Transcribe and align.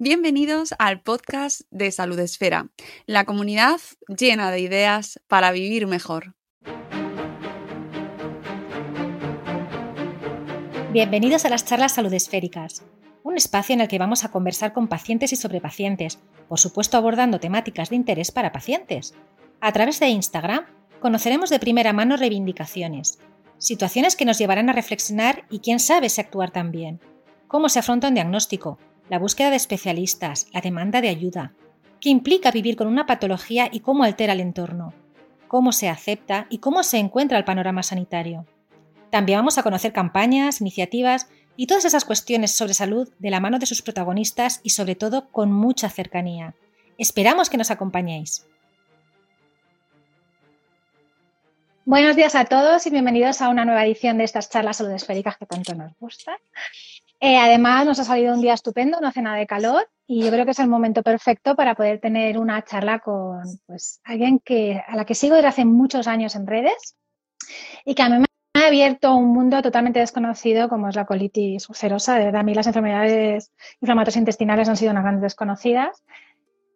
Bienvenidos 0.00 0.76
al 0.78 1.00
podcast 1.00 1.62
de 1.72 1.90
Salud 1.90 2.20
Esfera, 2.20 2.68
la 3.06 3.24
comunidad 3.24 3.80
llena 4.06 4.52
de 4.52 4.60
ideas 4.60 5.20
para 5.26 5.50
vivir 5.50 5.88
mejor. 5.88 6.36
Bienvenidos 10.92 11.44
a 11.44 11.48
las 11.48 11.64
charlas 11.64 11.94
salud 11.94 12.12
esféricas, 12.12 12.84
un 13.24 13.36
espacio 13.36 13.72
en 13.72 13.80
el 13.80 13.88
que 13.88 13.98
vamos 13.98 14.22
a 14.22 14.30
conversar 14.30 14.72
con 14.72 14.86
pacientes 14.86 15.32
y 15.32 15.36
sobre 15.36 15.60
pacientes, 15.60 16.20
por 16.48 16.60
supuesto 16.60 16.96
abordando 16.96 17.40
temáticas 17.40 17.90
de 17.90 17.96
interés 17.96 18.30
para 18.30 18.52
pacientes. 18.52 19.16
A 19.60 19.72
través 19.72 19.98
de 19.98 20.10
Instagram 20.10 20.64
conoceremos 21.00 21.50
de 21.50 21.58
primera 21.58 21.92
mano 21.92 22.16
reivindicaciones, 22.16 23.18
situaciones 23.58 24.14
que 24.14 24.26
nos 24.26 24.38
llevarán 24.38 24.70
a 24.70 24.74
reflexionar 24.74 25.42
y 25.50 25.58
quién 25.58 25.80
sabe 25.80 26.08
si 26.08 26.20
actuar 26.20 26.52
también, 26.52 27.00
cómo 27.48 27.68
se 27.68 27.80
afronta 27.80 28.06
un 28.06 28.14
diagnóstico, 28.14 28.78
la 29.08 29.18
búsqueda 29.18 29.50
de 29.50 29.56
especialistas, 29.56 30.48
la 30.52 30.60
demanda 30.60 31.00
de 31.00 31.08
ayuda, 31.08 31.52
qué 32.00 32.10
implica 32.10 32.50
vivir 32.50 32.76
con 32.76 32.86
una 32.86 33.06
patología 33.06 33.68
y 33.70 33.80
cómo 33.80 34.04
altera 34.04 34.34
el 34.34 34.40
entorno, 34.40 34.92
cómo 35.48 35.72
se 35.72 35.88
acepta 35.88 36.46
y 36.50 36.58
cómo 36.58 36.82
se 36.82 36.98
encuentra 36.98 37.38
el 37.38 37.44
panorama 37.44 37.82
sanitario. 37.82 38.46
También 39.10 39.38
vamos 39.38 39.58
a 39.58 39.62
conocer 39.62 39.92
campañas, 39.92 40.60
iniciativas 40.60 41.28
y 41.56 41.66
todas 41.66 41.84
esas 41.84 42.04
cuestiones 42.04 42.52
sobre 42.54 42.74
salud 42.74 43.08
de 43.18 43.30
la 43.30 43.40
mano 43.40 43.58
de 43.58 43.66
sus 43.66 43.82
protagonistas 43.82 44.60
y 44.62 44.70
sobre 44.70 44.94
todo 44.94 45.28
con 45.30 45.50
mucha 45.50 45.88
cercanía. 45.88 46.54
Esperamos 46.98 47.48
que 47.48 47.56
nos 47.56 47.70
acompañéis. 47.70 48.46
Buenos 51.84 52.16
días 52.16 52.34
a 52.34 52.44
todos 52.44 52.86
y 52.86 52.90
bienvenidos 52.90 53.40
a 53.40 53.48
una 53.48 53.64
nueva 53.64 53.82
edición 53.86 54.18
de 54.18 54.24
estas 54.24 54.50
charlas 54.50 54.76
salud 54.76 54.92
esféricas 54.92 55.38
que 55.38 55.46
tanto 55.46 55.74
nos 55.74 55.96
gustan. 55.98 56.36
Eh, 57.20 57.36
además, 57.36 57.84
nos 57.84 57.98
ha 57.98 58.04
salido 58.04 58.32
un 58.32 58.40
día 58.40 58.54
estupendo, 58.54 59.00
no 59.00 59.08
hace 59.08 59.22
nada 59.22 59.36
de 59.36 59.46
calor 59.46 59.88
y 60.06 60.22
yo 60.22 60.30
creo 60.30 60.44
que 60.44 60.52
es 60.52 60.58
el 60.60 60.68
momento 60.68 61.02
perfecto 61.02 61.56
para 61.56 61.74
poder 61.74 62.00
tener 62.00 62.38
una 62.38 62.64
charla 62.64 63.00
con 63.00 63.40
pues, 63.66 64.00
alguien 64.04 64.38
que, 64.38 64.80
a 64.86 64.94
la 64.94 65.04
que 65.04 65.16
sigo 65.16 65.34
desde 65.34 65.48
hace 65.48 65.64
muchos 65.64 66.06
años 66.06 66.36
en 66.36 66.46
redes 66.46 66.96
y 67.84 67.94
que 67.94 68.02
a 68.02 68.08
mí 68.08 68.18
me 68.18 68.62
ha 68.62 68.68
abierto 68.68 69.16
un 69.16 69.32
mundo 69.32 69.60
totalmente 69.62 69.98
desconocido 69.98 70.68
como 70.68 70.88
es 70.88 70.94
la 70.94 71.06
colitis 71.06 71.68
ulcerosa. 71.68 72.14
De 72.14 72.26
verdad, 72.26 72.42
a 72.42 72.44
mí 72.44 72.54
las 72.54 72.68
enfermedades 72.68 73.52
inflamatorias 73.80 74.16
intestinales 74.16 74.68
han 74.68 74.76
sido 74.76 74.92
unas 74.92 75.02
grandes 75.02 75.22
desconocidas. 75.22 76.04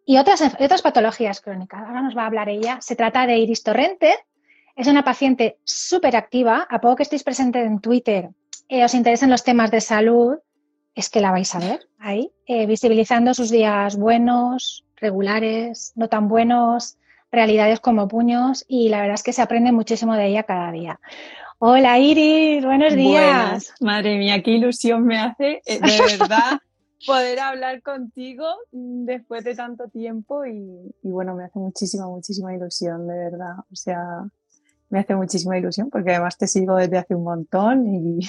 Y 0.04 0.18
otras, 0.18 0.42
otras 0.58 0.82
patologías 0.82 1.40
crónicas. 1.40 1.82
Ahora 1.86 2.02
nos 2.02 2.16
va 2.16 2.24
a 2.24 2.26
hablar 2.26 2.48
ella. 2.48 2.78
Se 2.80 2.96
trata 2.96 3.26
de 3.26 3.38
Iris 3.38 3.62
Torrente, 3.62 4.12
es 4.74 4.88
una 4.88 5.04
paciente 5.04 5.58
súper 5.62 6.16
activa. 6.16 6.66
A 6.68 6.80
poco 6.80 6.96
que 6.96 7.02
estéis 7.04 7.22
presentes 7.22 7.64
en 7.64 7.80
Twitter, 7.80 8.30
eh, 8.72 8.86
os 8.86 8.94
interesen 8.94 9.28
los 9.28 9.44
temas 9.44 9.70
de 9.70 9.82
salud, 9.82 10.38
es 10.94 11.10
que 11.10 11.20
la 11.20 11.30
vais 11.30 11.54
a 11.54 11.58
ver 11.58 11.80
ahí, 11.98 12.32
eh, 12.46 12.64
visibilizando 12.64 13.34
sus 13.34 13.50
días 13.50 13.98
buenos, 13.98 14.86
regulares, 14.96 15.92
no 15.94 16.08
tan 16.08 16.26
buenos, 16.26 16.96
realidades 17.30 17.80
como 17.80 18.08
puños 18.08 18.64
y 18.66 18.88
la 18.88 19.02
verdad 19.02 19.16
es 19.16 19.22
que 19.22 19.34
se 19.34 19.42
aprende 19.42 19.72
muchísimo 19.72 20.14
de 20.14 20.28
ella 20.28 20.44
cada 20.44 20.72
día. 20.72 20.98
Hola 21.58 21.98
Iris, 21.98 22.64
buenos 22.64 22.94
días. 22.94 23.74
Madre 23.80 24.16
mía, 24.16 24.42
qué 24.42 24.52
ilusión 24.52 25.04
me 25.04 25.18
hace, 25.18 25.60
eh, 25.66 25.78
de 25.78 26.16
verdad, 26.18 26.58
poder 27.06 27.40
hablar 27.40 27.82
contigo 27.82 28.46
después 28.70 29.44
de 29.44 29.54
tanto 29.54 29.88
tiempo 29.88 30.46
y, 30.46 30.94
y, 31.02 31.10
bueno, 31.10 31.34
me 31.34 31.44
hace 31.44 31.58
muchísima, 31.58 32.06
muchísima 32.06 32.54
ilusión, 32.54 33.06
de 33.06 33.18
verdad. 33.18 33.56
O 33.70 33.76
sea, 33.76 34.00
me 34.88 35.00
hace 35.00 35.14
muchísima 35.14 35.58
ilusión 35.58 35.90
porque 35.90 36.12
además 36.12 36.38
te 36.38 36.46
sigo 36.46 36.76
desde 36.76 36.96
hace 36.96 37.14
un 37.14 37.24
montón 37.24 37.86
y 37.86 38.28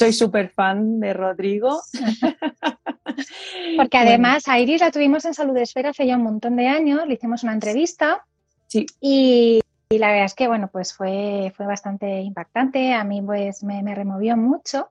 soy 0.00 0.14
súper 0.14 0.48
fan 0.48 0.98
de 0.98 1.12
Rodrigo. 1.12 1.82
porque 3.76 3.98
además 3.98 4.48
a 4.48 4.58
Iris 4.58 4.80
la 4.80 4.90
tuvimos 4.90 5.26
en 5.26 5.34
Salud 5.34 5.54
Esfera 5.58 5.90
hace 5.90 6.06
ya 6.06 6.16
un 6.16 6.22
montón 6.22 6.56
de 6.56 6.68
años, 6.68 7.06
le 7.06 7.14
hicimos 7.14 7.42
una 7.42 7.52
entrevista 7.52 8.24
sí. 8.66 8.86
y, 8.98 9.60
la 9.90 10.08
verdad 10.08 10.24
es 10.24 10.34
que 10.34 10.48
bueno, 10.48 10.70
pues 10.72 10.94
fue, 10.94 11.52
fue 11.54 11.66
bastante 11.66 12.20
impactante, 12.22 12.94
a 12.94 13.04
mí 13.04 13.20
pues 13.20 13.62
me, 13.62 13.94
removió 13.94 14.38
mucho 14.38 14.88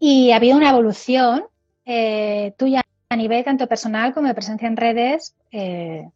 y 0.00 0.32
ha 0.32 0.36
habido 0.36 0.56
una 0.56 0.70
evolución 0.70 1.44
eh, 1.84 2.54
tuya 2.58 2.82
a 3.08 3.16
nivel 3.16 3.44
tanto 3.44 3.68
personal 3.68 4.12
como 4.14 4.26
de 4.26 4.34
presencia 4.34 4.66
en 4.66 4.76
redes. 4.76 5.36
Eh, 5.52 6.08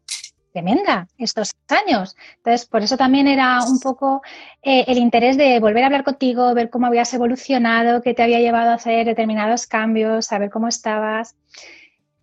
tremenda 0.57 1.07
estos 1.19 1.53
años. 1.69 2.17
Entonces, 2.39 2.67
por 2.67 2.83
eso 2.83 2.97
también 2.97 3.27
era 3.27 3.63
un 3.63 3.79
poco 3.79 4.23
eh, 4.63 4.85
el 4.89 4.97
interés 4.97 5.37
de 5.37 5.61
volver 5.61 5.83
a 5.83 5.87
hablar 5.87 6.03
contigo, 6.03 6.55
ver 6.55 6.71
cómo 6.71 6.87
habías 6.87 7.13
evolucionado, 7.13 8.01
qué 8.01 8.15
te 8.15 8.23
había 8.23 8.41
llevado 8.41 8.71
a 8.71 8.75
hacer 8.75 9.05
determinados 9.05 9.67
cambios, 9.67 10.25
saber 10.25 10.49
cómo 10.49 10.67
estabas. 10.67 11.37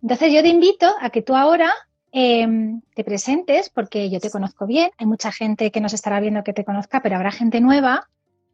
Entonces, 0.02 0.32
yo 0.32 0.42
te 0.42 0.48
invito 0.48 0.92
a 1.00 1.10
que 1.10 1.22
tú 1.22 1.36
ahora 1.36 1.70
em, 2.10 2.80
te 2.96 3.04
presentes, 3.04 3.70
porque 3.70 4.10
yo 4.10 4.18
te 4.18 4.30
conozco 4.30 4.66
bien, 4.66 4.90
hay 4.98 5.06
mucha 5.06 5.30
gente 5.30 5.70
que 5.70 5.80
nos 5.80 5.92
estará 5.92 6.18
viendo 6.18 6.42
que 6.42 6.52
te 6.52 6.64
conozca, 6.64 7.02
pero 7.02 7.14
habrá 7.14 7.30
gente 7.30 7.60
nueva 7.60 8.08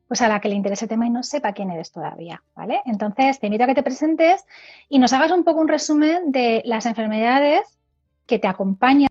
pues 0.09 0.21
a 0.23 0.29
la 0.29 0.41
que 0.41 0.49
le 0.49 0.57
interese 0.57 0.87
el 0.87 0.89
tema 0.89 1.07
y 1.07 1.11
no 1.11 1.23
sepa 1.23 1.53
quién 1.53 1.71
eres 1.71 1.93
todavía, 1.93 2.43
¿vale? 2.55 2.83
Entonces, 2.85 3.39
te 3.39 3.47
invito 3.47 3.65
a 3.65 3.67
que 3.69 3.77
te 3.77 3.83
presentes 3.85 4.45
y 4.89 4.99
nos 4.99 5.13
hagas 5.13 5.31
un 5.31 5.45
poco 5.45 5.61
un 5.61 5.69
resumen 5.69 6.33
de 6.33 6.63
las 6.67 6.85
enfermedades 6.85 7.79
que 8.27 8.41
te 8.41 8.49
acompañan 8.49 9.09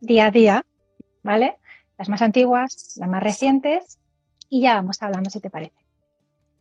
día 0.00 0.26
a 0.26 0.30
día, 0.30 0.66
¿vale? 1.22 1.56
Las 1.98 2.08
más 2.08 2.22
antiguas, 2.22 2.96
las 2.98 3.08
más 3.08 3.22
recientes 3.22 3.98
y 4.48 4.62
ya 4.62 4.74
vamos 4.74 5.02
hablando 5.02 5.30
si 5.30 5.40
te 5.40 5.50
parece. 5.50 5.76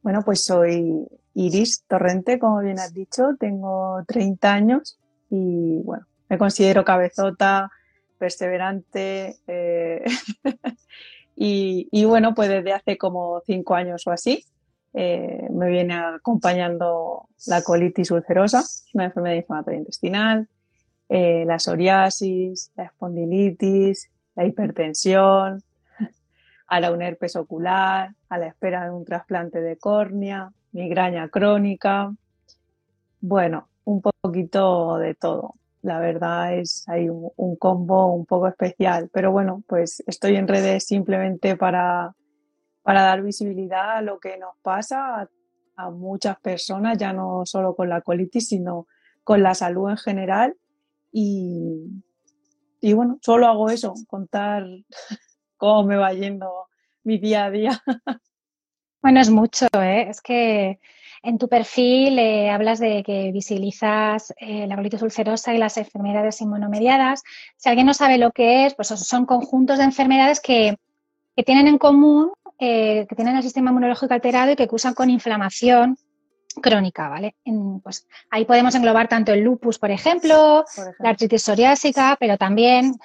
Bueno, 0.01 0.21
pues 0.23 0.43
soy 0.43 1.07
Iris 1.33 1.83
Torrente, 1.87 2.39
como 2.39 2.59
bien 2.59 2.79
has 2.79 2.93
dicho, 2.93 3.35
tengo 3.39 4.03
30 4.07 4.53
años 4.53 4.99
y 5.29 5.81
bueno, 5.83 6.05
me 6.29 6.37
considero 6.37 6.85
cabezota, 6.85 7.71
perseverante 8.17 9.37
eh, 9.47 10.03
y, 11.35 12.05
bueno, 12.05 12.35
pues 12.35 12.49
desde 12.49 12.73
hace 12.73 12.97
como 12.97 13.41
5 13.45 13.75
años 13.75 14.05
o 14.07 14.11
así 14.11 14.45
eh, 14.93 15.47
me 15.51 15.69
viene 15.69 15.95
acompañando 15.95 17.29
la 17.47 17.61
colitis 17.61 18.11
ulcerosa, 18.11 18.63
una 18.93 19.05
enfermedad 19.05 19.35
inflamatoria 19.35 19.79
intestinal, 19.79 20.49
eh, 21.09 21.43
la 21.45 21.57
psoriasis, 21.57 22.71
la 22.75 22.85
espondilitis, 22.85 24.11
la 24.35 24.45
hipertensión, 24.45 25.63
a 26.67 26.79
la 26.79 26.91
un 26.91 27.01
herpes 27.01 27.35
ocular, 27.35 28.13
a 28.29 28.37
la 28.37 28.47
espera 28.47 28.85
de 28.85 28.91
un 28.91 29.03
trasplante 29.05 29.59
de 29.59 29.75
córnea, 29.77 30.51
migraña 30.71 31.27
crónica. 31.29 32.13
Bueno, 33.21 33.69
un 33.85 34.01
poquito 34.01 34.97
de 34.97 35.15
todo. 35.15 35.55
La 35.81 35.99
verdad 35.99 36.53
es 36.53 36.87
hay 36.87 37.09
un, 37.09 37.55
combo 37.55 38.13
un 38.13 38.27
poco 38.27 38.47
especial, 38.47 39.09
pero 39.11 39.31
bueno, 39.31 39.63
pues 39.65 40.03
estoy 40.05 40.35
en 40.35 40.47
redes 40.47 40.85
simplemente 40.85 41.55
para, 41.55 42.13
para 42.83 43.01
dar 43.01 43.23
visibilidad 43.23 43.97
a 43.97 44.01
lo 44.01 44.19
que 44.19 44.37
nos 44.37 44.55
pasa 44.61 45.21
a, 45.21 45.29
a 45.77 45.89
muchas 45.89 46.39
personas, 46.39 46.99
ya 46.99 47.13
no 47.13 47.45
solo 47.45 47.75
con 47.75 47.89
la 47.89 48.01
colitis, 48.01 48.49
sino 48.49 48.85
con 49.23 49.41
la 49.41 49.55
salud 49.55 49.89
en 49.89 49.97
general 49.97 50.55
y, 51.11 52.03
y 52.81 52.93
bueno, 52.93 53.17
solo 53.21 53.47
hago 53.47 53.69
eso, 53.69 53.93
contar 54.07 54.65
cómo 55.57 55.83
me 55.83 55.95
va 55.95 56.13
yendo 56.13 56.67
mi 57.03 57.17
día 57.17 57.45
a 57.45 57.51
día. 57.51 57.83
Bueno, 59.01 59.21
es 59.21 59.29
mucho, 59.29 59.67
¿eh? 59.75 60.09
Es 60.09 60.19
que 60.19 60.81
en 61.23 61.37
tu 61.37 61.47
perfil 61.47 62.19
eh, 62.19 62.49
hablas 62.49 62.79
de 62.79 63.01
que 63.03 63.31
visibilizas 63.31 64.33
eh, 64.37 64.67
la 64.67 64.75
colitis 64.75 65.01
ulcerosa 65.01 65.53
y 65.53 65.57
las 65.57 65.77
enfermedades 65.77 66.41
inmunomediadas. 66.41 67.23
Si 67.55 67.69
alguien 67.69 67.87
no 67.87 67.93
sabe 67.93 68.17
lo 68.17 68.31
que 68.31 68.65
es, 68.65 68.75
pues 68.75 68.89
son 68.89 69.25
conjuntos 69.25 69.77
de 69.77 69.85
enfermedades 69.85 70.41
que, 70.41 70.75
que 71.33 71.43
tienen 71.43 71.67
en 71.67 71.77
común, 71.77 72.31
eh, 72.59 73.05
que 73.07 73.15
tienen 73.15 73.37
el 73.37 73.43
sistema 73.43 73.69
inmunológico 73.71 74.13
alterado 74.13 74.51
y 74.51 74.57
que 74.57 74.67
cursan 74.67 74.93
con 74.93 75.09
inflamación 75.09 75.97
crónica, 76.61 77.09
¿vale? 77.09 77.35
pues 77.83 78.07
ahí 78.29 78.45
podemos 78.45 78.75
englobar 78.75 79.07
tanto 79.07 79.31
el 79.33 79.41
lupus, 79.41 79.79
por 79.79 79.91
ejemplo, 79.91 80.65
la 80.99 81.09
artritis 81.09 81.43
psoriásica, 81.43 82.17
pero 82.19 82.37
también 82.37 82.95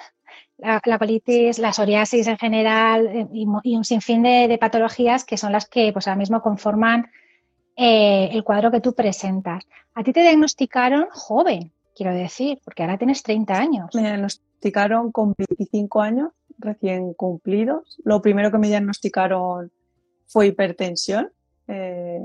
la, 0.57 0.81
colitis, 0.97 1.59
la 1.59 1.73
psoriasis 1.73 2.27
en 2.27 2.37
general 2.37 3.07
eh, 3.07 3.27
y, 3.31 3.75
un 3.75 3.83
sinfín 3.83 4.23
de, 4.23 4.57
patologías 4.59 5.25
que 5.25 5.37
son 5.37 5.51
las 5.51 5.67
que 5.67 5.91
pues 5.93 6.07
ahora 6.07 6.17
mismo 6.17 6.41
conforman 6.41 7.09
eh, 7.75 8.29
el 8.31 8.43
cuadro 8.43 8.71
que 8.71 8.81
tú 8.81 8.93
presentas. 8.93 9.67
A 9.93 10.03
ti 10.03 10.13
te 10.13 10.21
diagnosticaron 10.21 11.07
joven, 11.11 11.71
quiero 11.95 12.13
decir, 12.13 12.59
porque 12.63 12.83
ahora 12.83 12.97
tienes 12.97 13.21
30 13.23 13.53
años. 13.53 13.89
Me 13.93 14.01
diagnosticaron 14.01 15.11
con 15.11 15.33
25 15.37 16.01
años 16.01 16.31
recién 16.57 17.13
cumplidos. 17.13 17.97
Lo 18.03 18.21
primero 18.21 18.51
que 18.51 18.57
me 18.57 18.67
diagnosticaron 18.67 19.71
fue 20.27 20.47
hipertensión. 20.47 21.31
Eh, 21.67 22.23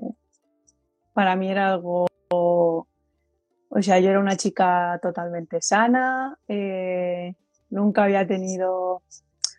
para 1.20 1.37
mí 1.37 1.50
era 1.50 1.75
algo, 1.75 2.06
o 2.31 2.87
sea, 3.82 4.00
yo 4.00 4.08
era 4.08 4.19
una 4.19 4.38
chica 4.38 4.99
totalmente 5.02 5.61
sana, 5.61 6.38
eh, 6.49 7.34
nunca 7.69 8.05
había 8.05 8.26
tenido, 8.26 8.72
o 8.94 9.02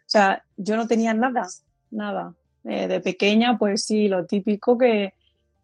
sea, 0.08 0.44
yo 0.58 0.76
no 0.76 0.88
tenía 0.88 1.14
nada, 1.14 1.48
nada. 1.92 2.34
Eh, 2.64 2.88
de 2.88 3.00
pequeña, 3.00 3.60
pues 3.60 3.86
sí, 3.86 4.08
lo 4.08 4.26
típico 4.26 4.76
que, 4.76 5.14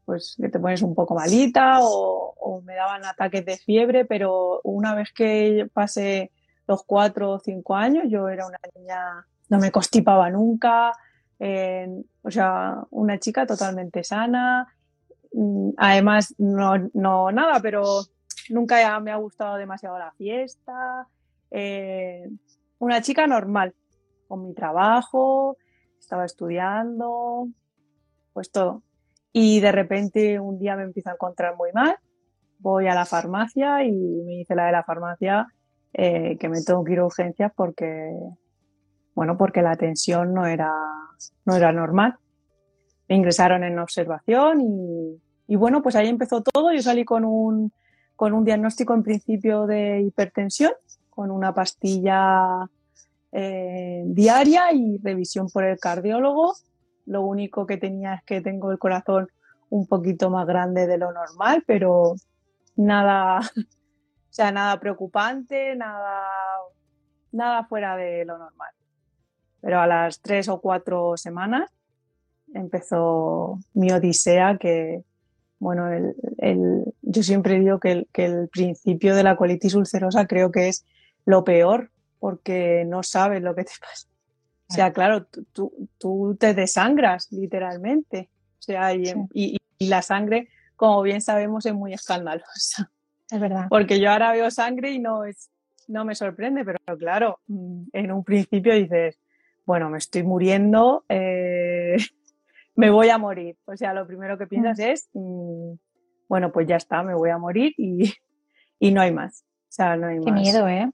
pues 0.05 0.35
que 0.39 0.49
te 0.49 0.59
pones 0.59 0.83
un 0.83 0.93
poco 0.93 1.15
malita 1.15 1.79
o, 1.81 2.35
o, 2.37 2.61
me 2.61 2.75
daban 2.75 3.03
ataques 3.03 3.43
de 3.43 3.57
fiebre, 3.57 4.05
pero 4.05 4.61
una 4.65 4.93
vez 4.93 5.11
que 5.11 5.67
pasé 5.73 6.29
los 6.67 6.83
cuatro 6.83 7.31
o 7.31 7.39
cinco 7.39 7.73
años, 7.73 8.03
yo 8.07 8.29
era 8.29 8.45
una 8.45 8.59
niña, 8.75 9.25
no 9.49 9.57
me 9.57 9.71
constipaba 9.71 10.29
nunca, 10.29 10.93
eh, 11.39 11.87
o 12.21 12.29
sea, 12.29 12.83
una 12.91 13.17
chica 13.17 13.47
totalmente 13.47 14.03
sana. 14.03 14.67
Mm, 15.37 15.73
además, 15.77 16.33
no, 16.39 16.89
no 16.95 17.31
nada, 17.31 17.59
pero 17.61 17.83
nunca 18.49 18.99
me 18.99 19.11
ha 19.11 19.17
gustado 19.17 19.57
demasiado 19.57 19.99
la 19.99 20.11
fiesta. 20.13 21.07
Eh, 21.51 22.27
una 22.79 23.01
chica 23.03 23.27
normal, 23.27 23.75
con 24.27 24.47
mi 24.47 24.55
trabajo, 24.55 25.57
estaba 25.99 26.25
estudiando, 26.25 27.49
pues 28.33 28.49
todo. 28.51 28.81
Y 29.31 29.59
de 29.59 29.71
repente 29.71 30.39
un 30.39 30.57
día 30.57 30.75
me 30.75 30.83
empiezo 30.83 31.11
a 31.11 31.13
encontrar 31.13 31.55
muy 31.55 31.71
mal, 31.71 31.95
voy 32.57 32.87
a 32.87 32.95
la 32.95 33.05
farmacia 33.05 33.83
y 33.83 33.91
me 33.91 34.37
dice 34.37 34.55
la 34.55 34.65
de 34.65 34.71
la 34.71 34.83
farmacia 34.83 35.45
eh, 35.93 36.35
que 36.39 36.49
me 36.49 36.63
tengo 36.63 36.83
que 36.83 36.93
ir 36.93 36.99
a 36.99 37.05
urgencias 37.05 37.51
porque, 37.55 38.11
bueno, 39.13 39.37
porque 39.37 39.61
la 39.61 39.75
tensión 39.75 40.33
no 40.33 40.47
era, 40.47 40.73
no 41.45 41.55
era 41.55 41.71
normal. 41.71 42.15
Me 43.07 43.17
ingresaron 43.17 43.63
en 43.63 43.77
observación 43.77 44.61
y, 44.61 45.21
y 45.47 45.55
bueno, 45.55 45.81
pues 45.81 45.95
ahí 45.95 46.07
empezó 46.09 46.41
todo. 46.41 46.73
Yo 46.73 46.81
salí 46.81 47.05
con 47.05 47.23
un, 47.23 47.71
con 48.15 48.33
un 48.33 48.43
diagnóstico 48.43 48.93
en 48.93 49.03
principio 49.03 49.65
de 49.65 50.01
hipertensión, 50.01 50.73
con 51.09 51.31
una 51.31 51.53
pastilla 51.53 52.69
eh, 53.31 54.03
diaria 54.05 54.73
y 54.73 54.97
revisión 54.97 55.49
por 55.49 55.63
el 55.63 55.79
cardiólogo. 55.79 56.53
Lo 57.05 57.21
único 57.21 57.65
que 57.65 57.77
tenía 57.77 58.15
es 58.15 58.23
que 58.23 58.41
tengo 58.41 58.71
el 58.71 58.77
corazón 58.77 59.29
un 59.69 59.87
poquito 59.87 60.29
más 60.29 60.45
grande 60.45 60.85
de 60.85 60.97
lo 60.97 61.13
normal, 61.13 61.63
pero 61.65 62.15
nada, 62.75 63.39
o 63.55 64.31
sea, 64.33 64.51
nada 64.51 64.79
preocupante, 64.79 65.75
nada, 65.75 66.23
nada 67.31 67.63
fuera 67.65 67.95
de 67.95 68.25
lo 68.25 68.37
normal. 68.37 68.71
Pero 69.61 69.79
a 69.79 69.87
las 69.87 70.21
tres 70.21 70.49
o 70.49 70.59
cuatro 70.59 71.15
semanas 71.15 71.71
empezó 72.53 73.59
mi 73.73 73.91
odisea 73.91 74.57
que, 74.57 75.03
bueno, 75.59 75.91
el, 75.91 76.15
el, 76.37 76.93
yo 77.01 77.23
siempre 77.23 77.59
digo 77.59 77.79
que 77.79 77.91
el, 77.91 78.07
que 78.13 78.25
el, 78.25 78.49
principio 78.49 79.15
de 79.15 79.23
la 79.23 79.35
colitis 79.35 79.73
ulcerosa 79.73 80.27
creo 80.27 80.51
que 80.51 80.67
es 80.67 80.85
lo 81.25 81.43
peor 81.43 81.91
porque 82.19 82.83
no 82.85 83.03
sabes 83.03 83.41
lo 83.41 83.55
que 83.55 83.63
te 83.63 83.71
pasa. 83.79 84.07
O 84.69 84.73
sea, 84.73 84.91
claro, 84.91 85.25
tú, 85.53 85.89
tú 85.97 86.35
te 86.39 86.53
desangras 86.53 87.31
literalmente. 87.31 88.29
O 88.59 88.61
sea, 88.61 88.93
y, 88.93 89.05
sí. 89.05 89.13
y, 89.33 89.57
y, 89.77 89.87
la 89.87 90.01
sangre, 90.01 90.49
como 90.75 91.01
bien 91.01 91.21
sabemos, 91.21 91.65
es 91.65 91.73
muy 91.73 91.93
escandalosa. 91.93 92.91
Es 93.31 93.39
verdad. 93.39 93.67
Porque 93.69 93.99
yo 93.99 94.11
ahora 94.11 94.33
veo 94.33 94.51
sangre 94.51 94.91
y 94.91 94.99
no, 94.99 95.23
es, 95.23 95.49
no 95.87 96.05
me 96.05 96.15
sorprende, 96.15 96.65
pero 96.65 96.79
claro, 96.97 97.39
mm, 97.47 97.83
en 97.93 98.11
un 98.11 98.23
principio 98.23 98.73
dices, 98.73 99.17
bueno, 99.65 99.89
me 99.89 99.97
estoy 99.97 100.23
muriendo, 100.23 101.05
eh, 101.09 101.97
me 102.77 102.89
voy 102.89 103.09
a 103.09 103.17
morir. 103.17 103.57
O 103.65 103.75
sea, 103.75 103.93
lo 103.93 104.07
primero 104.07 104.37
que 104.37 104.47
piensas 104.47 104.79
es, 104.79 105.09
mmm, 105.13 105.73
bueno, 106.29 106.51
pues 106.51 106.67
ya 106.67 106.77
está, 106.77 107.03
me 107.03 107.15
voy 107.15 107.31
a 107.31 107.37
morir 107.37 107.73
y, 107.77 108.13
y 108.79 108.91
no 108.91 109.01
hay 109.01 109.11
más. 109.11 109.43
O 109.43 109.71
sea, 109.71 109.97
no 109.97 110.07
hay 110.07 110.19
Qué 110.23 110.31
más. 110.31 110.41
miedo, 110.41 110.67
¿eh? 110.67 110.89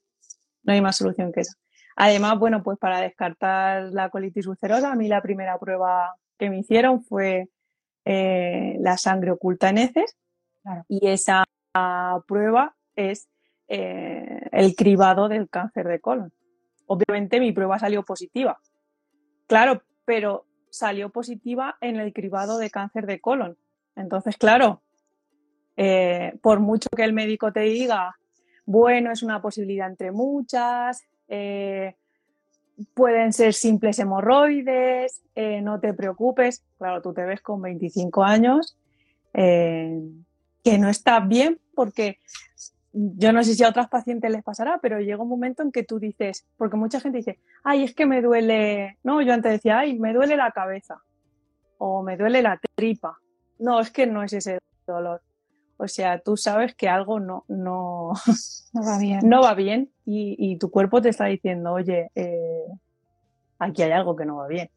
No 0.63 0.73
hay 0.73 0.81
más 0.81 0.95
solución 0.95 1.31
que 1.31 1.41
esa. 1.41 1.53
Además, 1.95 2.39
bueno, 2.39 2.63
pues 2.63 2.79
para 2.79 3.01
descartar 3.01 3.91
la 3.91 4.09
colitis 4.09 4.47
ulcerosa, 4.47 4.91
a 4.91 4.95
mí 4.95 5.07
la 5.07 5.21
primera 5.21 5.59
prueba 5.59 6.15
que 6.39 6.49
me 6.49 6.59
hicieron 6.59 7.03
fue 7.03 7.49
eh, 8.05 8.77
la 8.79 8.97
sangre 8.97 9.31
oculta 9.31 9.69
en 9.69 9.77
heces 9.77 10.17
claro. 10.63 10.83
y 10.87 11.07
esa 11.07 11.43
prueba 12.27 12.75
es 12.95 13.27
eh, 13.67 14.41
el 14.51 14.75
cribado 14.75 15.27
del 15.27 15.49
cáncer 15.49 15.87
de 15.87 15.99
colon. 15.99 16.33
Obviamente 16.87 17.39
mi 17.39 17.51
prueba 17.51 17.77
salió 17.77 18.03
positiva. 18.03 18.59
Claro, 19.47 19.83
pero 20.05 20.45
salió 20.73 21.11
positiva 21.11 21.77
en 21.81 21.97
el 21.97 22.13
cribado 22.13 22.57
de 22.57 22.71
cáncer 22.71 23.05
de 23.05 23.21
colon. 23.21 23.55
Entonces, 23.95 24.37
claro, 24.37 24.81
eh, 25.77 26.33
por 26.41 26.61
mucho 26.61 26.89
que 26.89 27.03
el 27.03 27.13
médico 27.13 27.53
te 27.53 27.59
diga, 27.59 28.17
bueno, 28.65 29.11
es 29.11 29.21
una 29.21 29.39
posibilidad 29.39 29.87
entre 29.87 30.11
muchas, 30.11 31.03
eh, 31.27 31.93
pueden 32.95 33.33
ser 33.33 33.53
simples 33.53 33.99
hemorroides, 33.99 35.21
eh, 35.35 35.61
no 35.61 35.79
te 35.79 35.93
preocupes, 35.93 36.63
claro, 36.79 37.03
tú 37.03 37.13
te 37.13 37.23
ves 37.23 37.41
con 37.41 37.61
25 37.61 38.23
años, 38.23 38.75
que 39.31 40.77
no 40.79 40.89
estás 40.89 41.27
bien 41.27 41.59
porque 41.75 42.19
yo 42.93 43.33
no 43.33 43.43
sé 43.43 43.55
si 43.55 43.63
a 43.63 43.69
otras 43.69 43.89
pacientes 43.89 44.31
les 44.31 44.43
pasará, 44.43 44.79
pero 44.81 44.99
llega 44.99 45.23
un 45.23 45.29
momento 45.29 45.63
en 45.63 45.71
que 45.71 45.83
tú 45.83 45.99
dices, 45.99 46.45
porque 46.57 46.77
mucha 46.77 46.99
gente 46.99 47.17
dice, 47.17 47.39
ay, 47.63 47.83
es 47.83 47.95
que 47.95 48.05
me 48.05 48.21
duele, 48.21 48.99
no, 49.03 49.21
yo 49.21 49.33
antes 49.33 49.51
decía, 49.51 49.79
ay, 49.79 49.97
me 49.97 50.13
duele 50.13 50.37
la 50.37 50.51
cabeza 50.51 51.01
o 51.79 52.03
me 52.03 52.15
duele 52.17 52.43
la 52.43 52.59
tripa. 52.75 53.17
No, 53.57 53.79
es 53.79 53.89
que 53.89 54.05
no 54.05 54.23
es 54.23 54.33
ese 54.33 54.59
dolor. 54.85 55.21
O 55.77 55.87
sea, 55.87 56.19
tú 56.19 56.37
sabes 56.37 56.75
que 56.75 56.87
algo 56.87 57.19
no, 57.19 57.45
no, 57.47 58.13
no 58.73 58.85
va 58.85 58.99
bien, 58.99 59.19
no 59.23 59.41
va 59.41 59.55
bien 59.55 59.91
y, 60.05 60.35
y, 60.37 60.57
tu 60.57 60.69
cuerpo 60.69 61.01
te 61.01 61.09
está 61.09 61.25
diciendo, 61.25 61.73
oye, 61.73 62.11
eh, 62.13 62.65
aquí 63.57 63.81
hay 63.81 63.91
algo 63.91 64.15
que 64.15 64.25
no 64.25 64.37
va 64.37 64.47
bien. 64.47 64.69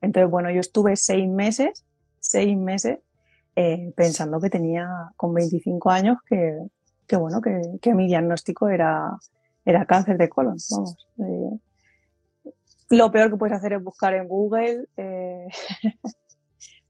Entonces, 0.00 0.30
bueno, 0.30 0.50
yo 0.50 0.60
estuve 0.60 0.94
seis 0.94 1.28
meses, 1.28 1.84
seis 2.20 2.56
meses 2.56 3.00
eh, 3.56 3.92
pensando 3.96 4.40
que 4.40 4.48
tenía 4.48 4.88
con 5.16 5.34
25 5.34 5.90
años 5.90 6.18
que, 6.26 6.56
que 7.12 7.18
bueno, 7.18 7.42
que, 7.42 7.60
que, 7.82 7.92
mi 7.92 8.06
diagnóstico 8.06 8.70
era, 8.70 9.18
era 9.66 9.84
cáncer 9.84 10.16
de 10.16 10.30
colon. 10.30 10.56
Vamos. 10.70 10.96
Eh, 11.18 11.58
lo 12.88 13.12
peor 13.12 13.30
que 13.30 13.36
puedes 13.36 13.54
hacer 13.54 13.74
es 13.74 13.84
buscar 13.84 14.14
en 14.14 14.26
Google. 14.26 14.86
Eh, 14.96 15.46
o 16.04 16.10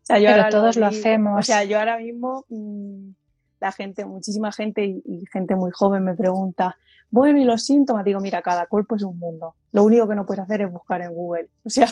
sea, 0.03 0.21
yo 0.21 0.29
Pero 0.31 0.49
todos 0.49 0.77
lo, 0.77 0.83
lo, 0.83 0.87
hacemos. 0.87 1.41
O 1.41 1.43
sea, 1.43 1.65
yo 1.65 1.81
ahora 1.81 1.99
mismo, 1.99 2.45
mmm, 2.51 3.11
la 3.59 3.73
gente, 3.73 4.05
muchísima 4.05 4.53
gente 4.53 4.85
y, 4.85 5.03
y, 5.05 5.25
gente 5.27 5.57
muy 5.57 5.73
joven 5.73 6.05
me 6.05 6.15
pregunta, 6.15 6.77
bueno, 7.11 7.41
¿y 7.41 7.45
los 7.45 7.65
síntomas? 7.65 8.05
Digo, 8.05 8.21
mira, 8.21 8.43
cada 8.43 8.67
cuerpo 8.67 8.95
es 8.95 9.03
un 9.03 9.19
mundo. 9.19 9.57
Lo 9.73 9.83
único 9.83 10.07
que 10.07 10.15
no 10.15 10.25
puedes 10.25 10.45
hacer 10.45 10.63
es 10.63 10.71
buscar 10.71 11.03
en 11.03 11.13
Google. 11.13 11.49
O 11.65 11.69
sea, 11.69 11.89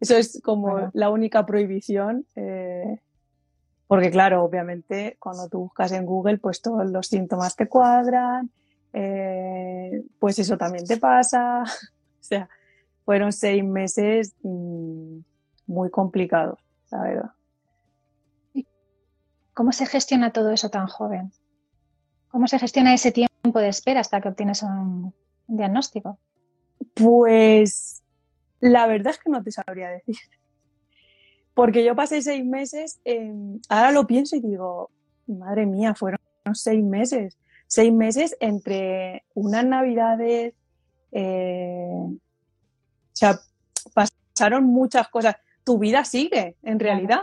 eso 0.00 0.16
es 0.16 0.40
como 0.42 0.72
bueno. 0.72 0.90
la 0.92 1.10
única 1.10 1.46
prohibición. 1.46 2.26
Eh, 2.34 2.98
porque 3.90 4.12
claro, 4.12 4.44
obviamente 4.44 5.16
cuando 5.18 5.48
tú 5.48 5.62
buscas 5.62 5.90
en 5.90 6.06
Google, 6.06 6.38
pues 6.38 6.62
todos 6.62 6.88
los 6.88 7.08
síntomas 7.08 7.56
te 7.56 7.66
cuadran, 7.66 8.48
eh, 8.92 10.04
pues 10.20 10.38
eso 10.38 10.56
también 10.56 10.86
te 10.86 10.96
pasa. 10.96 11.64
O 12.20 12.22
sea, 12.22 12.48
fueron 13.04 13.32
seis 13.32 13.64
meses 13.64 14.36
mmm, 14.44 15.18
muy 15.66 15.90
complicados, 15.90 16.60
la 16.92 17.02
verdad. 17.02 17.30
¿Cómo 19.54 19.72
se 19.72 19.86
gestiona 19.86 20.32
todo 20.32 20.50
eso 20.52 20.70
tan 20.70 20.86
joven? 20.86 21.32
¿Cómo 22.28 22.46
se 22.46 22.60
gestiona 22.60 22.94
ese 22.94 23.10
tiempo 23.10 23.58
de 23.58 23.70
espera 23.70 23.98
hasta 23.98 24.20
que 24.20 24.28
obtienes 24.28 24.62
un, 24.62 25.12
un 25.48 25.56
diagnóstico? 25.56 26.20
Pues 26.94 28.04
la 28.60 28.86
verdad 28.86 29.14
es 29.14 29.18
que 29.18 29.30
no 29.30 29.42
te 29.42 29.50
sabría 29.50 29.88
decir. 29.88 30.18
Porque 31.54 31.84
yo 31.84 31.94
pasé 31.94 32.22
seis 32.22 32.44
meses, 32.44 33.00
eh, 33.04 33.32
ahora 33.68 33.90
lo 33.90 34.06
pienso 34.06 34.36
y 34.36 34.40
digo, 34.40 34.90
madre 35.26 35.66
mía, 35.66 35.94
fueron 35.94 36.20
seis 36.54 36.82
meses. 36.82 37.36
Seis 37.66 37.92
meses 37.92 38.36
entre 38.40 39.24
unas 39.34 39.64
navidades, 39.64 40.54
eh, 41.12 42.02
o 42.02 42.18
sea, 43.12 43.38
pasaron 43.94 44.64
muchas 44.64 45.08
cosas. 45.08 45.36
Tu 45.64 45.78
vida 45.78 46.04
sigue, 46.04 46.56
en 46.62 46.80
realidad. 46.80 47.20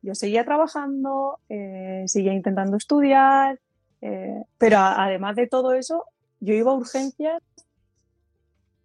Yo 0.00 0.14
seguía 0.14 0.44
trabajando, 0.44 1.40
eh, 1.48 2.04
seguía 2.06 2.32
intentando 2.32 2.76
estudiar, 2.76 3.58
eh, 4.00 4.44
pero 4.56 4.78
a, 4.78 5.04
además 5.04 5.36
de 5.36 5.48
todo 5.48 5.74
eso, 5.74 6.04
yo 6.40 6.54
iba 6.54 6.70
a 6.70 6.74
urgencias 6.74 7.42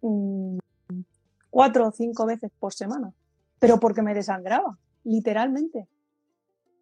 mmm, 0.02 0.58
cuatro 1.50 1.88
o 1.88 1.92
cinco 1.92 2.26
veces 2.26 2.50
por 2.58 2.74
semana 2.74 3.12
pero 3.64 3.80
porque 3.80 4.02
me 4.02 4.12
desangraba, 4.12 4.76
literalmente. 5.04 5.88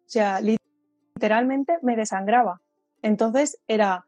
O 0.05 0.09
sea, 0.09 0.41
literalmente 0.41 1.79
me 1.81 1.95
desangraba. 1.95 2.59
Entonces 3.01 3.57
era, 3.69 4.05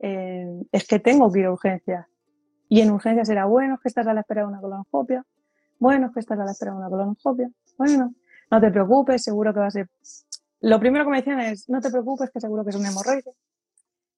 eh, 0.00 0.60
es 0.72 0.88
que 0.88 0.98
tengo 0.98 1.30
que 1.30 1.38
ir 1.38 1.46
a 1.46 1.52
urgencias. 1.52 2.04
Y 2.68 2.80
en 2.80 2.90
urgencias 2.90 3.28
era, 3.28 3.44
bueno, 3.44 3.74
es 3.74 3.80
que 3.80 3.88
estás 3.90 4.08
a 4.08 4.12
la 4.12 4.22
espera 4.22 4.40
de 4.40 4.48
una 4.48 4.60
colonoscopia. 4.60 5.24
Bueno, 5.78 6.08
es 6.08 6.14
que 6.14 6.18
estás 6.18 6.36
a 6.40 6.44
la 6.44 6.50
espera 6.50 6.72
de 6.72 6.78
una 6.78 6.88
colonoscopia. 6.88 7.48
Bueno, 7.78 8.12
no 8.50 8.60
te 8.60 8.72
preocupes, 8.72 9.22
seguro 9.22 9.54
que 9.54 9.60
va 9.60 9.66
a 9.66 9.70
ser. 9.70 9.88
Lo 10.62 10.80
primero 10.80 11.04
que 11.04 11.10
me 11.12 11.18
decían 11.18 11.38
es, 11.38 11.68
no 11.68 11.80
te 11.80 11.92
preocupes, 11.92 12.28
que 12.32 12.40
seguro 12.40 12.64
que 12.64 12.70
es 12.70 12.76
un 12.76 12.86
hemorroide. 12.86 13.34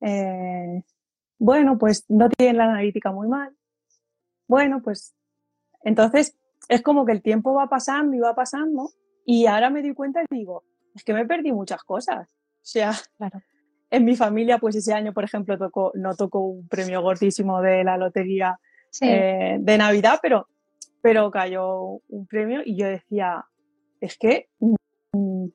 Eh, 0.00 0.82
bueno, 1.38 1.76
pues 1.76 2.06
no 2.08 2.30
tienen 2.30 2.56
la 2.56 2.64
analítica 2.64 3.12
muy 3.12 3.28
mal. 3.28 3.54
Bueno, 4.46 4.80
pues 4.82 5.14
entonces 5.82 6.38
es 6.68 6.82
como 6.82 7.04
que 7.04 7.12
el 7.12 7.22
tiempo 7.22 7.54
va 7.54 7.68
pasando 7.68 8.16
y 8.16 8.20
va 8.20 8.34
pasando 8.34 8.90
y 9.24 9.46
ahora 9.46 9.70
me 9.70 9.82
doy 9.82 9.94
cuenta 9.94 10.22
y 10.22 10.26
digo, 10.30 10.64
es 10.94 11.04
que 11.04 11.14
me 11.14 11.26
perdí 11.26 11.52
muchas 11.52 11.82
cosas. 11.82 12.28
O 12.30 12.70
sea, 12.70 12.92
Claro. 13.16 13.40
en 13.90 14.04
mi 14.04 14.16
familia, 14.16 14.58
pues 14.58 14.76
ese 14.76 14.92
año, 14.92 15.12
por 15.12 15.24
ejemplo, 15.24 15.58
tocó, 15.58 15.92
no 15.94 16.14
tocó 16.14 16.40
un 16.40 16.68
premio 16.68 17.02
gordísimo 17.02 17.60
de 17.62 17.84
la 17.84 17.96
lotería 17.96 18.58
Sí, 18.90 19.06
eh, 19.06 19.58
de 19.60 19.78
Navidad, 19.78 20.18
pero, 20.22 20.48
pero 21.02 21.30
cayó 21.30 22.00
un 22.08 22.26
premio 22.26 22.62
y 22.64 22.76
yo 22.76 22.86
decía, 22.86 23.44
es 24.00 24.16
que, 24.16 24.48
mm, 24.60 25.46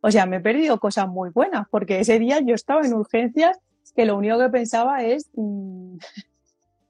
o 0.00 0.10
sea, 0.10 0.26
me 0.26 0.36
he 0.36 0.40
perdido 0.40 0.80
cosas 0.80 1.08
muy 1.08 1.30
buenas, 1.30 1.68
porque 1.70 2.00
ese 2.00 2.18
día 2.18 2.40
yo 2.40 2.54
estaba 2.54 2.84
en 2.84 2.94
urgencias 2.94 3.58
que 3.94 4.04
lo 4.04 4.16
único 4.16 4.38
que 4.38 4.48
pensaba 4.48 5.04
es, 5.04 5.30
mm, 5.34 5.96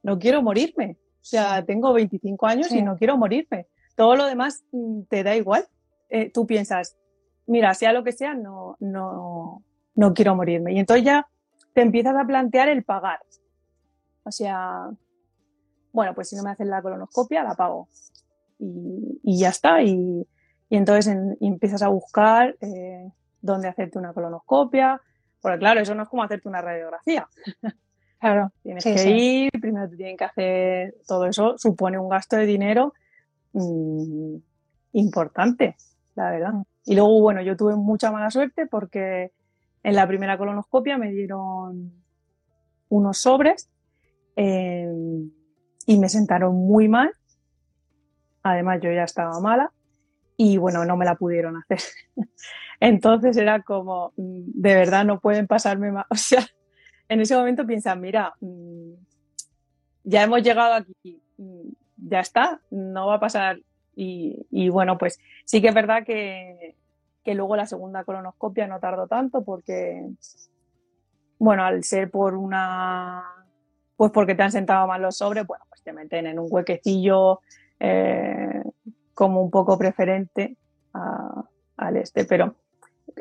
no 0.03 0.19
quiero 0.19 0.43
morirme. 0.43 0.97
O 1.23 1.25
sea, 1.25 1.65
tengo 1.65 1.93
25 1.93 2.47
años 2.47 2.67
Sí. 2.69 2.79
y 2.79 2.83
no 2.83 2.97
quiero 2.99 3.17
morirme. 3.17 3.69
Todo 3.97 4.17
lo 4.17 4.27
demás 4.27 4.65
mm, 4.73 5.03
te 5.09 5.23
da 5.23 5.37
igual. 5.37 5.67
Eh, 6.11 6.31
tú 6.31 6.47
piensas, 6.47 6.97
mira, 7.47 7.73
sea 7.75 7.93
lo 7.93 8.03
que 8.05 8.13
sea, 8.13 8.35
no, 8.35 8.77
no, 8.81 9.63
no 9.95 10.15
quiero 10.15 10.35
morirme. 10.35 10.73
Y 10.75 10.79
entonces 10.79 11.05
ya 11.05 11.27
te 11.75 11.83
empiezas 11.83 12.15
a 12.17 12.25
plantear 12.27 12.69
el 12.69 12.85
pagar. 12.85 13.21
O 14.25 14.31
sea, 14.31 14.91
bueno, 15.93 16.15
pues 16.15 16.29
si 16.29 16.37
no 16.37 16.43
me 16.43 16.51
hacen 16.51 16.69
la 16.71 16.83
colonoscopia, 16.83 17.43
la 17.45 17.55
pago. 17.55 17.89
Y, 18.59 19.21
y 19.23 19.39
ya 19.39 19.49
está. 19.51 19.83
Y, 19.83 20.27
y 20.69 20.77
entonces 20.77 21.07
en- 21.09 21.37
y 21.41 21.47
empiezas 21.49 21.83
a 21.83 21.89
buscar 21.89 22.57
eh, 22.61 23.11
dónde 23.41 23.69
hacerte 23.69 23.99
una 23.99 24.13
colonoscopia. 24.13 25.01
Porque 25.41 25.59
claro, 25.59 25.81
eso 25.81 25.95
no 25.95 26.03
es 26.05 26.09
como 26.09 26.23
hacerte 26.23 26.49
una 26.49 26.61
radiografía. 26.63 27.27
Claro. 28.23 28.53
Tienes 28.63 28.85
Sí, 28.85 28.93
que 28.93 28.99
sí. 28.99 29.11
ir, 29.11 29.61
primero 29.61 29.89
te 29.89 29.97
tienen 29.97 30.17
que 30.17 30.25
hacer 30.25 30.95
todo 31.07 31.27
eso, 31.27 31.59
supone 31.59 31.99
un 31.99 32.09
gasto 32.09 32.37
de 32.37 32.47
dinero 32.47 32.95
mm, 33.53 34.37
importante, 34.93 35.77
la 36.15 36.31
verdad. 36.31 36.53
Mm. 36.53 36.63
Y 36.85 36.95
luego, 36.95 37.21
bueno, 37.21 37.43
yo 37.43 37.57
tuve 37.57 37.77
mucha 37.77 38.11
mala 38.13 38.31
suerte 38.31 38.67
porque 38.67 39.33
en 39.83 39.95
la 39.95 40.07
primera 40.07 40.39
colonoscopia 40.39 40.99
me 40.99 41.11
dieron 41.11 41.93
unos 42.89 43.19
sobres 43.19 43.69
eh, 44.37 44.89
y 45.87 45.99
me 45.99 46.09
sentaron 46.09 46.55
muy 46.55 46.89
mal. 46.89 47.13
Además, 48.45 48.81
yo 48.83 48.93
ya 48.93 49.05
estaba 49.05 49.41
mala 49.41 49.73
y 50.37 50.57
bueno, 50.59 50.85
no 50.85 50.97
me 50.97 51.05
la 51.05 51.17
pudieron 51.17 51.57
hacer. 51.57 51.81
Entonces 52.81 53.37
era 53.37 53.63
como, 53.63 54.13
mm, 54.17 54.43
de 54.55 54.75
verdad 54.75 55.05
no 55.05 55.21
pueden 55.21 55.47
pasarme 55.47 55.91
más. 55.91 56.07
O 56.11 56.17
sea, 56.17 56.47
en 57.13 57.21
ese 57.21 57.37
momento 57.37 57.67
piensan, 57.67 58.01
mira, 58.01 58.35
mm, 58.41 58.93
ya 60.05 60.23
hemos 60.23 60.43
llegado 60.43 60.75
aquí, 60.75 61.23
mm, 61.37 61.69
ya 62.09 62.21
está, 62.21 62.61
no 62.71 63.07
va 63.09 63.17
a 63.17 63.21
pasar. 63.21 63.61
Y, 63.95 64.69
bueno, 64.71 64.97
pues 64.97 65.19
sí 65.45 65.61
que 65.61 65.69
es 65.69 65.75
verdad 65.75 66.03
que, 66.05 66.77
que 67.23 67.35
luego 67.35 67.57
la 67.57 67.67
segunda 67.67 68.05
colonoscopia 68.05 68.67
no 68.67 68.81
tardó 68.81 69.07
tanto 69.07 69.45
porque, 69.45 70.03
bueno, 71.39 71.65
al 71.65 71.85
ser 71.85 72.11
por 72.11 72.35
una, 72.35 73.23
pues 73.97 74.11
porque 74.13 74.35
te 74.35 74.43
han 74.43 74.53
sentado 74.53 74.87
mal 74.87 75.03
los 75.03 75.19
sobres, 75.19 75.47
bueno, 75.47 75.65
pues 75.69 75.83
te 75.83 75.93
meten 75.93 76.27
en 76.27 76.39
un 76.39 76.47
huequecillo 76.51 77.41
eh, 77.79 78.63
como 79.13 79.43
un 79.43 79.51
poco 79.51 79.77
preferente 79.77 80.57
a- 80.95 81.45
al 81.77 81.97
este, 81.99 82.25
pero 82.25 82.55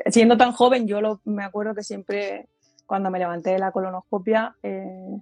siendo 0.06 0.36
tan 0.38 0.52
joven, 0.52 0.86
yo 0.86 1.00
lo, 1.02 1.20
me 1.24 1.44
acuerdo 1.44 1.74
que 1.74 1.82
siempre 1.82 2.48
cuando 2.92 3.10
me 3.10 3.18
levanté 3.18 3.52
de 3.52 3.58
la 3.58 3.72
colonoscopia, 3.72 4.54
eh, 4.62 5.18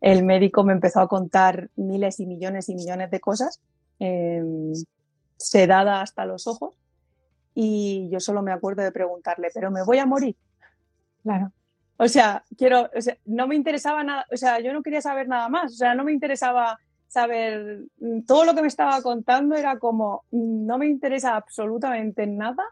el 0.00 0.24
médico 0.24 0.62
me 0.62 0.72
empezó 0.72 1.00
a 1.00 1.08
contar 1.08 1.70
miles 1.74 2.20
y 2.20 2.26
millones 2.26 2.68
y 2.68 2.76
millones 2.76 3.10
de 3.10 3.18
cosas, 3.18 3.60
eh, 3.98 4.40
sedada 5.36 6.00
hasta 6.00 6.24
los 6.24 6.46
ojos, 6.46 6.74
y 7.52 8.08
yo 8.12 8.20
solo 8.20 8.42
me 8.42 8.52
acuerdo 8.52 8.84
de 8.84 8.92
preguntarle, 8.92 9.48
¿pero 9.52 9.72
me 9.72 9.82
voy 9.82 9.98
a 9.98 10.06
morir? 10.06 10.36
Claro. 11.24 11.50
O 11.96 12.06
sea, 12.06 12.44
quiero, 12.56 12.88
o 12.96 13.00
sea, 13.00 13.16
no 13.24 13.48
me 13.48 13.56
interesaba 13.56 14.04
nada, 14.04 14.24
o 14.30 14.36
sea, 14.36 14.60
yo 14.60 14.72
no 14.72 14.84
quería 14.84 15.02
saber 15.02 15.26
nada 15.26 15.48
más, 15.48 15.72
o 15.72 15.76
sea, 15.78 15.96
no 15.96 16.04
me 16.04 16.12
interesaba 16.12 16.78
saber, 17.08 17.86
mm, 17.98 18.20
todo 18.20 18.44
lo 18.44 18.54
que 18.54 18.62
me 18.62 18.68
estaba 18.68 19.02
contando 19.02 19.56
era 19.56 19.80
como, 19.80 20.22
mm, 20.30 20.64
no 20.64 20.78
me 20.78 20.86
interesa 20.86 21.34
absolutamente 21.34 22.24
nada 22.28 22.62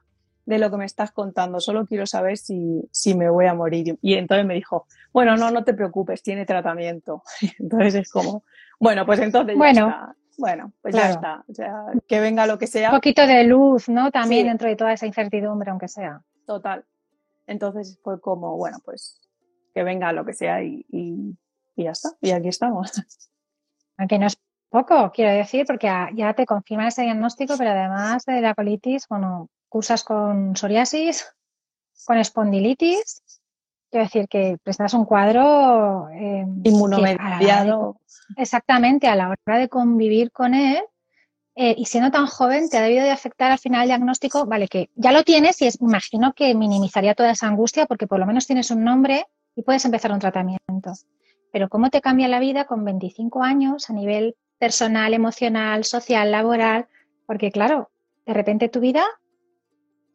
de 0.46 0.58
lo 0.58 0.70
que 0.70 0.76
me 0.78 0.84
estás 0.86 1.10
contando, 1.12 1.60
solo 1.60 1.86
quiero 1.86 2.06
saber 2.06 2.38
si, 2.38 2.88
si 2.92 3.14
me 3.14 3.28
voy 3.28 3.46
a 3.46 3.54
morir. 3.54 3.98
Y 4.00 4.14
entonces 4.14 4.46
me 4.46 4.54
dijo, 4.54 4.86
bueno, 5.12 5.36
no, 5.36 5.50
no 5.50 5.64
te 5.64 5.74
preocupes, 5.74 6.22
tiene 6.22 6.46
tratamiento. 6.46 7.22
Entonces 7.58 7.94
es 7.96 8.10
como, 8.10 8.44
bueno, 8.80 9.04
pues 9.04 9.20
entonces 9.20 9.56
Bueno. 9.56 9.88
ya 9.88 9.92
está. 9.94 10.16
Bueno, 10.38 10.72
pues 10.82 10.94
Claro. 10.94 11.08
ya 11.08 11.14
está. 11.14 11.44
O 11.48 11.54
sea, 11.54 11.84
que 12.06 12.20
venga 12.20 12.46
lo 12.46 12.58
que 12.58 12.66
sea. 12.66 12.90
Un 12.90 12.96
poquito 12.96 13.26
de 13.26 13.44
luz, 13.44 13.88
¿no? 13.88 14.10
También 14.10 14.42
Sí. 14.44 14.48
dentro 14.48 14.68
de 14.68 14.76
toda 14.76 14.92
esa 14.92 15.06
incertidumbre, 15.06 15.70
aunque 15.70 15.88
sea. 15.88 16.22
Total. 16.46 16.84
Entonces 17.46 17.98
fue 18.02 18.20
como, 18.20 18.56
bueno, 18.56 18.78
pues 18.84 19.20
que 19.74 19.82
venga 19.82 20.12
lo 20.12 20.24
que 20.24 20.32
sea 20.34 20.62
y, 20.62 20.84
y, 20.90 21.36
y 21.74 21.84
ya 21.84 21.90
está. 21.92 22.10
Y 22.20 22.30
aquí 22.30 22.48
estamos. 22.48 22.92
Aunque 23.98 24.18
no 24.18 24.26
es 24.26 24.38
poco, 24.68 25.10
quiero 25.12 25.32
decir, 25.32 25.64
porque 25.66 25.88
ya 26.14 26.34
te 26.34 26.44
confirman 26.44 26.88
ese 26.88 27.02
diagnóstico, 27.02 27.54
pero 27.56 27.70
además 27.70 28.24
de 28.26 28.40
la 28.42 28.54
colitis, 28.54 29.06
bueno, 29.08 29.48
cursas 29.68 30.04
con 30.04 30.56
psoriasis, 30.56 31.26
con 32.06 32.18
espondilitis. 32.18 33.22
Quiero 33.90 34.04
decir 34.04 34.28
que 34.28 34.58
presentas 34.62 34.94
un 34.94 35.04
cuadro 35.04 36.08
eh, 36.10 36.44
de 36.46 36.70
Inmunomediado. 36.70 38.00
exactamente 38.36 39.06
a 39.08 39.16
la 39.16 39.28
hora 39.28 39.58
de 39.58 39.68
convivir 39.68 40.32
con 40.32 40.54
él 40.54 40.82
eh, 41.58 41.74
y 41.78 41.86
siendo 41.86 42.10
tan 42.10 42.26
joven 42.26 42.68
te 42.68 42.76
ha 42.76 42.82
debido 42.82 43.02
de 43.02 43.10
afectar 43.10 43.50
al 43.50 43.58
final 43.58 43.82
el 43.82 43.88
diagnóstico, 43.88 44.44
vale, 44.44 44.68
que 44.68 44.90
ya 44.94 45.10
lo 45.10 45.22
tienes 45.22 45.62
y 45.62 45.66
es, 45.66 45.80
imagino 45.80 46.34
que 46.34 46.54
minimizaría 46.54 47.14
toda 47.14 47.30
esa 47.30 47.46
angustia 47.46 47.86
porque 47.86 48.06
por 48.06 48.18
lo 48.18 48.26
menos 48.26 48.46
tienes 48.46 48.70
un 48.70 48.84
nombre 48.84 49.24
y 49.54 49.62
puedes 49.62 49.82
empezar 49.86 50.12
un 50.12 50.18
tratamiento. 50.18 50.92
Pero 51.50 51.70
¿cómo 51.70 51.88
te 51.88 52.02
cambia 52.02 52.28
la 52.28 52.40
vida 52.40 52.66
con 52.66 52.84
25 52.84 53.42
años 53.42 53.88
a 53.88 53.94
nivel 53.94 54.36
personal, 54.58 55.14
emocional, 55.14 55.84
social, 55.84 56.30
laboral? 56.30 56.88
Porque 57.26 57.50
claro, 57.50 57.90
de 58.26 58.34
repente 58.34 58.68
tu 58.68 58.80
vida, 58.80 59.02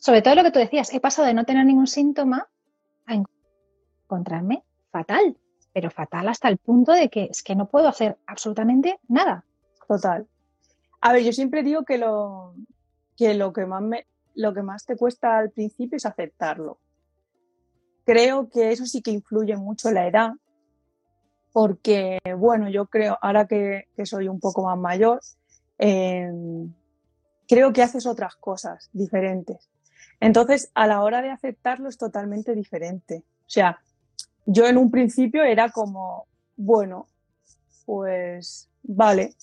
sobre 0.01 0.23
todo 0.23 0.33
lo 0.33 0.43
que 0.43 0.51
tú 0.51 0.57
decías, 0.57 0.91
he 0.95 0.99
pasado 0.99 1.27
de 1.27 1.35
no 1.35 1.45
tener 1.45 1.63
ningún 1.63 1.85
síntoma 1.85 2.49
a 3.05 3.13
encontrarme 3.13 4.63
fatal, 4.89 5.37
pero 5.73 5.91
fatal 5.91 6.27
hasta 6.27 6.49
el 6.49 6.57
punto 6.57 6.91
de 6.91 7.07
que 7.09 7.25
es 7.25 7.43
que 7.43 7.55
no 7.55 7.69
puedo 7.69 7.87
hacer 7.87 8.17
absolutamente 8.25 8.99
nada. 9.07 9.45
Total. 9.87 10.27
A 11.01 11.13
ver, 11.13 11.23
yo 11.23 11.31
siempre 11.31 11.61
digo 11.61 11.85
que 11.85 11.99
lo 11.99 12.55
que, 13.15 13.65
más 13.67 13.83
lo 14.33 14.53
que 14.55 14.63
más 14.63 14.87
te 14.87 14.97
cuesta 14.97 15.37
al 15.37 15.51
principio 15.51 15.97
es 15.97 16.05
aceptarlo. 16.07 16.79
Creo 18.03 18.49
que 18.49 18.71
eso 18.71 18.87
sí 18.87 19.03
que 19.03 19.11
influye 19.11 19.55
mucho 19.55 19.91
la 19.91 20.07
edad, 20.07 20.31
porque, 21.51 22.17
bueno, 22.39 22.71
yo 22.71 22.87
creo, 22.87 23.19
ahora 23.21 23.45
que, 23.45 23.85
soy 24.05 24.27
un 24.27 24.39
poco 24.39 24.63
más 24.63 24.79
mayor, 24.79 25.21
eh, 25.77 26.31
creo 27.47 27.71
que 27.71 27.83
haces 27.83 28.07
otras 28.07 28.35
cosas 28.37 28.89
diferentes. 28.93 29.69
Entonces, 30.21 30.71
a 30.75 30.85
la 30.87 31.01
hora 31.01 31.21
de 31.21 31.31
aceptarlo 31.31 31.89
es 31.89 31.97
totalmente 31.97 32.53
diferente. 32.53 33.23
O 33.47 33.49
sea, 33.49 33.81
yo 34.45 34.67
en 34.67 34.77
un 34.77 34.91
principio 34.91 35.43
era 35.43 35.71
como, 35.71 36.27
bueno, 36.55 37.07
pues 37.85 38.69
vale, 38.83 39.33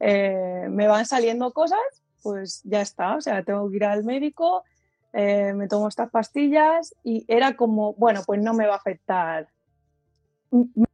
eh, 0.00 0.66
me 0.70 0.88
van 0.88 1.04
saliendo 1.04 1.52
cosas, 1.52 1.78
pues 2.22 2.62
ya 2.64 2.80
está, 2.80 3.16
o 3.16 3.20
sea, 3.20 3.42
tengo 3.44 3.68
que 3.70 3.76
ir 3.76 3.84
al 3.84 4.02
médico, 4.02 4.64
eh, 5.12 5.52
me 5.52 5.68
tomo 5.68 5.88
estas 5.88 6.10
pastillas 6.10 6.94
y 7.04 7.26
era 7.28 7.54
como, 7.54 7.92
bueno, 7.94 8.22
pues 8.24 8.40
no 8.40 8.54
me 8.54 8.66
va 8.66 8.74
a 8.74 8.78
afectar 8.78 9.48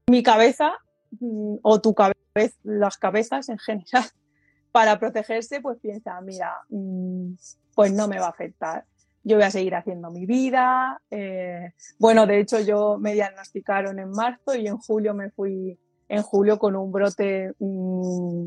mi 0.09 0.23
cabeza 0.25 0.73
mm, 1.21 1.57
o 1.63 1.81
tu 1.81 1.95
cabeza, 1.95 2.57
las 2.65 2.97
cabezas 2.99 3.49
en 3.51 3.59
general, 3.59 4.05
para 4.73 4.99
protegerse, 4.99 5.61
pues 5.61 5.79
piensa, 5.79 6.21
mira, 6.23 6.57
mm, 6.71 7.35
pues 7.77 7.93
no 7.93 8.09
me 8.09 8.19
va 8.19 8.27
a 8.27 8.31
afectar. 8.31 8.85
Yo 9.29 9.37
voy 9.37 9.45
a 9.45 9.51
seguir 9.51 9.75
haciendo 9.75 10.11
mi 10.13 10.25
vida. 10.25 11.01
eh, 11.11 11.73
bueno, 11.99 12.27
de 12.27 12.39
hecho, 12.41 12.61
yo 12.61 12.97
me 12.99 13.13
diagnosticaron 13.15 13.99
en 13.99 14.11
marzo 14.11 14.55
y 14.55 14.69
en 14.69 14.79
julio 14.79 15.15
me 15.15 15.31
fui, 15.31 15.77
en 16.09 16.23
julio 16.23 16.59
con 16.61 16.77
un 16.77 16.93
brote 16.93 17.53
mm, 17.59 18.47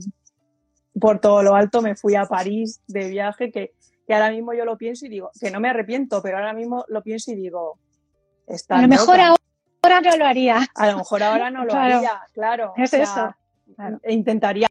por 1.01 1.19
todo 1.19 1.43
lo 1.43 1.55
alto, 1.55 1.81
me 1.81 1.95
fui 1.95 2.15
a 2.15 2.23
París 2.25 2.81
de 2.87 3.09
viaje, 3.09 3.51
que, 3.51 3.73
que 4.07 4.13
ahora 4.13 4.31
mismo 4.31 4.53
yo 4.53 4.63
lo 4.63 4.77
pienso 4.77 5.05
y 5.05 5.09
digo, 5.09 5.31
que 5.39 5.51
no 5.51 5.59
me 5.59 5.69
arrepiento, 5.69 6.21
pero 6.21 6.37
ahora 6.37 6.53
mismo 6.53 6.85
lo 6.87 7.01
pienso 7.03 7.31
y 7.31 7.35
digo, 7.35 7.77
está 8.47 8.77
A 8.77 8.81
lo 8.81 8.87
mejor 8.87 9.17
loca. 9.17 9.35
ahora 9.83 10.01
no 10.01 10.15
lo 10.17 10.25
haría. 10.25 10.59
A 10.75 10.87
lo 10.91 10.97
mejor 10.99 11.23
ahora 11.23 11.49
no 11.51 11.65
lo 11.65 11.71
Claro. 11.71 11.95
haría, 11.97 12.21
claro. 12.33 12.73
Es 12.77 12.93
eso, 12.93 13.35
claro. 13.75 13.99
e 14.01 14.13
Intentaría 14.13 14.67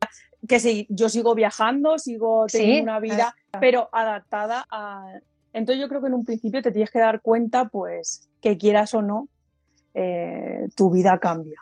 que 0.48 0.58
si 0.58 0.86
yo 0.88 1.08
sigo 1.10 1.34
viajando, 1.34 1.98
sigo 1.98 2.46
teniendo 2.50 2.76
Sí, 2.76 2.82
una 2.82 2.98
vida, 3.00 3.34
pero 3.60 3.88
adaptada 3.92 4.64
a. 4.70 5.12
Entonces 5.58 5.80
yo 5.80 5.88
creo 5.88 6.00
que 6.00 6.06
en 6.06 6.14
un 6.14 6.24
principio 6.24 6.62
te 6.62 6.70
tienes 6.70 6.90
que 6.90 7.00
dar 7.00 7.20
cuenta, 7.20 7.68
pues, 7.68 8.28
que 8.40 8.56
quieras 8.56 8.94
o 8.94 9.02
no, 9.02 9.28
eh, 9.92 10.68
tu 10.76 10.88
vida 10.90 11.18
cambia. 11.18 11.60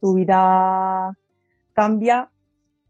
Tu 0.00 0.14
vida 0.14 1.16
cambia 1.72 2.30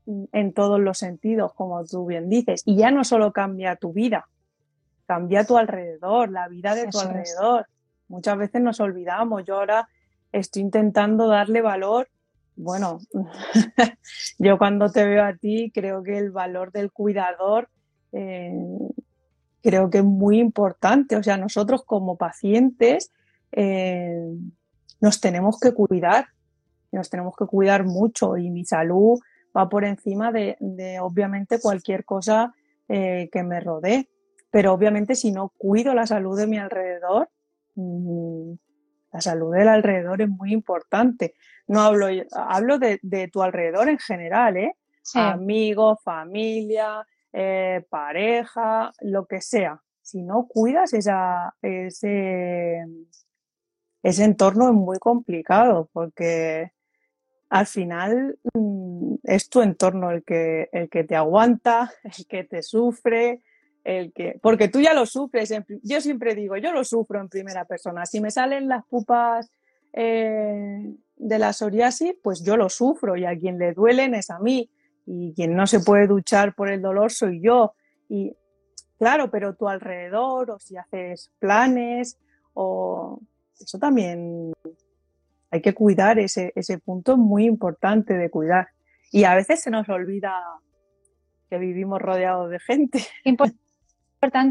en 0.06 0.52
todos 0.52 0.78
los 0.80 0.98
sentidos, 0.98 1.54
como 1.54 1.82
tú 1.86 2.04
bien 2.04 2.28
dices. 2.28 2.62
Y 2.66 2.76
ya 2.76 2.90
no 2.90 3.04
solo 3.04 3.32
cambia 3.32 3.76
tu 3.76 3.94
vida, 3.94 4.28
cambia 5.06 5.44
tu 5.44 5.56
alrededor, 5.56 6.30
la 6.30 6.46
vida 6.48 6.74
de 6.74 6.88
tu 6.88 6.98
alrededor. 6.98 7.66
Muchas 8.08 8.36
veces 8.36 8.60
nos 8.60 8.80
olvidamos. 8.80 9.44
Yo 9.46 9.56
ahora 9.56 9.88
estoy 10.30 10.60
intentando 10.60 11.26
darle 11.26 11.62
valor. 11.62 12.08
Bueno, 12.54 12.98
yo 14.38 14.58
cuando 14.58 14.90
te 14.90 15.06
veo 15.06 15.24
a 15.24 15.34
ti 15.34 15.72
creo 15.74 16.02
que 16.02 16.18
el 16.18 16.30
valor 16.30 16.70
del 16.70 16.92
cuidador 16.92 17.70
eh, 18.12 18.52
creo 19.64 19.88
que 19.88 19.98
es 19.98 20.04
muy 20.04 20.38
importante. 20.38 21.16
O 21.16 21.22
sea, 21.22 21.38
nosotros 21.38 21.84
como 21.84 22.18
pacientes 22.18 23.10
eh, 23.50 24.28
nos 25.00 25.20
tenemos 25.20 25.58
que 25.58 25.72
cuidar, 25.72 26.26
nos 26.92 27.08
tenemos 27.08 27.34
que 27.34 27.46
cuidar 27.46 27.84
mucho 27.84 28.36
y 28.36 28.50
mi 28.50 28.66
salud 28.66 29.18
va 29.56 29.68
por 29.70 29.84
encima 29.84 30.30
de, 30.32 30.56
obviamente 31.00 31.60
cualquier 31.60 32.04
cosa 32.04 32.52
eh, 32.88 33.30
que 33.32 33.42
me 33.42 33.58
rodee. 33.60 34.10
Pero 34.50 34.74
obviamente 34.74 35.14
si 35.14 35.32
no 35.32 35.48
cuido 35.56 35.94
la 35.94 36.06
salud 36.06 36.38
de 36.38 36.46
mi 36.46 36.58
alrededor, 36.58 37.30
mm, 37.74 38.52
la 39.12 39.20
salud 39.22 39.54
del 39.54 39.68
alrededor 39.68 40.20
es 40.20 40.28
muy 40.28 40.52
importante. 40.52 41.34
No 41.66 41.80
hablo, 41.80 42.08
hablo 42.32 42.78
de, 42.78 43.30
tu 43.32 43.42
alrededor 43.42 43.88
en 43.88 43.98
general, 43.98 44.58
¿eh? 44.58 44.76
Amigos, 45.14 45.98
familia, 46.02 47.06
eh, 47.36 47.84
pareja, 47.90 48.92
lo 49.00 49.26
que 49.26 49.40
sea. 49.40 49.82
Si 50.00 50.22
no 50.22 50.46
cuidas 50.46 50.92
esa, 50.92 51.52
ese, 51.62 52.84
ese 54.04 54.24
entorno 54.24 54.68
es 54.68 54.74
muy 54.74 54.98
complicado 55.00 55.90
porque 55.92 56.70
al 57.48 57.66
final 57.66 58.38
mm, 58.54 59.16
es 59.24 59.48
tu 59.48 59.62
entorno 59.62 60.12
el 60.12 60.22
que, 60.22 60.68
el 60.70 60.88
que 60.88 61.02
te 61.02 61.16
aguanta, 61.16 61.92
el 62.04 62.26
que 62.28 62.44
te 62.44 62.62
sufre, 62.62 63.42
el 63.82 64.12
que, 64.12 64.38
porque 64.40 64.68
tú 64.68 64.80
ya 64.80 64.94
lo 64.94 65.04
sufres. 65.04 65.52
yo 65.82 66.00
siempre 66.00 66.36
digo, 66.36 66.56
yo 66.56 66.72
lo 66.72 66.84
sufro 66.84 67.20
en 67.20 67.28
primera 67.28 67.64
persona. 67.64 68.06
Si 68.06 68.20
me 68.20 68.30
salen 68.30 68.68
las 68.68 68.84
pupas 68.86 69.50
eh, 69.92 70.94
de 71.16 71.38
la 71.40 71.52
psoriasis, 71.52 72.14
pues 72.22 72.44
yo 72.44 72.56
lo 72.56 72.68
sufro 72.68 73.16
y 73.16 73.24
a 73.24 73.36
quien 73.36 73.58
le 73.58 73.72
duelen 73.72 74.14
es 74.14 74.30
a 74.30 74.38
mí 74.38 74.70
y 75.06 75.34
quien 75.34 75.54
no 75.54 75.66
se 75.66 75.80
puede 75.80 76.06
duchar 76.06 76.54
por 76.54 76.68
el 76.68 76.80
dolor 76.82 77.12
soy 77.12 77.40
yo. 77.40 77.74
Y 78.08 78.36
claro, 78.98 79.30
pero 79.30 79.54
tu 79.54 79.68
alrededor 79.68 80.50
o 80.50 80.58
si 80.58 80.76
haces 80.76 81.30
planes 81.38 82.18
o 82.54 83.20
eso 83.58 83.78
también 83.78 84.52
hay 85.50 85.60
que 85.60 85.74
cuidar 85.74 86.18
ese, 86.18 86.52
ese 86.56 86.78
punto 86.78 87.16
muy 87.16 87.44
importante 87.44 88.14
de 88.14 88.30
cuidar. 88.30 88.68
Y 89.12 89.24
a 89.24 89.34
veces 89.34 89.62
se 89.62 89.70
nos 89.70 89.88
olvida 89.88 90.42
que 91.48 91.58
vivimos 91.58 92.00
rodeados 92.00 92.50
de 92.50 92.58
gente 92.58 93.04
importante 93.24 93.60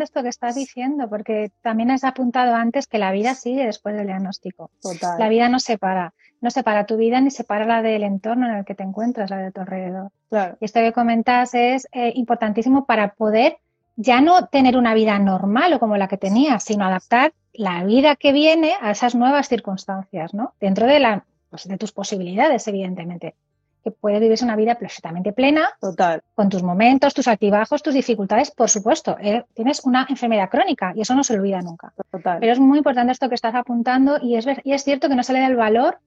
esto 0.01 0.23
que 0.23 0.29
estás 0.29 0.55
diciendo, 0.55 1.09
porque 1.09 1.51
también 1.61 1.91
has 1.91 2.03
apuntado 2.03 2.55
antes 2.55 2.87
que 2.87 2.97
la 2.97 3.11
vida 3.11 3.35
sigue 3.35 3.65
después 3.65 3.95
del 3.95 4.07
diagnóstico. 4.07 4.71
La 5.17 5.29
vida 5.29 5.49
no 5.49 5.59
se 5.59 5.77
para, 5.77 6.13
no 6.41 6.49
separa 6.49 6.85
tu 6.85 6.97
vida 6.97 7.21
ni 7.21 7.31
separa 7.31 7.65
la 7.65 7.81
del 7.81 8.03
entorno 8.03 8.47
en 8.47 8.55
el 8.55 8.65
que 8.65 8.75
te 8.75 8.83
encuentras, 8.83 9.29
la 9.29 9.37
de 9.37 9.51
tu 9.51 9.61
alrededor. 9.61 10.11
Y 10.59 10.65
esto 10.65 10.79
que 10.79 10.93
comentas 10.93 11.53
es 11.53 11.87
eh, 11.91 12.11
importantísimo 12.15 12.85
para 12.85 13.13
poder 13.13 13.57
ya 13.95 14.21
no 14.21 14.47
tener 14.47 14.77
una 14.77 14.93
vida 14.93 15.19
normal 15.19 15.73
o 15.73 15.79
como 15.79 15.97
la 15.97 16.07
que 16.07 16.17
tenías, 16.17 16.63
sino 16.63 16.85
adaptar 16.85 17.33
la 17.53 17.83
vida 17.83 18.15
que 18.15 18.31
viene 18.31 18.73
a 18.81 18.91
esas 18.91 19.13
nuevas 19.13 19.47
circunstancias, 19.47 20.33
¿no? 20.33 20.53
Dentro 20.59 20.87
de, 20.87 20.99
la, 20.99 21.25
pues, 21.49 21.67
de 21.67 21.77
tus 21.77 21.91
posibilidades, 21.91 22.67
evidentemente 22.67 23.35
que 23.83 23.91
puedes 23.91 24.21
vivir 24.21 24.39
una 24.41 24.55
vida 24.55 24.75
perfectamente 24.75 25.33
plena, 25.33 25.69
Total. 25.81 26.21
con 26.35 26.49
tus 26.49 26.63
momentos, 26.63 27.13
tus 27.13 27.27
altibajos, 27.27 27.83
tus 27.83 27.93
dificultades, 27.93 28.49
por 28.51 28.69
supuesto. 28.69 29.17
Eh, 29.19 29.43
tienes 29.53 29.83
una 29.83 30.05
enfermedad 30.09 30.49
crónica 30.49 30.93
y 30.95 31.01
eso 31.01 31.13
no 31.15 31.23
se 31.23 31.33
olvida 31.33 31.61
nunca. 31.61 31.93
Total. 32.09 32.39
Pero 32.39 32.53
es 32.53 32.59
muy 32.59 32.77
importante 32.77 33.11
esto 33.11 33.27
que 33.27 33.35
estás 33.35 33.55
apuntando 33.55 34.17
y 34.21 34.37
es, 34.37 34.47
y 34.63 34.71
es 34.71 34.83
cierto 34.83 35.09
que 35.09 35.15
no 35.15 35.23
se 35.23 35.33
le 35.33 35.39
da 35.39 35.47
el 35.47 35.57
valor 35.57 35.99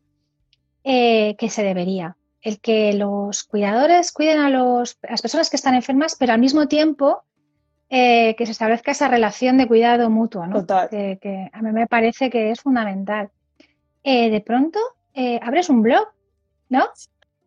eh, 0.84 1.36
que 1.38 1.50
se 1.50 1.62
debería. 1.62 2.16
El 2.40 2.60
que 2.60 2.92
los 2.94 3.44
cuidadores 3.44 4.12
cuiden 4.12 4.38
a, 4.38 4.50
los, 4.50 4.98
las 5.02 5.20
personas 5.20 5.50
que 5.50 5.56
están 5.56 5.74
enfermas, 5.74 6.16
pero 6.18 6.32
al 6.32 6.40
mismo 6.40 6.68
tiempo 6.68 7.24
eh, 7.90 8.34
que 8.36 8.46
se 8.46 8.52
establezca 8.52 8.92
esa 8.92 9.08
relación 9.08 9.58
de 9.58 9.66
cuidado 9.66 10.08
mutuo, 10.08 10.46
¿no? 10.46 10.60
Total. 10.60 10.88
Que, 10.88 11.50
a 11.52 11.60
mí 11.60 11.72
me 11.72 11.86
parece 11.86 12.30
que 12.30 12.50
es 12.50 12.60
fundamental. 12.60 13.30
de 14.02 14.42
pronto 14.44 14.78
abres 15.42 15.68
un 15.68 15.82
blog, 15.82 16.08
¿no? 16.68 16.84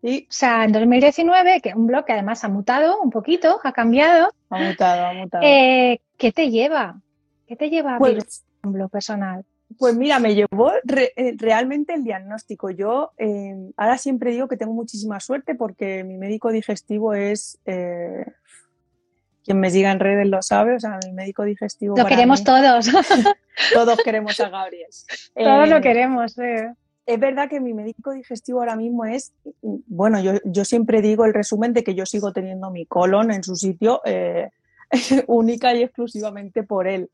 O 0.01 0.07
sea, 0.29 0.63
en 0.63 0.71
2019, 0.71 1.61
que 1.61 1.73
un 1.75 1.87
blog 1.87 2.05
que 2.05 2.13
además 2.13 2.43
ha 2.43 2.49
mutado 2.49 3.01
un 3.01 3.09
poquito, 3.09 3.59
ha 3.63 3.73
cambiado. 3.73 4.29
Ha 4.49 4.59
mutado, 4.59 5.05
ha 5.05 5.13
mutado. 5.13 5.43
Eh, 5.45 5.99
¿Qué 6.17 6.31
te 6.31 6.49
lleva? 6.49 7.01
¿Qué 7.47 7.55
te 7.55 7.69
lleva 7.69 7.95
a 7.95 7.99
pues, 7.99 8.45
un 8.63 8.73
blog 8.73 8.89
personal? 8.89 9.43
Pues 9.77 9.95
mira, 9.95 10.19
me 10.19 10.35
llevó 10.35 10.71
eh, 10.73 11.35
realmente 11.37 11.93
el 11.93 12.03
diagnóstico. 12.03 12.69
Yo 12.69 13.11
eh, 13.17 13.55
ahora 13.75 13.97
siempre 13.97 14.31
digo 14.31 14.47
que 14.47 14.57
tengo 14.57 14.73
muchísima 14.73 15.19
suerte 15.19 15.53
porque 15.53 16.03
mi 16.05 16.17
médico 16.17 16.51
digestivo 16.51 17.13
es 17.13 17.59
quien 17.65 19.59
me 19.59 19.69
siga 19.69 19.91
en 19.91 19.99
redes 19.99 20.27
lo 20.27 20.41
sabe, 20.41 20.75
o 20.75 20.79
sea, 20.79 20.99
mi 21.05 21.11
médico 21.11 21.43
digestivo. 21.43 21.97
Lo 21.97 22.05
queremos 22.05 22.43
todos. 22.43 22.89
todos 23.73 23.97
queremos 24.03 24.39
a 24.39 24.49
Gabriel. 24.49 24.89
todos 25.35 25.69
lo 25.69 25.81
queremos, 25.81 26.37
eh 26.37 26.73
es 27.09 27.19
verdad 27.19 27.49
que 27.49 27.59
mi 27.59 27.73
médico 27.73 28.11
digestivo 28.11 28.59
ahora 28.59 28.75
mismo 28.75 29.03
es, 29.03 29.33
bueno, 29.63 30.19
yo, 30.21 30.63
siempre 30.63 31.01
digo 31.01 31.25
el 31.25 31.33
resumen 31.33 31.73
de 31.73 31.83
que 31.83 31.95
yo 31.95 32.05
sigo 32.05 32.33
teniendo 32.33 32.69
mi 32.69 32.85
colon 32.85 33.31
en 33.31 33.43
su 33.43 33.55
sitio 33.55 33.99
eh, 34.05 34.51
única 35.25 35.73
y 35.73 35.81
exclusivamente 35.81 36.61
por 36.61 36.87
él. 36.87 37.09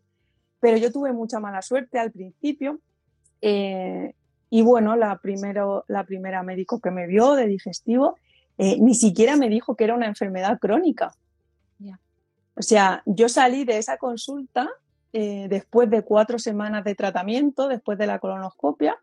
Pero 0.60 0.76
yo 0.76 0.92
tuve 0.92 1.14
mucha 1.14 1.40
mala 1.40 1.62
suerte 1.62 1.98
al 1.98 2.12
principio 2.12 2.82
eh, 3.42 4.14
y 4.50 4.64
bueno, 4.64 4.98
la, 4.98 5.18
primero, 5.20 5.86
la 5.88 6.04
primera 6.04 6.44
médico 6.44 6.82
que 6.82 6.92
me 6.92 7.08
vio 7.08 7.36
de 7.36 7.48
digestivo 7.48 8.18
eh, 8.58 8.78
ni 8.82 8.96
siquiera 8.96 9.38
me 9.38 9.48
dijo 9.48 9.78
que 9.78 9.86
era 9.86 9.96
una 9.96 10.08
enfermedad 10.08 10.60
crónica. 10.60 11.14
O 12.58 12.62
sea, 12.62 13.02
yo 13.06 13.30
salí 13.30 13.64
de 13.64 13.78
esa 13.78 13.98
consulta 13.98 14.70
después 15.12 15.90
de 15.90 16.02
cuatro 16.04 16.40
semanas 16.40 16.84
de 16.84 16.96
tratamiento, 16.96 17.70
después 17.70 17.98
de 17.98 18.08
la 18.08 18.20
colonoscopia, 18.20 18.98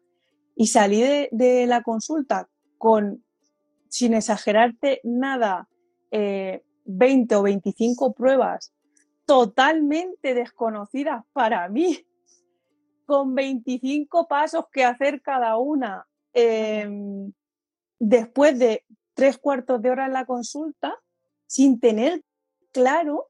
y 0.54 0.66
salí 0.66 1.02
de, 1.30 1.66
la 1.66 1.82
consulta 1.82 2.48
con, 2.78 3.24
sin 3.88 4.14
exagerarte 4.14 5.00
nada, 5.04 5.68
20 6.10 6.62
eh, 7.34 7.36
o 7.36 7.42
25 7.42 8.12
pruebas 8.12 8.72
totalmente 9.24 10.34
desconocidas 10.34 11.24
para 11.32 11.68
mí, 11.68 12.06
con 13.06 13.34
25 13.34 14.28
pasos 14.28 14.66
que 14.72 14.84
hacer 14.84 15.22
cada 15.22 15.56
una. 15.56 16.06
Em, 16.32 17.32
después 17.98 18.58
de 18.58 18.84
tres 19.14 19.38
cuartos 19.38 19.80
de 19.80 19.90
hora 19.90 20.06
en 20.06 20.12
la 20.12 20.24
consulta, 20.24 20.98
sin 21.46 21.78
tener 21.80 22.22
claro 22.72 23.28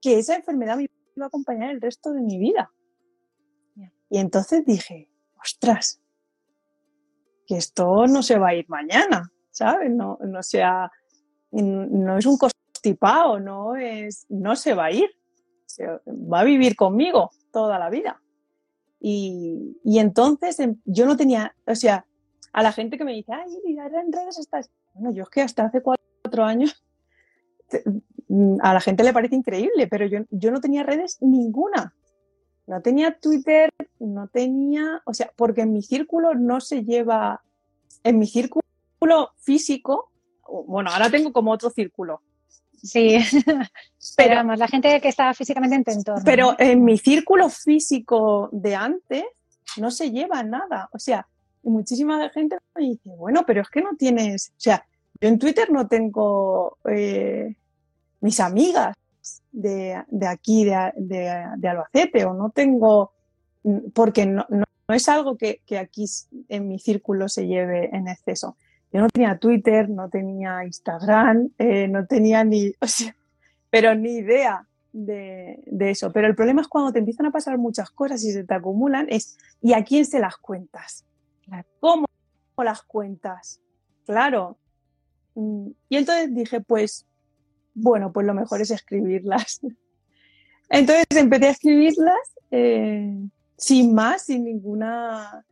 que 0.00 0.18
esa 0.18 0.36
enfermedad 0.36 0.76
me 0.76 0.88
iba 1.16 1.26
a 1.26 1.28
acompañar 1.28 1.70
el 1.70 1.80
resto 1.80 2.12
de 2.12 2.20
mi 2.20 2.38
vida. 2.38 2.72
Y 4.10 4.18
entonces 4.18 4.64
dije, 4.66 5.08
ostras, 5.40 6.01
que 7.46 7.56
esto 7.56 8.06
no 8.06 8.22
se 8.22 8.38
va 8.38 8.48
a 8.48 8.54
ir 8.54 8.68
mañana, 8.68 9.30
¿sabes? 9.50 9.90
No, 9.90 10.18
no, 10.20 10.42
sea, 10.42 10.90
no 11.50 12.18
es 12.18 12.26
un 12.26 12.38
constipado, 12.38 13.40
no, 13.40 13.76
es, 13.76 14.26
no 14.28 14.56
se 14.56 14.74
va 14.74 14.86
a 14.86 14.90
ir, 14.92 15.10
va 16.06 16.40
a 16.40 16.44
vivir 16.44 16.76
conmigo 16.76 17.30
toda 17.52 17.78
la 17.78 17.90
vida. 17.90 18.20
Y, 19.00 19.76
entonces 19.84 20.60
em, 20.60 20.76
yo 20.84 21.06
no 21.06 21.16
tenía, 21.16 21.54
o 21.66 21.74
sea, 21.74 22.06
a 22.52 22.62
la 22.62 22.72
gente 22.72 22.96
que 22.96 23.04
me 23.04 23.12
dice, 23.12 23.32
ay, 23.32 23.56
en 23.66 24.12
redes 24.12 24.38
estás. 24.38 24.70
Bueno, 24.94 25.12
yo 25.12 25.24
es 25.24 25.28
que 25.30 25.42
hasta 25.42 25.64
hace 25.64 25.82
cuatro 25.82 26.44
años 26.44 26.84
a 28.60 28.74
la 28.74 28.80
gente 28.80 29.02
le 29.02 29.12
parece 29.12 29.34
increíble, 29.34 29.86
pero 29.88 30.06
yo, 30.06 30.20
yo 30.30 30.50
no 30.50 30.60
tenía 30.60 30.82
redes 30.82 31.18
ninguna. 31.20 31.94
No 32.72 32.80
tenía 32.80 33.18
Twitter, 33.18 33.70
no 34.00 34.28
tenía, 34.28 35.02
o 35.04 35.12
sea, 35.12 35.30
porque 35.36 35.60
en 35.60 35.74
mi 35.74 35.82
círculo 35.82 36.34
no 36.34 36.58
se 36.58 36.84
lleva, 36.84 37.42
en 38.02 38.18
mi 38.18 38.26
círculo 38.26 38.62
físico, 39.36 40.10
bueno, 40.66 40.88
ahora 40.90 41.10
tengo 41.10 41.34
como 41.34 41.50
otro 41.50 41.68
círculo. 41.68 42.22
Sí, 42.82 43.18
pero 44.16 44.36
vamos, 44.36 44.58
la 44.58 44.68
gente 44.68 45.02
que 45.02 45.08
está 45.08 45.34
físicamente 45.34 45.76
en 45.76 45.84
tu 45.84 45.90
entorno. 45.90 46.22
Pero 46.24 46.56
en 46.58 46.82
mi 46.82 46.96
círculo 46.96 47.50
físico 47.50 48.48
de 48.52 48.74
antes 48.74 49.24
no 49.76 49.90
se 49.90 50.10
lleva 50.10 50.42
nada. 50.42 50.88
O 50.94 50.98
sea, 50.98 51.28
muchísima 51.64 52.26
gente 52.30 52.56
me 52.74 52.84
dice, 52.86 53.10
bueno, 53.18 53.44
pero 53.46 53.60
es 53.60 53.68
que 53.68 53.82
no 53.82 53.96
tienes, 53.98 54.48
o 54.56 54.60
sea, 54.60 54.82
yo 55.20 55.28
en 55.28 55.38
Twitter 55.38 55.70
no 55.70 55.88
tengo 55.88 56.78
eh, 56.90 57.54
mis 58.22 58.40
amigas, 58.40 58.96
de, 59.52 60.04
aquí, 60.26 60.64
de, 60.64 61.68
Albacete, 61.68 62.24
o 62.24 62.34
no 62.34 62.50
tengo, 62.50 63.12
porque 63.94 64.26
no, 64.26 64.46
no, 64.48 64.64
es 64.88 65.08
algo 65.08 65.36
que, 65.36 65.60
aquí 65.78 66.06
en 66.48 66.68
mi 66.68 66.78
círculo 66.78 67.28
se 67.28 67.46
lleve 67.46 67.94
en 67.94 68.08
exceso. 68.08 68.56
Yo 68.92 69.00
no 69.00 69.08
tenía 69.08 69.38
Twitter, 69.38 69.88
no 69.88 70.10
tenía 70.10 70.64
Instagram, 70.64 71.50
eh, 71.58 71.88
no 71.88 72.06
tenía 72.06 72.44
ni, 72.44 72.72
o 72.80 72.86
sea, 72.86 73.14
pero 73.70 73.94
ni 73.94 74.16
idea. 74.16 74.66
de, 74.92 75.90
eso. 75.90 76.12
Pero 76.12 76.26
el 76.26 76.34
problema 76.34 76.60
es 76.60 76.68
cuando 76.68 76.92
te 76.92 76.98
empiezan 76.98 77.26
a 77.26 77.30
pasar 77.30 77.56
muchas 77.56 77.90
cosas 77.90 78.22
y 78.24 78.32
se 78.32 78.44
te 78.44 78.54
acumulan, 78.54 79.06
es 79.08 79.38
¿y 79.62 79.72
a 79.72 79.84
quién 79.84 80.04
se 80.04 80.20
las 80.20 80.36
cuentas? 80.36 81.04
¿Cómo 81.80 82.06
las 82.58 82.82
cuentas? 82.82 83.60
Claro. 84.04 84.58
Mm, 85.34 85.70
y 85.88 85.96
entonces 85.96 86.34
dije, 86.34 86.60
pues, 86.60 87.06
bueno, 87.74 88.12
pues 88.12 88.26
lo 88.26 88.34
mejor 88.34 88.60
es 88.60 88.70
escribirlas. 88.70 89.60
Entonces 90.68 91.06
empecé 91.10 91.46
a 91.46 91.50
escribirlas 91.50 92.34
eh, 92.50 93.18
sin 93.56 93.94
más, 93.94 94.22
sin 94.22 94.44
ninguna 94.44 95.44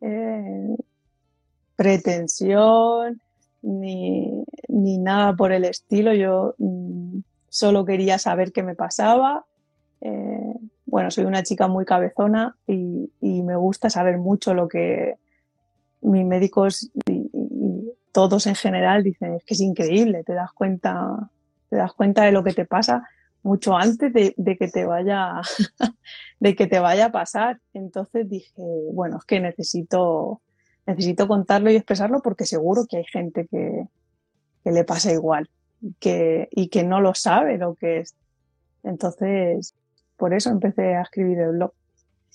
eh, 0.00 0.76
pretensión 1.76 3.20
ni, 3.62 4.44
nada 4.68 5.34
por 5.34 5.52
el 5.52 5.64
estilo. 5.64 6.14
Yo 6.14 6.54
mm, 6.58 7.18
solo 7.48 7.84
quería 7.84 8.18
saber 8.18 8.52
qué 8.52 8.62
me 8.62 8.74
pasaba. 8.74 9.44
Eh, 10.00 10.54
bueno, 10.86 11.10
soy 11.10 11.24
una 11.24 11.42
chica 11.42 11.68
muy 11.68 11.84
cabezona 11.84 12.56
y, 12.66 13.10
me 13.20 13.56
gusta 13.56 13.90
saber 13.90 14.18
mucho 14.18 14.54
lo 14.54 14.68
que 14.68 15.16
mis 16.00 16.24
médicos 16.24 16.90
y, 17.06 17.30
todos 18.12 18.46
en 18.46 18.54
general 18.54 19.02
dicen, 19.02 19.34
es 19.34 19.44
que 19.44 19.54
es 19.54 19.60
increíble, 19.60 20.22
te 20.22 20.34
das 20.34 20.52
cuenta, 20.52 21.30
te 21.72 21.78
das 21.78 21.94
cuenta 21.94 22.24
de 22.24 22.32
lo 22.32 22.44
que 22.44 22.52
te 22.52 22.66
pasa 22.66 23.08
mucho 23.42 23.74
antes 23.74 24.12
de, 24.12 24.34
que 24.58 24.68
te 24.68 24.84
vaya 24.84 25.40
de 26.40 26.54
que 26.54 26.66
te 26.66 26.78
vaya 26.80 27.06
a 27.06 27.12
pasar. 27.12 27.60
Entonces 27.72 28.28
dije, 28.28 28.62
bueno, 28.92 29.16
es 29.16 29.24
que 29.24 29.40
necesito, 29.40 30.42
necesito 30.84 31.26
contarlo 31.26 31.70
y 31.70 31.76
expresarlo 31.76 32.20
porque 32.20 32.44
seguro 32.44 32.84
que 32.86 32.98
hay 32.98 33.04
gente 33.04 33.48
que, 33.50 33.86
que 34.62 34.70
le 34.70 34.84
pasa 34.84 35.12
igual 35.12 35.48
que, 35.98 36.50
y 36.50 36.68
que 36.68 36.84
no 36.84 37.00
lo 37.00 37.14
sabe 37.14 37.56
lo 37.56 37.74
que 37.74 38.00
es. 38.00 38.16
Entonces, 38.82 39.74
por 40.18 40.34
eso 40.34 40.50
empecé 40.50 40.94
a 40.94 41.00
escribir 41.00 41.38
el 41.38 41.52
blog. 41.52 41.72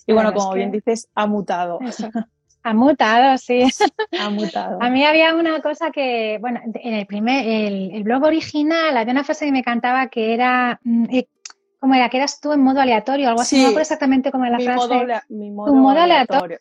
Y 0.08 0.14
bueno, 0.14 0.34
como 0.34 0.56
bien 0.56 0.72
dices, 0.72 1.10
ha 1.14 1.28
mutado. 1.28 1.78
Ha 2.64 2.74
mutado, 2.74 3.38
sí. 3.38 3.64
Ha 4.20 4.30
mutado. 4.30 4.78
A 4.82 4.90
mí 4.90 5.06
había 5.06 5.36
una 5.36 5.62
cosa 5.62 5.92
que, 5.92 6.38
bueno, 6.42 6.60
en 6.74 6.94
el 6.94 7.06
primer, 7.06 7.46
el, 7.48 8.04
blog 8.04 8.24
original 8.24 8.98
había 8.98 9.14
una 9.14 9.24
frase 9.24 9.46
que 9.46 9.52
me 9.52 9.64
cantaba 9.64 10.08
que 10.08 10.34
era, 10.34 10.80
mm, 10.84 11.06
eh, 11.12 11.28
¿cómo 11.80 11.96
era? 11.96 12.10
Que 12.10 12.18
eras 12.18 12.40
tú 12.42 12.52
en 12.52 12.62
modo 12.62 12.82
aleatorio, 12.82 13.30
algo 13.30 13.42
así, 13.42 13.58
no 13.58 13.68
recuerdo 13.68 13.82
exactamente 13.82 14.32
cómo 14.32 14.46
era 14.46 14.60
la 14.60 14.64
frase. 14.64 15.22
mi 15.30 15.52
modo, 15.52 15.72
tu 15.72 15.76
modo 15.76 16.00
aleatorio. 16.00 16.60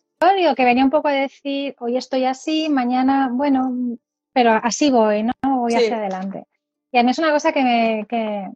que 0.55 0.65
venía 0.65 0.83
un 0.83 0.91
poco 0.91 1.09
a 1.09 1.13
decir, 1.13 1.75
hoy 1.79 1.97
estoy 1.97 2.25
así, 2.25 2.69
mañana, 2.69 3.29
bueno, 3.31 3.97
pero 4.31 4.51
así 4.63 4.91
voy, 4.91 5.23
¿no? 5.23 5.33
Voy 5.43 5.73
hacia 5.73 5.97
adelante. 5.97 6.45
Y 6.91 6.99
a 6.99 7.03
mí 7.03 7.11
es 7.11 7.19
una 7.19 7.31
cosa 7.31 7.51
que 7.51 7.63
me, 7.63 8.05
que, 8.07 8.47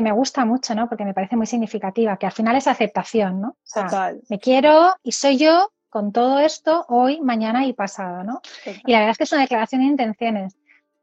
me 0.00 0.12
gusta 0.12 0.44
mucho, 0.44 0.74
¿no? 0.74 0.88
Porque 0.88 1.04
me 1.04 1.14
parece 1.14 1.36
muy 1.36 1.46
significativa, 1.46 2.16
que 2.16 2.26
al 2.26 2.32
final 2.32 2.56
es 2.56 2.66
aceptación, 2.66 3.40
¿no? 3.40 3.56
me 4.28 4.38
quiero 4.38 4.94
y 5.02 5.12
soy 5.12 5.36
yo 5.36 5.70
con 5.96 6.12
todo 6.12 6.40
esto 6.40 6.84
hoy, 6.90 7.22
mañana 7.22 7.64
y 7.64 7.72
pasado, 7.72 8.22
¿no? 8.22 8.42
Y 8.84 8.92
la 8.92 8.98
verdad 8.98 9.12
es 9.12 9.16
que 9.16 9.24
es 9.24 9.32
una 9.32 9.40
declaración 9.40 9.80
de 9.80 9.86
intenciones. 9.86 10.54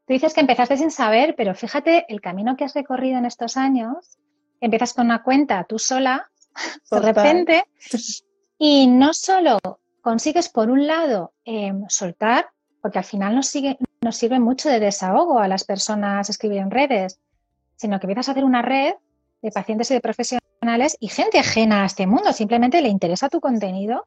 Tú 0.06 0.12
dices 0.12 0.32
que 0.32 0.40
empezaste 0.40 0.76
sin 0.76 0.92
saber, 0.92 1.34
pero 1.36 1.52
fíjate 1.56 2.06
el 2.08 2.20
camino 2.20 2.56
que 2.56 2.62
has 2.62 2.74
recorrido 2.74 3.18
en 3.18 3.24
estos 3.24 3.56
años. 3.56 4.18
Empiezas 4.60 4.94
con 4.94 5.06
una 5.06 5.24
cuenta 5.24 5.64
tú 5.64 5.80
sola, 5.80 6.30
de 6.92 7.00
repente, 7.00 7.64
y 8.58 8.86
no 8.86 9.12
solo 9.14 9.58
consigues, 10.00 10.48
por 10.48 10.70
un 10.70 10.86
lado, 10.86 11.32
em, 11.44 11.88
soltar, 11.88 12.50
porque 12.80 12.98
al 12.98 13.04
final 13.04 13.34
nos, 13.34 13.48
sigue, 13.48 13.76
nos 14.00 14.16
sirve 14.16 14.38
mucho 14.38 14.68
de 14.68 14.78
desahogo 14.78 15.40
a 15.40 15.48
las 15.48 15.64
personas 15.64 16.30
escribir 16.30 16.58
en 16.58 16.70
redes, 16.70 17.18
sino 17.74 17.98
que 17.98 18.06
empiezas 18.06 18.28
a 18.28 18.30
hacer 18.30 18.44
una 18.44 18.62
red 18.62 18.94
de 19.42 19.50
pacientes 19.50 19.90
y 19.90 19.94
de 19.94 20.00
profesionales 20.00 20.96
y 21.00 21.08
gente 21.08 21.40
ajena 21.40 21.82
a 21.82 21.86
este 21.86 22.06
mundo, 22.06 22.32
simplemente 22.32 22.80
le 22.80 22.90
interesa 22.90 23.28
tu 23.28 23.40
contenido, 23.40 24.06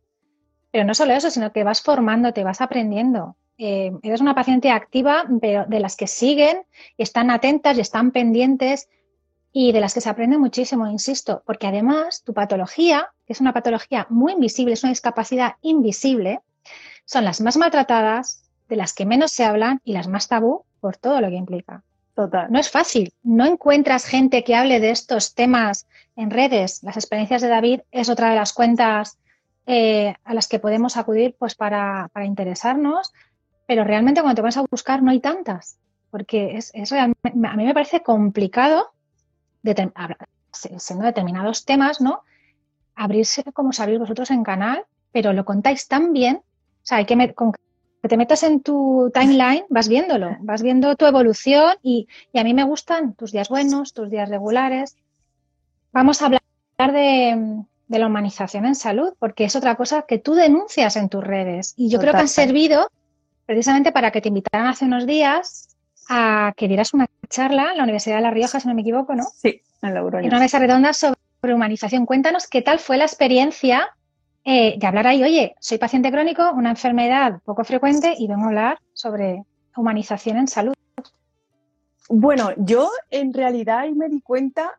pero 0.78 0.86
no 0.86 0.94
solo 0.94 1.14
eso, 1.14 1.32
sino 1.32 1.52
que 1.52 1.64
vas 1.64 1.82
formándote, 1.82 2.44
vas 2.44 2.62
aprendiendo. 2.62 3.36
Eh, 3.58 3.92
eres 4.04 4.22
una 4.22 4.36
paciente 4.36 4.70
activa, 4.70 5.24
pero 5.42 5.66
de 5.66 5.80
las 5.80 5.96
que 5.96 6.06
siguen 6.06 6.68
están 7.00 7.32
atentas 7.32 7.76
y 7.76 7.82
están 7.82 8.12
pendientes 8.12 8.88
y 9.52 9.72
de 9.72 9.80
las 9.80 9.96
que 9.96 10.02
se 10.02 10.10
aprende 10.12 10.38
muchísimo, 10.38 10.86
insisto, 10.86 11.42
porque 11.48 11.66
además 11.66 12.22
tu 12.24 12.36
patología, 12.36 13.10
que 13.26 13.34
es 13.34 13.42
una 13.42 13.54
patología 13.54 14.06
muy 14.12 14.34
invisible, 14.34 14.74
es 14.74 14.84
una 14.84 14.92
discapacidad 14.92 15.56
invisible, 15.64 16.42
son 17.06 17.26
las 17.26 17.42
más 17.42 17.58
maltratadas, 17.58 18.44
de 18.70 18.76
las 18.76 18.94
que 18.94 19.08
menos 19.08 19.32
se 19.32 19.46
hablan 19.46 19.82
y 19.84 19.94
las 19.94 20.08
más 20.08 20.28
tabú 20.28 20.64
por 20.80 20.96
todo 20.96 21.22
lo 21.22 21.30
que 21.30 21.38
implica. 21.38 21.82
Total. 22.14 22.52
No 22.52 22.60
es 22.60 22.70
fácil. 22.70 23.12
No 23.24 23.48
encuentras 23.48 24.06
gente 24.06 24.44
que 24.44 24.54
hable 24.54 24.80
de 24.80 24.92
estos 24.92 25.34
temas 25.34 25.88
en 26.16 26.30
redes. 26.30 26.84
Las 26.84 26.98
experiencias 26.98 27.42
de 27.42 27.48
David 27.48 27.80
es 27.90 28.10
otra 28.10 28.30
de 28.30 28.36
las 28.36 28.54
cuentas 28.54 29.18
eh, 29.70 30.16
a 30.24 30.34
las 30.34 30.48
que 30.48 30.60
podemos 30.60 30.96
acudir 30.96 31.36
pues, 31.38 31.54
para, 31.54 32.10
interesarnos, 32.24 33.14
pero 33.66 33.84
realmente 33.84 34.22
cuando 34.22 34.38
te 34.38 34.42
vas 34.42 34.56
a 34.56 34.64
buscar 34.72 35.04
no 35.04 35.12
hay 35.12 35.20
tantas, 35.20 35.78
porque 36.10 36.56
es, 36.56 36.72
a 36.94 37.08
mí 37.08 37.14
me 37.66 37.74
parece 37.74 38.02
complicado, 38.02 38.94
siendo 40.54 41.04
determinados 41.04 41.66
temas, 41.66 42.00
¿no? 42.00 42.24
Abrirse 42.96 43.44
como 43.52 43.74
sabéis 43.74 44.00
vosotros 44.00 44.32
en 44.32 44.44
canal, 44.44 44.86
pero 45.12 45.34
lo 45.34 45.44
contáis 45.44 45.90
tan 45.90 46.14
bien, 46.14 46.38
o 46.38 46.86
sea, 46.86 47.00
hay 47.00 47.06
que, 47.06 47.18
que 48.02 48.08
te 48.08 48.16
metas 48.16 48.44
en 48.44 48.62
tu 48.62 49.12
timeline, 49.14 49.66
vas 49.68 49.90
viéndolo, 49.90 50.38
vas 50.40 50.62
viendo 50.62 50.96
tu 50.96 51.06
evolución 51.06 51.76
y, 51.84 52.08
a 52.34 52.46
mí 52.46 52.54
me 52.54 52.64
gustan 52.64 53.16
tus 53.16 53.34
días 53.34 53.50
buenos, 53.50 53.94
tus 53.94 54.10
días 54.10 54.30
regulares. 54.30 54.96
Vamos 55.92 56.22
a 56.22 56.28
hablar 56.28 56.42
de, 56.94 57.66
la 57.88 58.08
humanización 58.08 58.66
en 58.66 58.76
salud, 58.76 59.14
porque 59.20 59.46
es 59.46 59.56
otra 59.56 59.76
cosa 59.76 60.04
que 60.08 60.20
tú 60.20 60.34
denuncias 60.34 60.96
en 60.96 61.10
tus 61.10 61.24
redes 61.24 61.74
y 61.78 61.90
yo 61.90 62.00
creo 62.00 62.14
que 62.14 62.20
han 62.20 62.28
servido 62.28 62.90
precisamente 63.46 63.92
para 63.92 64.12
que 64.12 64.22
te 64.22 64.28
invitaran 64.28 64.68
hace 64.68 64.86
unos 64.86 65.06
días 65.06 65.70
a 66.10 66.54
que 66.56 66.68
dieras 66.68 66.94
una 66.94 67.08
charla 67.30 67.72
en 67.72 67.78
la 67.78 67.84
Universidad 67.84 68.18
de 68.18 68.22
La 68.22 68.32
Rioja, 68.32 68.60
si 68.60 68.68
no 68.68 68.74
me 68.74 68.82
equivoco, 68.82 69.16
¿no? 69.16 69.24
Sí, 69.24 69.62
en 69.82 69.94
la 69.94 70.02
En 70.02 70.26
una 70.26 70.40
mesa 70.40 70.60
redonda 70.60 70.94
sobre 70.94 71.18
humanización. 71.42 72.06
Cuéntanos 72.06 72.48
qué 72.48 72.62
tal 72.62 72.80
fue 72.80 72.98
la 72.98 73.06
experiencia 73.06 73.90
eh, 74.44 74.78
de 74.78 74.88
hablar 74.88 75.08
ahí, 75.08 75.24
oye, 75.24 75.56
soy 75.60 75.78
paciente 75.78 76.12
crónico, 76.12 76.52
una 76.54 76.70
enfermedad 76.70 77.42
poco 77.44 77.64
frecuente 77.64 78.16
y 78.18 78.28
vengo 78.28 78.44
a 78.44 78.48
hablar 78.48 78.80
sobre 78.94 79.44
humanización 79.76 80.38
en 80.38 80.48
salud. 80.48 80.74
Bueno, 82.10 82.52
yo 82.58 82.90
en 83.12 83.34
realidad 83.34 83.80
ahí 83.80 83.94
me 83.94 84.08
di 84.08 84.22
cuenta, 84.22 84.72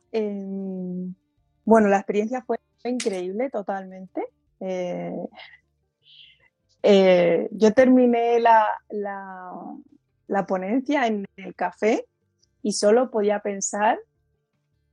bueno, 1.65 1.89
la 1.89 1.99
experiencia 1.99 2.43
fue 2.43 2.59
increíble 2.85 3.51
totalmente. 3.51 4.27
Eh, 4.61 5.29
eh, 6.83 7.49
yo 7.53 7.73
terminé 7.73 8.41
la, 8.41 8.67
la, 8.91 10.47
ponencia 10.47 11.07
en 11.07 11.27
el 11.37 11.55
café 11.55 12.07
y 12.63 12.73
solo 12.73 13.11
podía 13.11 13.41
pensar, 13.41 13.99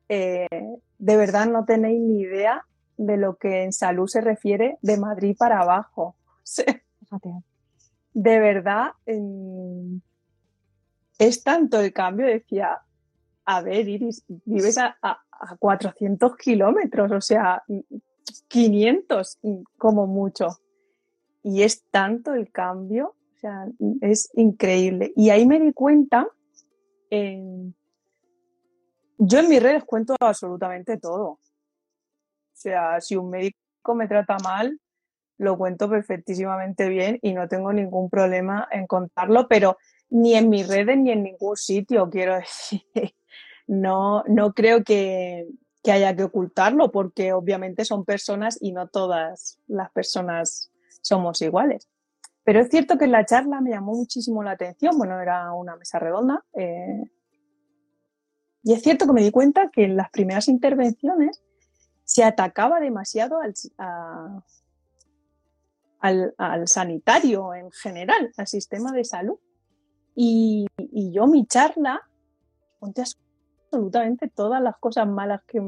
de 0.07 0.67
verdad 0.99 1.47
no 1.47 1.65
tenéis 1.65 1.99
ni 1.99 2.21
idea 2.21 2.65
de 2.97 3.17
lo 3.17 3.37
que 3.37 3.63
en 3.63 3.73
salud 3.73 4.07
se 4.07 4.21
refiere 4.21 4.77
de 4.81 4.97
Madrid 4.97 5.35
para 5.37 5.61
abajo. 5.61 6.15
de 8.13 8.39
verdad, 8.39 8.91
es 11.19 11.43
tanto 11.43 11.79
el 11.79 11.93
cambio, 11.93 12.25
decía, 12.27 12.79
a 13.45 13.61
ver, 13.61 13.87
Iris, 13.87 14.23
vives 14.27 14.77
a, 14.77 14.97
400 15.59 16.35
kilómetros, 16.37 17.11
o 17.11 17.21
sea, 17.21 17.63
500 18.47 19.39
como 19.77 20.07
mucho. 20.07 20.47
Y 21.43 21.63
es 21.63 21.83
tanto 21.91 22.33
el 22.33 22.51
cambio, 22.51 23.15
o 23.35 23.39
sea, 23.39 23.67
es 24.01 24.29
increíble. 24.33 25.13
Y 25.15 25.29
ahí 25.29 25.45
me 25.45 25.59
di 25.59 25.73
cuenta, 25.73 26.27
yo 27.09 27.73
en 29.39 29.49
mis 29.49 29.61
redes 29.61 29.83
cuento 29.83 30.15
absolutamente 30.19 30.97
todo. 30.97 31.25
O 31.25 31.39
sea, 32.53 32.99
si 33.01 33.15
un 33.15 33.29
médico 33.29 33.93
me 33.93 34.07
trata 34.07 34.37
mal, 34.43 34.79
lo 35.37 35.57
cuento 35.57 35.89
perfectísimamente 35.89 36.89
bien 36.89 37.19
y 37.21 37.33
no 37.33 37.47
tengo 37.47 37.73
ningún 37.73 38.09
problema 38.09 38.67
en 38.71 38.87
contarlo, 38.87 39.47
pero 39.47 39.77
ni 40.09 40.35
en 40.35 40.49
mis 40.49 40.67
redes 40.67 40.97
ni 40.97 41.11
en 41.11 41.23
ningún 41.23 41.57
sitio, 41.57 42.09
quiero 42.09 42.35
decir. 42.39 42.81
No, 43.67 44.23
no 44.27 44.53
creo 44.53 44.83
que, 44.83 45.47
que 45.83 45.91
haya 45.91 46.15
que 46.15 46.23
ocultarlo 46.23 46.91
porque 46.91 47.33
obviamente 47.33 47.85
son 47.85 48.05
personas 48.05 48.57
y 48.61 48.71
no 48.71 48.87
todas 48.87 49.59
las 49.67 49.91
personas 49.91 50.71
somos 51.01 51.41
iguales. 51.41 51.87
Pero 52.43 52.59
es 52.59 52.69
cierto 52.69 52.97
que 52.97 53.05
en 53.05 53.11
la 53.11 53.25
charla 53.25 53.59
me 53.61 53.71
llamó 53.71 53.93
muchísimo 53.93 54.43
la 54.43 54.51
atención, 54.51 54.97
bueno, 54.97 55.19
era 55.19 55.51
una 55.53 55.75
mesa 55.75 55.97
redonda, 55.97 56.45
eh, 56.53 57.09
y 58.65 58.73
es 58.73 58.81
cierto 58.81 59.05
que 59.05 59.13
me 59.13 59.21
di 59.21 59.29
cuenta 59.29 59.69
que 59.71 59.83
en 59.83 59.95
las 59.95 60.09
primeras 60.09 60.47
intervenciones 60.47 61.39
se 62.03 62.23
atacaba 62.23 62.79
demasiado 62.79 63.39
al, 65.99 66.33
sanitario 66.65 67.53
en 67.53 67.71
general, 67.71 68.31
al 68.35 68.47
sistema 68.47 68.91
de 68.91 69.03
salud. 69.03 69.37
Y, 70.15 70.65
yo 71.11 71.27
mi 71.27 71.45
charla 71.45 72.01
conté 72.79 73.03
absolutamente 73.75 74.29
todas 74.29 74.61
las 74.61 74.77
cosas 74.77 75.07
malas 75.07 75.41
que, 75.45 75.61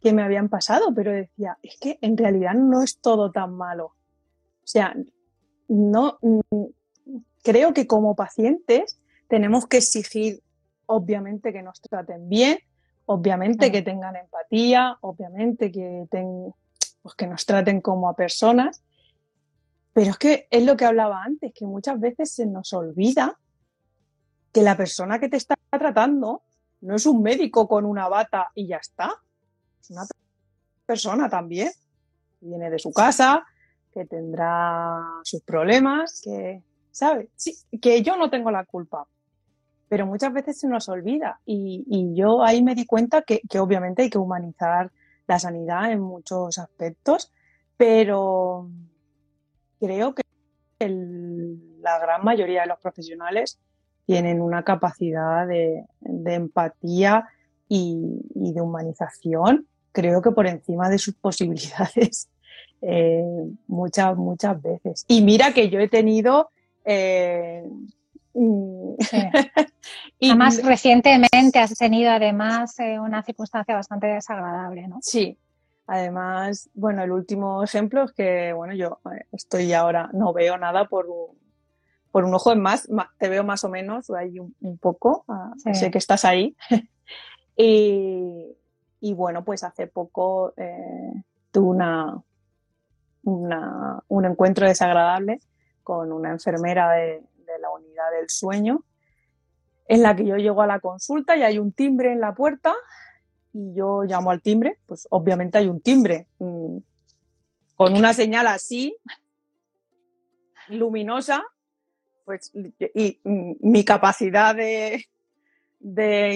que 0.00 0.12
me 0.12 0.22
habían 0.22 0.48
pasado, 0.48 0.92
pero 0.94 1.10
decía, 1.10 1.58
es 1.62 1.78
que 1.80 1.98
en 2.02 2.16
realidad 2.16 2.54
no 2.54 2.82
es 2.82 3.00
todo 3.00 3.32
tan 3.32 3.54
malo. 3.54 3.86
O 3.86 4.66
sea, 4.66 4.94
no 5.68 6.18
creo 7.42 7.72
que 7.72 7.86
como 7.86 8.14
pacientes 8.14 9.00
tenemos 9.26 9.66
que 9.66 9.78
exigir, 9.78 10.42
obviamente, 10.86 11.52
que 11.52 11.62
nos 11.62 11.80
traten 11.80 12.28
bien, 12.28 12.58
obviamente 13.06 13.72
que 13.72 13.80
tengan 13.80 14.16
empatía, 14.16 14.98
obviamente 15.00 15.72
que, 15.72 16.06
pues 16.10 17.14
que 17.14 17.26
nos 17.26 17.46
traten 17.46 17.80
como 17.80 18.10
a 18.10 18.14
personas, 18.14 18.82
pero 19.94 20.10
es 20.10 20.18
que 20.18 20.46
es 20.50 20.62
lo 20.62 20.76
que 20.76 20.84
hablaba 20.84 21.22
antes, 21.22 21.52
que 21.54 21.64
muchas 21.64 21.98
veces 21.98 22.30
se 22.30 22.44
nos 22.44 22.74
olvida 22.74 23.38
que 24.52 24.62
la 24.62 24.76
persona 24.76 25.18
que 25.18 25.30
te 25.30 25.38
está 25.38 25.56
tratando 25.70 26.42
no 26.80 26.96
es 26.96 27.06
un 27.06 27.22
médico 27.22 27.66
con 27.66 27.84
una 27.84 28.08
bata 28.08 28.50
y 28.54 28.66
ya 28.66 28.76
está. 28.76 29.14
Es 29.80 29.90
una 29.90 30.02
persona 30.86 31.28
también. 31.28 31.70
Viene 32.40 32.70
de 32.70 32.78
su 32.78 32.92
casa, 32.92 33.44
que 33.92 34.04
tendrá 34.04 35.02
sus 35.24 35.42
problemas, 35.42 36.20
que, 36.22 36.62
¿sabe? 36.90 37.30
Sí, 37.34 37.56
que 37.80 38.02
yo 38.02 38.16
no 38.16 38.30
tengo 38.30 38.50
la 38.50 38.64
culpa. 38.64 39.06
Pero 39.88 40.06
muchas 40.06 40.32
veces 40.32 40.58
se 40.60 40.68
nos 40.68 40.88
olvida. 40.88 41.40
Y, 41.44 42.14
yo 42.14 42.44
ahí 42.44 42.62
me 42.62 42.74
di 42.74 42.86
cuenta 42.86 43.22
que, 43.22 43.40
que 43.48 43.58
obviamente 43.58 44.02
hay 44.02 44.10
que 44.10 44.18
humanizar 44.18 44.92
la 45.26 45.38
sanidad 45.38 45.90
en 45.90 46.00
muchos 46.00 46.58
aspectos, 46.58 47.32
pero 47.76 48.68
creo 49.80 50.14
que 50.14 50.22
la 50.78 51.98
gran 51.98 52.24
mayoría 52.24 52.62
de 52.62 52.68
los 52.68 52.78
profesionales 52.78 53.58
tienen 54.08 54.40
una 54.40 54.62
capacidad 54.64 55.46
de, 55.46 55.84
empatía 56.00 57.28
y, 57.68 57.94
de 58.34 58.58
humanización, 58.62 59.66
creo 59.92 60.22
que 60.22 60.30
por 60.30 60.46
encima 60.46 60.88
de 60.88 60.96
sus 60.96 61.14
posibilidades 61.20 62.30
eh, 62.80 63.22
muchas, 63.66 64.16
muchas 64.16 64.62
veces. 64.62 65.04
Y 65.08 65.20
mira 65.20 65.52
que 65.52 65.68
yo 65.68 65.78
he 65.78 65.88
tenido... 65.88 66.48
Eh, 66.86 67.62
además, 70.22 70.62
recientemente 70.64 71.58
has 71.58 71.74
tenido 71.74 72.10
además 72.10 72.78
eh, 72.78 72.98
una 72.98 73.22
circunstancia 73.22 73.74
bastante 73.74 74.06
desagradable, 74.06 74.88
¿no? 74.88 75.00
Sí, 75.02 75.36
Además, 75.90 76.68
bueno, 76.74 77.02
el 77.02 77.10
último 77.10 77.62
ejemplo 77.64 78.04
es 78.04 78.12
que, 78.12 78.52
bueno, 78.52 78.74
yo 78.74 79.00
estoy 79.32 79.72
ahora, 79.72 80.10
no 80.12 80.34
veo 80.34 80.58
nada 80.58 80.84
por 80.84 81.06
por 82.18 82.24
un 82.24 82.34
ojo 82.34 82.50
en 82.50 82.60
más, 82.60 82.88
te 83.16 83.28
veo 83.28 83.44
más 83.44 83.62
o 83.62 83.68
menos, 83.68 84.10
ahí 84.10 84.40
un, 84.40 84.78
poco, 84.78 85.24
ah, 85.28 85.52
sé 85.72 85.88
que 85.92 85.98
estás 85.98 86.24
ahí. 86.24 86.56
y, 87.56 89.14
bueno, 89.14 89.44
pues 89.44 89.62
hace 89.62 89.86
poco 89.86 90.52
eh, 90.56 91.12
tuve 91.52 91.68
una, 91.68 92.24
un 93.22 94.24
encuentro 94.24 94.66
desagradable 94.66 95.38
con 95.84 96.10
una 96.10 96.32
enfermera 96.32 96.90
de, 96.90 97.22
de 97.36 97.58
la 97.60 97.70
unidad 97.70 98.10
del 98.18 98.28
sueño, 98.28 98.82
en 99.86 100.02
la 100.02 100.16
que 100.16 100.26
yo 100.26 100.34
llego 100.34 100.60
a 100.60 100.66
la 100.66 100.80
consulta 100.80 101.36
y 101.36 101.44
hay 101.44 101.60
un 101.60 101.70
timbre 101.70 102.10
en 102.10 102.18
la 102.18 102.34
puerta 102.34 102.74
y 103.52 103.74
yo 103.74 104.02
llamo 104.02 104.32
al 104.32 104.42
timbre, 104.42 104.80
pues 104.86 105.06
obviamente 105.10 105.58
hay 105.58 105.68
un 105.68 105.80
timbre 105.80 106.26
mm, 106.40 106.78
con 107.76 107.94
una 107.94 108.12
señal 108.12 108.48
así, 108.48 108.96
luminosa, 110.66 111.44
pues 112.28 112.52
y, 112.54 113.20
mi 113.24 113.86
capacidad 113.86 114.54
de, 114.54 115.02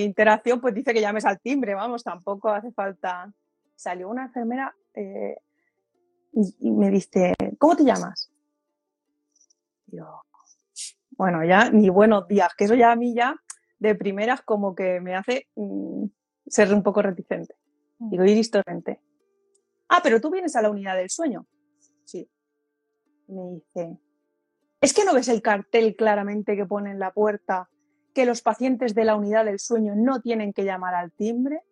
interacción 0.00 0.58
pues 0.58 0.72
dice 0.72 0.94
que 0.94 1.02
llames 1.02 1.26
al 1.26 1.38
timbre, 1.38 1.74
vamos, 1.74 2.02
tampoco 2.02 2.48
hace 2.48 2.72
falta. 2.72 3.30
Salió 3.76 4.08
una 4.08 4.24
enfermera 4.24 4.74
eh, 4.94 5.36
y, 6.32 6.70
me 6.70 6.90
dice, 6.90 7.34
¿cómo 7.58 7.76
te 7.76 7.84
llamas? 7.84 8.32
Yo, 9.88 10.22
bueno, 11.10 11.44
ya 11.44 11.68
ni 11.70 11.90
buenos 11.90 12.26
días, 12.26 12.54
que 12.56 12.64
eso 12.64 12.74
ya 12.74 12.92
a 12.92 12.96
mí 12.96 13.14
ya 13.14 13.36
de 13.78 13.94
primeras 13.94 14.40
como 14.40 14.74
que 14.74 14.98
me 15.02 15.14
hace 15.14 15.48
mm, 15.56 16.06
ser 16.46 16.72
un 16.72 16.82
poco 16.82 17.02
reticente. 17.02 17.54
Mm. 17.98 18.10
Digo, 18.10 18.24
Iris 18.24 18.50
Torrente. 18.50 18.98
Ah, 19.90 20.00
pero 20.02 20.22
tú 20.22 20.30
vienes 20.30 20.56
a 20.56 20.62
la 20.62 20.70
unidad 20.70 20.96
del 20.96 21.10
sueño. 21.10 21.46
Sí. 22.06 22.26
Me 23.26 23.42
dice, 23.50 23.98
¿es 24.82 24.92
que 24.92 25.04
no 25.04 25.14
ves 25.14 25.28
el 25.28 25.40
cartel 25.40 25.96
claramente 25.96 26.56
que 26.56 26.66
pone 26.66 26.90
en 26.90 26.98
la 26.98 27.12
puerta 27.12 27.70
que 28.12 28.26
los 28.26 28.42
pacientes 28.42 28.94
de 28.94 29.04
la 29.04 29.16
unidad 29.16 29.46
del 29.46 29.58
sueño 29.58 29.94
no 29.96 30.20
tienen 30.20 30.52
que 30.52 30.64
llamar 30.64 30.94
al 30.94 31.12
timbre? 31.12 31.62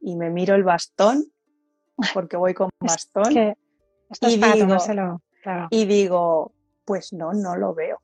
Y 0.00 0.14
me 0.14 0.30
miro 0.30 0.54
el 0.54 0.62
bastón, 0.62 1.24
porque 2.12 2.36
voy 2.36 2.54
con 2.54 2.68
bastón. 2.80 3.32
y, 3.32 4.36
digo, 4.36 4.76
y 5.70 5.84
digo, 5.86 6.52
pues 6.84 7.12
no, 7.12 7.32
no 7.32 7.56
lo 7.56 7.74
veo. 7.74 8.00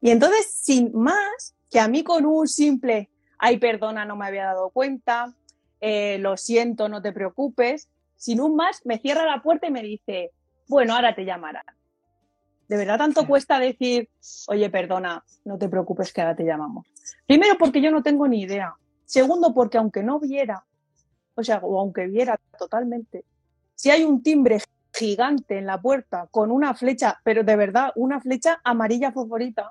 Y 0.00 0.10
entonces, 0.10 0.50
sin 0.52 0.92
más, 0.94 1.54
que 1.70 1.78
a 1.78 1.88
mí 1.88 2.02
con 2.02 2.26
un 2.26 2.48
simple, 2.48 3.08
ay, 3.38 3.58
perdona, 3.58 4.04
no 4.04 4.16
me 4.16 4.26
había 4.26 4.46
dado 4.46 4.70
cuenta, 4.70 5.32
eh, 5.80 6.18
lo 6.18 6.36
siento, 6.36 6.88
no 6.88 7.00
te 7.00 7.12
preocupes, 7.12 7.88
sin 8.16 8.40
un 8.40 8.56
más, 8.56 8.84
me 8.84 8.98
cierra 8.98 9.24
la 9.24 9.42
puerta 9.42 9.68
y 9.68 9.70
me 9.70 9.82
dice, 9.82 10.32
bueno, 10.68 10.94
ahora 10.94 11.14
te 11.14 11.24
llamarán. 11.24 11.64
¿De 12.68 12.76
verdad 12.76 12.98
tanto 12.98 13.26
cuesta 13.26 13.60
decir, 13.60 14.08
oye, 14.48 14.68
perdona, 14.70 15.22
no 15.44 15.56
te 15.56 15.68
preocupes 15.68 16.12
que 16.12 16.20
ahora 16.20 16.34
te 16.34 16.44
llamamos? 16.44 16.86
Primero 17.26 17.56
porque 17.58 17.80
yo 17.80 17.90
no 17.90 18.02
tengo 18.02 18.26
ni 18.26 18.42
idea. 18.42 18.74
Segundo 19.04 19.54
porque 19.54 19.78
aunque 19.78 20.02
no 20.02 20.18
viera, 20.18 20.64
o 21.36 21.44
sea, 21.44 21.58
o 21.58 21.78
aunque 21.78 22.06
viera 22.08 22.40
totalmente, 22.58 23.24
si 23.74 23.90
hay 23.90 24.02
un 24.02 24.22
timbre 24.22 24.60
gigante 24.92 25.58
en 25.58 25.66
la 25.66 25.80
puerta 25.80 26.26
con 26.30 26.50
una 26.50 26.74
flecha, 26.74 27.20
pero 27.22 27.44
de 27.44 27.54
verdad, 27.54 27.92
una 27.94 28.20
flecha 28.20 28.60
amarilla 28.64 29.12
favorita, 29.12 29.70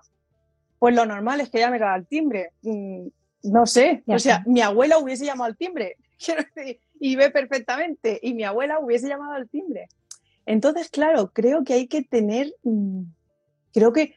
pues 0.79 0.95
lo 0.95 1.05
normal 1.05 1.41
es 1.41 1.49
que 1.49 1.59
llame 1.59 1.83
al 1.83 2.07
timbre. 2.07 2.51
Mm, 2.61 3.07
no 3.43 3.65
sé, 3.65 4.03
o 4.07 4.19
sea, 4.19 4.43
mi 4.45 4.61
abuela 4.61 4.97
hubiese 4.97 5.25
llamado 5.25 5.45
al 5.49 5.57
timbre, 5.57 5.97
y 6.99 7.15
ve 7.15 7.29
perfectamente, 7.29 8.19
y 8.21 8.33
mi 8.33 8.43
abuela 8.43 8.79
hubiese 8.79 9.07
llamado 9.07 9.33
al 9.33 9.49
timbre. 9.49 9.87
Entonces, 10.45 10.89
claro, 10.89 11.31
creo 11.33 11.63
que 11.63 11.73
hay 11.73 11.87
que 11.87 12.03
tener, 12.03 12.53
mm, 12.63 13.03
creo 13.73 13.91
que 13.93 14.15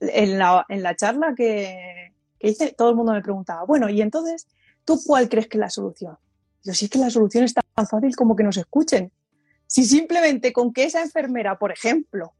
en 0.00 0.38
la, 0.38 0.66
charla 0.96 1.34
que, 1.36 2.12
que, 2.38 2.48
hice, 2.48 2.72
todo 2.72 2.90
el 2.90 2.96
mundo 2.96 3.12
me 3.12 3.22
preguntaba, 3.22 3.64
bueno, 3.64 3.88
y 3.88 4.02
entonces, 4.02 4.48
¿tú 4.84 5.00
cuál 5.06 5.28
crees 5.28 5.48
que 5.48 5.58
es 5.58 5.60
la 5.60 5.70
solución? 5.70 6.18
Yo 6.64 6.74
sí 6.74 6.88
que 6.88 6.98
la 6.98 7.10
solución 7.10 7.44
es 7.44 7.54
tan 7.54 7.86
fácil 7.86 8.16
como 8.16 8.34
que 8.34 8.42
nos 8.42 8.56
escuchen. 8.56 9.12
Si 9.68 9.84
simplemente 9.84 10.52
con 10.52 10.72
que 10.72 10.84
esa 10.84 11.00
enfermera, 11.00 11.58
por 11.58 11.70
ejemplo, 11.70 12.34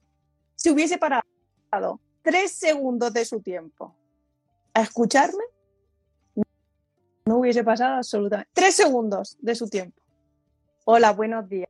se 0.56 0.70
hubiese 0.72 0.98
parado 0.98 2.00
tres 2.22 2.52
segundos 2.52 3.12
de 3.12 3.24
su 3.24 3.40
tiempo 3.40 3.94
a 4.74 4.82
escucharme, 4.82 5.44
no 7.24 7.38
hubiese 7.38 7.62
pasado 7.62 7.96
absolutamente. 7.96 8.50
Tres 8.52 8.74
segundos 8.74 9.36
de 9.40 9.54
su 9.54 9.68
tiempo. 9.68 10.02
Hola, 10.84 11.12
buenos 11.12 11.48
días. 11.48 11.68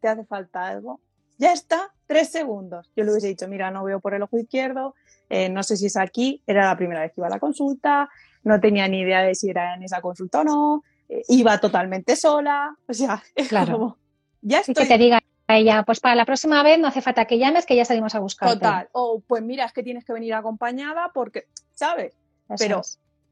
¿Te 0.00 0.08
hace 0.08 0.24
falta 0.24 0.66
algo? 0.66 1.00
Ya 1.38 1.52
está, 1.52 1.92
tres 2.06 2.30
segundos. 2.30 2.90
Yo 2.96 3.04
le 3.04 3.12
hubiese 3.12 3.28
dicho, 3.28 3.46
mira, 3.46 3.70
no 3.70 3.84
veo 3.84 4.00
por 4.00 4.12
el 4.12 4.22
ojo 4.22 4.38
izquierdo, 4.38 4.94
eh, 5.30 5.48
no 5.48 5.62
sé 5.62 5.76
si 5.76 5.86
es 5.86 5.96
aquí, 5.96 6.42
era 6.46 6.66
la 6.66 6.76
primera 6.76 7.00
vez 7.00 7.12
que 7.12 7.20
iba 7.20 7.28
a 7.28 7.30
la 7.30 7.38
consulta, 7.38 8.10
no 8.42 8.60
tenía 8.60 8.88
ni 8.88 9.00
idea 9.00 9.22
de 9.22 9.36
si 9.36 9.48
era 9.48 9.74
en 9.74 9.84
esa 9.84 10.00
consulta 10.00 10.40
o 10.40 10.44
no, 10.44 10.84
eh, 11.08 11.22
iba 11.28 11.58
totalmente 11.58 12.16
sola, 12.16 12.76
o 12.86 12.92
sea, 12.92 13.22
es 13.36 13.48
claro. 13.48 13.96
ya 14.42 14.60
estoy. 14.60 14.74
que 14.74 14.86
te 14.86 14.98
diga 14.98 15.22
ella, 15.46 15.84
pues 15.84 16.00
para 16.00 16.16
la 16.16 16.26
próxima 16.26 16.62
vez 16.62 16.78
no 16.78 16.88
hace 16.88 17.00
falta 17.00 17.24
que 17.24 17.38
llames, 17.38 17.66
que 17.66 17.76
ya 17.76 17.84
salimos 17.84 18.14
a 18.16 18.18
buscar. 18.18 18.50
Total. 18.50 18.88
O 18.92 19.22
pues 19.26 19.42
mira, 19.42 19.64
es 19.64 19.72
que 19.72 19.82
tienes 19.82 20.04
que 20.04 20.12
venir 20.12 20.34
acompañada 20.34 21.10
porque, 21.14 21.46
¿sabes? 21.72 22.14
Pero 22.58 22.82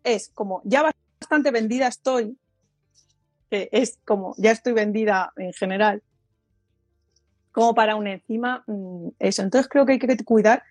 es. 0.05 0.29
como, 0.29 0.62
ya 0.64 0.90
bastante 1.20 1.50
vendida 1.50 1.88
estoy, 1.88 2.38
es 3.50 3.98
como, 4.05 4.35
ya 4.38 4.52
estoy 4.52 4.72
vendida 4.72 5.33
en 5.37 5.52
general, 5.52 6.02
como 7.57 7.75
para 7.75 7.97
un 7.97 8.07
encima 8.07 8.62
mm, 8.66 9.09
eso. 9.19 9.40
Entonces 9.40 9.66
creo 9.66 9.87
que 9.87 9.92
hay 9.92 9.99
que 9.99 10.25
cuidar. 10.25 10.62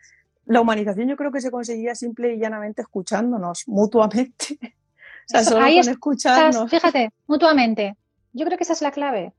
La 0.46 0.62
humanización 0.62 1.08
yo 1.10 1.18
creo 1.18 1.32
que 1.32 1.42
se 1.42 1.50
conseguía 1.50 1.96
simple 1.96 2.36
y 2.36 2.38
llanamente 2.38 2.84
escuchándonos 2.84 3.68
mutuamente. 3.68 4.60
o 4.62 5.26
sea, 5.26 5.44
solo 5.44 5.66
con 5.66 5.90
escucharnos. 5.90 6.70
fíjate, 6.70 7.10
mutuamente. 7.26 7.96
Yo 8.34 8.46
creo 8.46 8.56
que 8.56 8.66
esa 8.66 8.74
es 8.74 8.84
la 8.84 8.92
clave. 8.92 9.34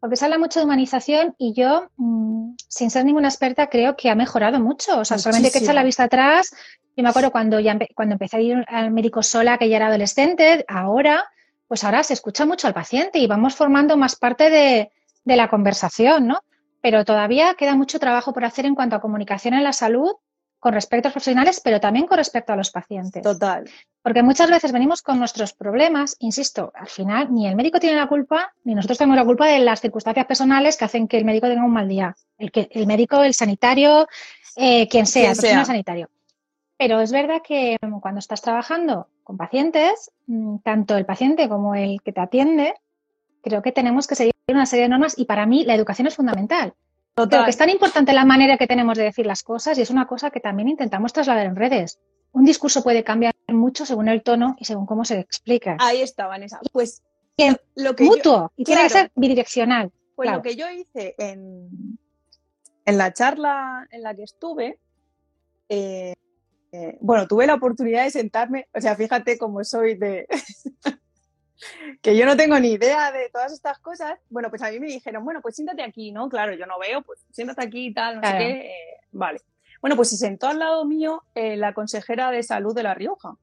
Porque 0.00 0.16
se 0.16 0.24
habla 0.24 0.38
mucho 0.38 0.58
de 0.58 0.64
humanización 0.64 1.36
y 1.38 1.52
yo, 1.52 1.88
mm, 1.98 2.54
sin 2.66 2.90
ser 2.90 3.04
ninguna 3.04 3.28
experta, 3.28 3.68
creo 3.68 3.96
que 3.96 4.10
ha 4.10 4.16
mejorado 4.16 4.58
mucho. 4.58 4.98
O 4.98 5.04
sea, 5.04 5.18
solamente 5.18 5.48
hay 5.48 5.52
que 5.52 5.58
echar 5.60 5.76
la 5.76 5.84
vista 5.84 6.02
atrás. 6.02 6.50
Yo 6.96 7.04
me 7.04 7.10
acuerdo 7.10 7.30
cuando, 7.30 7.60
ya 7.60 7.78
cuando 7.94 8.14
empecé 8.14 8.38
a 8.38 8.40
ir 8.40 8.64
al 8.66 8.90
médico 8.90 9.22
sola, 9.22 9.56
que 9.56 9.68
ya 9.68 9.76
era 9.76 9.86
adolescente, 9.86 10.64
ahora, 10.66 11.26
pues 11.68 11.84
ahora 11.84 12.02
se 12.02 12.14
escucha 12.14 12.44
mucho 12.44 12.66
al 12.66 12.74
paciente 12.74 13.20
y 13.20 13.28
vamos 13.28 13.54
formando 13.54 13.96
más 13.96 14.16
parte 14.16 14.50
de, 14.50 14.90
de 15.24 15.36
la 15.36 15.48
conversación, 15.48 16.26
¿no? 16.26 16.40
Pero 16.80 17.04
todavía 17.04 17.54
queda 17.54 17.74
mucho 17.74 17.98
trabajo 17.98 18.32
por 18.32 18.44
hacer 18.44 18.66
en 18.66 18.74
cuanto 18.74 18.96
a 18.96 19.00
comunicación 19.00 19.54
en 19.54 19.64
la 19.64 19.72
salud 19.72 20.12
con 20.58 20.72
respecto 20.72 21.06
a 21.06 21.10
los 21.10 21.14
profesionales, 21.14 21.60
pero 21.62 21.80
también 21.80 22.06
con 22.06 22.18
respecto 22.18 22.52
a 22.52 22.56
los 22.56 22.70
pacientes. 22.70 23.22
Total. 23.22 23.68
Porque 24.02 24.22
muchas 24.22 24.50
veces 24.50 24.72
venimos 24.72 25.02
con 25.02 25.18
nuestros 25.18 25.52
problemas, 25.52 26.16
insisto, 26.18 26.72
al 26.74 26.88
final 26.88 27.32
ni 27.32 27.46
el 27.46 27.54
médico 27.54 27.78
tiene 27.78 27.96
la 27.96 28.08
culpa, 28.08 28.52
ni 28.64 28.74
nosotros 28.74 28.98
tenemos 28.98 29.16
la 29.16 29.24
culpa 29.24 29.46
de 29.46 29.60
las 29.60 29.80
circunstancias 29.80 30.26
personales 30.26 30.76
que 30.76 30.84
hacen 30.84 31.06
que 31.06 31.16
el 31.16 31.24
médico 31.24 31.46
tenga 31.46 31.64
un 31.64 31.72
mal 31.72 31.88
día. 31.88 32.16
El, 32.38 32.50
que, 32.50 32.68
el 32.72 32.86
médico, 32.86 33.22
el 33.22 33.34
sanitario, 33.34 34.08
eh, 34.56 34.88
quien 34.88 35.06
sea, 35.06 35.30
el 35.30 35.36
profesional 35.36 35.66
sanitario. 35.66 36.08
Pero 36.76 37.00
es 37.00 37.12
verdad 37.12 37.42
que 37.44 37.76
cuando 38.00 38.20
estás 38.20 38.40
trabajando 38.40 39.08
con 39.24 39.36
pacientes, 39.36 40.10
mm, 40.26 40.58
tanto 40.58 40.96
el 40.96 41.04
paciente 41.04 41.48
como 41.48 41.74
el 41.74 42.00
que 42.02 42.12
te 42.12 42.20
atiende, 42.20 42.74
creo 43.42 43.62
que 43.62 43.72
tenemos 43.72 44.06
que 44.06 44.14
seguir 44.14 44.34
una 44.52 44.66
serie 44.66 44.84
de 44.84 44.88
normas 44.88 45.18
y 45.18 45.24
para 45.24 45.46
mí 45.46 45.64
la 45.64 45.74
educación 45.74 46.06
es 46.06 46.16
fundamental. 46.16 46.74
Total. 47.14 47.44
que 47.44 47.50
es 47.50 47.56
tan 47.56 47.68
importante 47.68 48.12
la 48.12 48.24
manera 48.24 48.56
que 48.56 48.68
tenemos 48.68 48.96
de 48.96 49.02
decir 49.02 49.26
las 49.26 49.42
cosas 49.42 49.76
y 49.76 49.82
es 49.82 49.90
una 49.90 50.06
cosa 50.06 50.30
que 50.30 50.38
también 50.38 50.68
intentamos 50.68 51.12
trasladar 51.12 51.46
en 51.46 51.56
redes. 51.56 51.98
Un 52.30 52.44
discurso 52.44 52.84
puede 52.84 53.02
cambiar 53.02 53.34
mucho 53.48 53.84
según 53.84 54.08
el 54.08 54.22
tono 54.22 54.54
y 54.60 54.66
según 54.66 54.86
cómo 54.86 55.04
se 55.04 55.18
explica. 55.18 55.76
Ahí 55.80 56.00
está, 56.00 56.28
Vanessa. 56.28 56.60
Pues 56.72 57.02
lo 57.74 57.96
que 57.96 58.04
mutuo 58.04 58.52
y 58.56 58.64
tiene 58.64 58.82
que 58.82 58.90
ser 58.90 59.10
bidireccional. 59.16 59.90
Pues 60.14 60.30
lo 60.30 60.42
que 60.42 60.56
yo 60.56 60.70
hice 60.70 61.14
en, 61.18 61.98
en 62.84 62.98
la 62.98 63.12
charla 63.12 63.86
en 63.90 64.02
la 64.02 64.14
que 64.14 64.22
estuve, 64.22 64.78
eh, 65.68 66.14
eh, 66.72 66.98
bueno, 67.00 67.26
tuve 67.26 67.46
la 67.46 67.54
oportunidad 67.54 68.04
de 68.04 68.10
sentarme, 68.10 68.66
o 68.74 68.80
sea, 68.80 68.96
fíjate 68.96 69.38
cómo 69.38 69.62
soy 69.64 69.94
de... 69.94 70.26
que 72.02 72.16
yo 72.16 72.26
no 72.26 72.36
tengo 72.36 72.58
ni 72.58 72.72
idea 72.72 73.12
de 73.12 73.28
todas 73.30 73.52
estas 73.52 73.78
cosas. 73.78 74.18
Bueno, 74.30 74.50
pues 74.50 74.62
a 74.62 74.70
mí 74.70 74.80
me 74.80 74.86
dijeron, 74.86 75.24
bueno, 75.24 75.40
pues 75.42 75.56
siéntate 75.56 75.82
aquí, 75.82 76.12
¿no? 76.12 76.28
Claro, 76.28 76.54
yo 76.54 76.66
no 76.66 76.78
veo, 76.78 77.02
pues 77.02 77.20
siéntate 77.30 77.62
aquí 77.62 77.86
y 77.86 77.94
tal, 77.94 78.20
no 78.20 78.28
sé 78.28 78.38
qué. 78.38 78.50
Eh, 78.50 79.00
vale. 79.12 79.40
Bueno, 79.80 79.96
pues 79.96 80.10
se 80.10 80.16
sentó 80.16 80.48
al 80.48 80.58
lado 80.58 80.84
mío 80.84 81.22
eh, 81.34 81.56
la 81.56 81.72
consejera 81.72 82.30
de 82.30 82.42
salud 82.42 82.74
de 82.74 82.82
La 82.82 82.94
Rioja. 82.94 83.34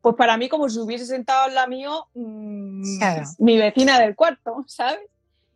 Pues 0.00 0.14
para 0.14 0.36
mí, 0.36 0.48
como 0.48 0.68
si 0.68 0.78
hubiese 0.78 1.04
sentado 1.06 1.44
al 1.44 1.54
lado 1.54 1.68
mío 1.68 2.06
mm, 2.14 2.82
mi 3.38 3.58
vecina 3.58 3.98
del 3.98 4.14
cuarto, 4.14 4.64
¿sabes? 4.68 5.00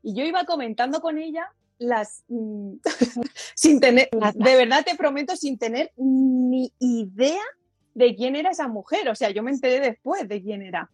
Y 0.02 0.14
yo 0.14 0.24
iba 0.24 0.44
comentando 0.44 1.00
con 1.00 1.18
ella 1.18 1.46
las 1.78 2.24
mm, 2.28 2.74
sin 3.54 3.80
tener, 3.80 4.08
de 4.10 4.56
verdad 4.56 4.84
te 4.84 4.96
prometo, 4.96 5.36
sin 5.36 5.58
tener 5.58 5.92
ni 5.96 6.72
idea 6.78 7.42
de 7.94 8.14
quién 8.16 8.36
era 8.36 8.50
esa 8.50 8.66
mujer. 8.66 9.08
O 9.08 9.14
sea, 9.14 9.30
yo 9.30 9.42
me 9.42 9.50
enteré 9.50 9.80
después 9.80 10.28
de 10.28 10.42
quién 10.42 10.62
era. 10.62 10.90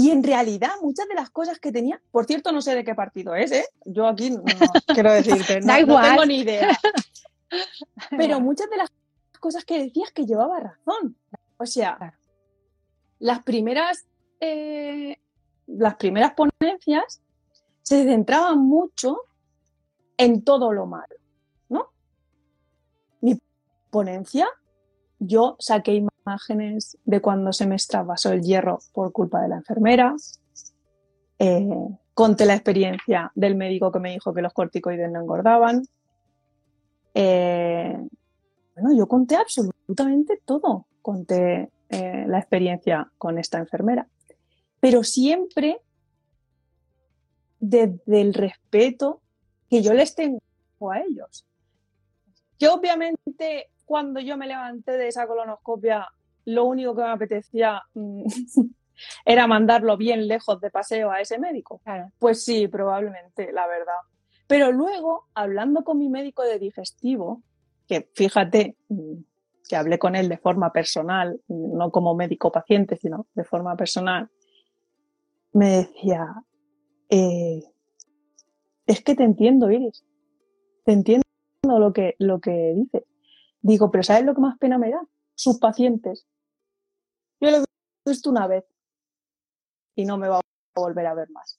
Y 0.00 0.10
en 0.10 0.22
realidad, 0.22 0.70
muchas 0.80 1.06
de 1.08 1.14
las 1.14 1.28
cosas 1.28 1.58
que 1.58 1.70
tenía, 1.70 2.00
por 2.10 2.24
cierto, 2.24 2.52
no 2.52 2.62
sé 2.62 2.74
de 2.74 2.84
qué 2.84 2.94
partido 2.94 3.34
es, 3.34 3.52
¿eh? 3.52 3.66
Yo 3.84 4.06
aquí 4.06 4.30
no, 4.30 4.42
quiero 4.86 5.12
decirte, 5.12 5.60
no, 5.60 5.78
no 5.86 6.00
tengo 6.00 6.24
ni 6.24 6.38
idea. 6.38 6.78
Pero 8.16 8.40
muchas 8.40 8.70
de 8.70 8.78
las 8.78 8.90
cosas 9.38 9.66
que 9.66 9.78
decías 9.82 10.10
que 10.10 10.24
llevaba 10.24 10.58
razón. 10.58 11.16
O 11.58 11.66
sea, 11.66 12.18
las 13.18 13.42
primeras, 13.42 14.06
eh, 14.40 15.18
las 15.66 15.96
primeras 15.96 16.32
ponencias 16.32 17.20
se 17.82 18.04
centraban 18.04 18.58
mucho 18.58 19.20
en 20.16 20.42
todo 20.42 20.72
lo 20.72 20.86
malo, 20.86 21.16
¿no? 21.68 21.90
Mi 23.20 23.38
ponencia, 23.90 24.48
yo 25.20 25.56
saqué 25.58 25.94
imágenes 25.94 26.98
de 27.04 27.20
cuando 27.20 27.52
se 27.52 27.66
me 27.66 27.76
extravasó 27.76 28.32
el 28.32 28.42
hierro 28.42 28.80
por 28.92 29.12
culpa 29.12 29.42
de 29.42 29.48
la 29.48 29.56
enfermera, 29.56 30.16
eh, 31.38 31.68
conté 32.14 32.46
la 32.46 32.54
experiencia 32.54 33.30
del 33.34 33.54
médico 33.54 33.92
que 33.92 34.00
me 34.00 34.10
dijo 34.10 34.34
que 34.34 34.42
los 34.42 34.52
corticoides 34.52 35.10
no 35.10 35.20
engordaban. 35.20 35.86
Eh, 37.14 37.98
bueno, 38.74 38.96
yo 38.96 39.06
conté 39.06 39.36
absolutamente 39.36 40.40
todo, 40.44 40.86
conté 41.02 41.70
eh, 41.90 42.24
la 42.26 42.38
experiencia 42.38 43.10
con 43.18 43.38
esta 43.38 43.58
enfermera, 43.58 44.08
pero 44.80 45.04
siempre 45.04 45.80
desde 47.58 48.20
el 48.20 48.32
respeto 48.32 49.20
que 49.68 49.82
yo 49.82 49.92
les 49.92 50.14
tengo 50.14 50.40
a 50.90 51.00
ellos. 51.00 51.46
Que 52.58 52.68
obviamente 52.68 53.70
cuando 53.90 54.20
yo 54.20 54.36
me 54.36 54.46
levanté 54.46 54.92
de 54.92 55.08
esa 55.08 55.26
colonoscopia, 55.26 56.06
lo 56.44 56.64
único 56.64 56.94
que 56.94 57.02
me 57.02 57.10
apetecía 57.10 57.82
mm, 57.94 58.22
era 59.24 59.48
mandarlo 59.48 59.96
bien 59.96 60.28
lejos 60.28 60.60
de 60.60 60.70
paseo 60.70 61.10
a 61.10 61.20
ese 61.20 61.40
médico. 61.40 61.82
Pues 62.20 62.44
sí, 62.44 62.68
probablemente, 62.68 63.50
la 63.50 63.66
verdad. 63.66 63.98
Pero 64.46 64.70
luego, 64.70 65.26
hablando 65.34 65.82
con 65.82 65.98
mi 65.98 66.08
médico 66.08 66.44
de 66.44 66.60
digestivo, 66.60 67.42
que 67.88 68.08
fíjate 68.14 68.76
mm, 68.90 69.14
que 69.68 69.74
hablé 69.74 69.98
con 69.98 70.14
él 70.14 70.28
de 70.28 70.38
forma 70.38 70.70
personal, 70.70 71.40
no 71.48 71.90
como 71.90 72.14
médico 72.14 72.52
paciente, 72.52 72.94
sino 72.94 73.26
de 73.34 73.42
forma 73.42 73.74
personal, 73.74 74.30
me 75.52 75.78
decía, 75.78 76.28
eh, 77.08 77.64
es 78.86 79.02
que 79.02 79.16
te 79.16 79.24
entiendo, 79.24 79.68
Iris. 79.68 80.04
Te 80.84 80.92
entiendo 80.92 81.24
lo 81.64 81.92
que, 81.92 82.14
lo 82.20 82.40
que 82.40 82.74
dices. 82.76 83.02
Digo, 83.62 83.90
pero 83.90 84.02
¿sabes 84.02 84.24
lo 84.24 84.34
que 84.34 84.40
más 84.40 84.58
pena 84.58 84.78
me 84.78 84.90
da? 84.90 85.00
Sus 85.34 85.58
pacientes. 85.58 86.26
Yo 87.40 87.50
lo 87.50 87.58
he 87.58 87.64
visto 88.06 88.30
una 88.30 88.46
vez 88.46 88.64
y 89.94 90.04
no 90.04 90.16
me 90.18 90.28
va 90.28 90.38
a 90.38 90.80
volver 90.80 91.06
a 91.06 91.14
ver 91.14 91.30
más. 91.30 91.58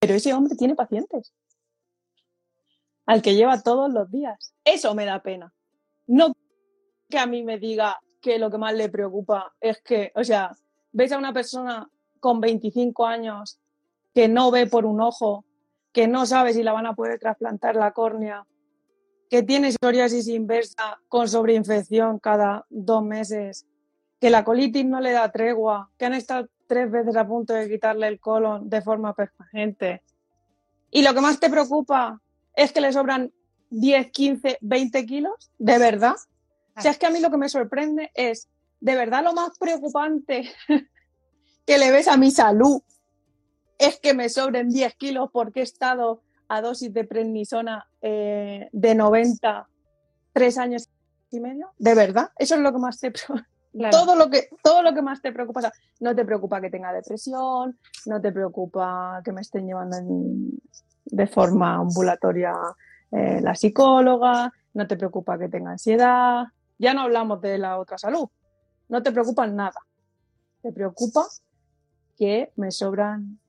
Pero 0.00 0.14
ese 0.14 0.34
hombre 0.34 0.56
tiene 0.56 0.74
pacientes. 0.74 1.32
Al 3.06 3.22
que 3.22 3.34
lleva 3.34 3.62
todos 3.62 3.92
los 3.92 4.10
días. 4.10 4.54
Eso 4.64 4.94
me 4.94 5.04
da 5.04 5.22
pena. 5.22 5.52
No 6.06 6.32
que 7.08 7.18
a 7.18 7.26
mí 7.26 7.42
me 7.42 7.58
diga 7.58 8.00
que 8.20 8.38
lo 8.38 8.50
que 8.50 8.58
más 8.58 8.74
le 8.74 8.88
preocupa 8.88 9.54
es 9.60 9.80
que, 9.82 10.12
o 10.14 10.24
sea, 10.24 10.56
ves 10.92 11.12
a 11.12 11.18
una 11.18 11.32
persona 11.32 11.88
con 12.20 12.40
25 12.40 13.06
años 13.06 13.60
que 14.14 14.28
no 14.28 14.50
ve 14.50 14.66
por 14.66 14.86
un 14.86 15.00
ojo 15.00 15.44
que 15.92 16.08
no 16.08 16.26
sabe 16.26 16.52
si 16.52 16.62
la 16.62 16.72
van 16.72 16.86
a 16.86 16.94
poder 16.94 17.20
trasplantar 17.20 17.76
la 17.76 17.92
córnea, 17.92 18.44
que 19.34 19.42
tiene 19.42 19.72
psoriasis 19.72 20.28
inversa 20.28 21.00
con 21.08 21.28
sobreinfección 21.28 22.20
cada 22.20 22.66
dos 22.70 23.02
meses, 23.02 23.66
que 24.20 24.30
la 24.30 24.44
colitis 24.44 24.84
no 24.84 25.00
le 25.00 25.10
da 25.10 25.32
tregua, 25.32 25.90
que 25.98 26.04
han 26.04 26.14
estado 26.14 26.48
tres 26.68 26.88
veces 26.88 27.16
a 27.16 27.26
punto 27.26 27.52
de 27.52 27.68
quitarle 27.68 28.06
el 28.06 28.20
colon 28.20 28.70
de 28.70 28.80
forma 28.80 29.12
permanente. 29.12 30.04
Y 30.88 31.02
lo 31.02 31.12
que 31.14 31.20
más 31.20 31.40
te 31.40 31.50
preocupa 31.50 32.22
es 32.54 32.70
que 32.70 32.80
le 32.80 32.92
sobran 32.92 33.32
10, 33.70 34.12
15, 34.12 34.58
20 34.60 35.04
kilos, 35.04 35.50
¿de 35.58 35.78
verdad? 35.78 36.14
O 36.76 36.80
sea, 36.80 36.92
es 36.92 36.98
que 36.98 37.06
a 37.06 37.10
mí 37.10 37.18
lo 37.18 37.32
que 37.32 37.38
me 37.38 37.48
sorprende 37.48 38.12
es, 38.14 38.48
de 38.78 38.94
verdad 38.94 39.24
lo 39.24 39.34
más 39.34 39.58
preocupante 39.58 40.48
que 41.66 41.78
le 41.78 41.90
ves 41.90 42.06
a 42.06 42.16
mi 42.16 42.30
salud 42.30 42.82
es 43.78 43.98
que 43.98 44.14
me 44.14 44.28
sobren 44.28 44.70
10 44.70 44.94
kilos 44.94 45.28
porque 45.32 45.58
he 45.58 45.64
estado 45.64 46.22
a 46.56 46.62
dosis 46.62 46.92
de 46.92 47.04
prednisona 47.04 47.86
eh, 48.00 48.68
de 48.72 48.94
90 48.94 49.68
tres 50.34 50.58
años 50.58 50.90
y 51.30 51.40
medio. 51.40 51.70
¿De 51.78 51.94
verdad? 51.94 52.30
Eso 52.36 52.56
es 52.56 52.60
lo 52.60 52.72
que 52.72 52.78
más 52.78 53.00
te 53.00 53.10
preocupa. 53.10 53.48
Todo, 53.90 54.14
lo 54.14 54.30
que, 54.30 54.48
todo 54.62 54.82
lo 54.82 54.94
que 54.94 55.02
más 55.02 55.20
te 55.20 55.32
preocupa, 55.32 55.72
no 55.98 56.14
te 56.14 56.24
preocupa 56.24 56.60
que 56.60 56.70
tenga 56.70 56.92
depresión, 56.92 57.76
no 58.06 58.20
te 58.20 58.30
preocupa 58.30 59.20
que 59.24 59.32
me 59.32 59.40
estén 59.40 59.66
llevando 59.66 59.96
de 61.06 61.26
forma 61.26 61.74
ambulatoria 61.74 62.52
eh, 63.10 63.40
la 63.40 63.56
psicóloga, 63.56 64.52
no 64.74 64.86
te 64.86 64.96
preocupa 64.96 65.38
que 65.38 65.48
tenga 65.48 65.72
ansiedad, 65.72 66.44
ya 66.78 66.94
no 66.94 67.00
hablamos 67.00 67.40
de 67.40 67.58
la 67.58 67.78
otra 67.78 67.98
salud, 67.98 68.28
no 68.88 69.02
te 69.02 69.10
preocupa 69.10 69.44
nada, 69.48 69.80
te 70.62 70.70
preocupa 70.70 71.26
que 72.16 72.52
me 72.54 72.70
sobran 72.70 73.40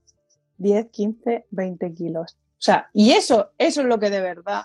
10, 0.58 0.90
15, 0.90 1.46
20 1.52 1.94
kilos. 1.94 2.36
O 2.66 2.72
sea, 2.74 2.90
y 2.94 3.12
eso, 3.12 3.52
eso 3.60 3.82
es 3.82 3.88
lo 3.88 4.00
que 4.00 4.10
de 4.10 4.22
verdad 4.22 4.64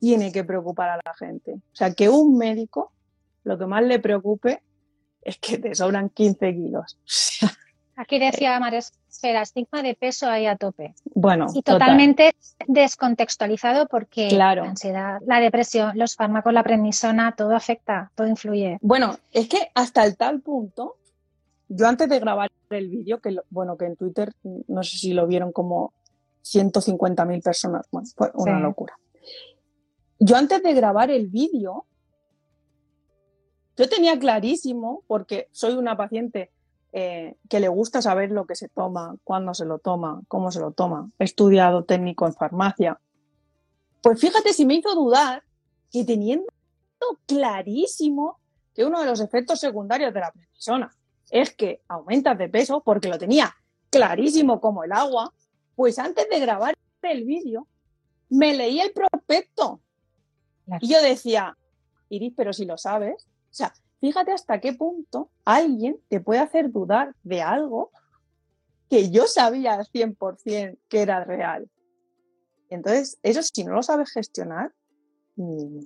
tiene 0.00 0.32
que 0.32 0.44
preocupar 0.44 0.88
a 0.88 0.96
la 1.04 1.14
gente. 1.14 1.52
O 1.52 1.76
sea, 1.76 1.92
que 1.92 2.08
un 2.08 2.38
médico 2.38 2.90
lo 3.42 3.58
que 3.58 3.66
más 3.66 3.82
le 3.82 3.98
preocupe 3.98 4.62
es 5.20 5.36
que 5.36 5.58
te 5.58 5.74
sobran 5.74 6.08
15 6.08 6.54
kilos. 6.54 6.98
Aquí 7.96 8.18
decía 8.18 8.58
Mares, 8.58 8.94
el 9.22 9.36
estigma 9.36 9.82
de 9.82 9.94
peso 9.94 10.26
ahí 10.26 10.46
a 10.46 10.56
tope. 10.56 10.94
Bueno, 11.14 11.48
y 11.54 11.60
totalmente 11.60 12.34
descontextualizado 12.66 13.88
porque 13.88 14.30
la 14.30 14.52
ansiedad, 14.52 15.20
la 15.26 15.38
depresión, 15.38 15.98
los 15.98 16.16
fármacos, 16.16 16.50
la 16.54 16.62
prednisona, 16.62 17.34
todo 17.36 17.54
afecta, 17.54 18.10
todo 18.14 18.26
influye. 18.26 18.78
Bueno, 18.80 19.18
es 19.32 19.50
que 19.50 19.70
hasta 19.74 20.06
el 20.06 20.16
tal 20.16 20.40
punto 20.40 20.96
yo 21.68 21.86
antes 21.86 22.08
de 22.08 22.20
grabar 22.20 22.50
el 22.70 22.88
vídeo, 22.88 23.20
que 23.20 23.36
bueno, 23.50 23.76
que 23.76 23.84
en 23.84 23.96
Twitter, 23.96 24.32
no 24.42 24.82
sé 24.82 24.96
si 24.96 25.12
lo 25.12 25.26
vieron 25.26 25.52
como 25.52 25.92
150.000 26.44 27.42
personas, 27.42 27.86
bueno, 27.90 28.08
fue 28.14 28.30
una 28.34 28.60
locura. 28.60 28.98
Yo 30.18 30.36
antes 30.36 30.62
de 30.62 30.74
grabar 30.74 31.10
el 31.10 31.28
vídeo, 31.28 31.86
yo 33.76 33.88
tenía 33.88 34.18
clarísimo, 34.18 35.02
porque 35.06 35.48
soy 35.52 35.72
una 35.72 35.96
paciente 35.96 36.50
eh, 36.92 37.36
que 37.48 37.58
le 37.58 37.68
gusta 37.68 38.00
saber 38.00 38.30
lo 38.30 38.46
que 38.46 38.54
se 38.54 38.68
toma, 38.68 39.16
cuándo 39.24 39.52
se 39.54 39.64
lo 39.64 39.78
toma, 39.78 40.22
cómo 40.28 40.52
se 40.52 40.60
lo 40.60 40.70
toma. 40.70 41.10
He 41.18 41.24
estudiado 41.24 41.84
técnico 41.84 42.26
en 42.26 42.34
farmacia. 42.34 43.00
Pues 44.00 44.20
fíjate 44.20 44.52
si 44.52 44.64
me 44.64 44.74
hizo 44.74 44.94
dudar 44.94 45.42
que 45.90 46.04
teniendo 46.04 46.46
clarísimo 47.26 48.38
que 48.74 48.84
uno 48.84 49.00
de 49.00 49.06
los 49.06 49.20
efectos 49.20 49.60
secundarios 49.60 50.12
de 50.14 50.20
la 50.20 50.30
prednisona 50.30 50.94
es 51.30 51.54
que 51.54 51.80
aumentas 51.88 52.38
de 52.38 52.48
peso, 52.48 52.80
porque 52.80 53.08
lo 53.08 53.18
tenía 53.18 53.54
clarísimo 53.90 54.60
como 54.60 54.84
el 54.84 54.92
agua, 54.92 55.32
pues 55.76 55.98
antes 55.98 56.28
de 56.28 56.40
grabar 56.40 56.74
el 57.02 57.24
vídeo, 57.24 57.68
me 58.28 58.54
leí 58.54 58.80
el 58.80 58.92
prospecto. 58.92 59.80
Y 60.80 60.88
yo 60.88 61.02
decía, 61.02 61.56
Iris, 62.08 62.32
pero 62.36 62.52
si 62.52 62.64
lo 62.64 62.78
sabes, 62.78 63.26
o 63.26 63.54
sea, 63.54 63.74
fíjate 64.00 64.32
hasta 64.32 64.60
qué 64.60 64.72
punto 64.72 65.30
alguien 65.44 66.00
te 66.08 66.20
puede 66.20 66.40
hacer 66.40 66.70
dudar 66.70 67.14
de 67.22 67.42
algo 67.42 67.90
que 68.88 69.10
yo 69.10 69.26
sabía 69.26 69.74
al 69.74 69.86
100% 69.86 70.78
que 70.88 71.00
era 71.00 71.24
real. 71.24 71.68
Entonces, 72.70 73.18
eso 73.22 73.42
si 73.42 73.64
no 73.64 73.74
lo 73.74 73.82
sabes 73.82 74.10
gestionar, 74.10 74.72
mm, 75.36 75.80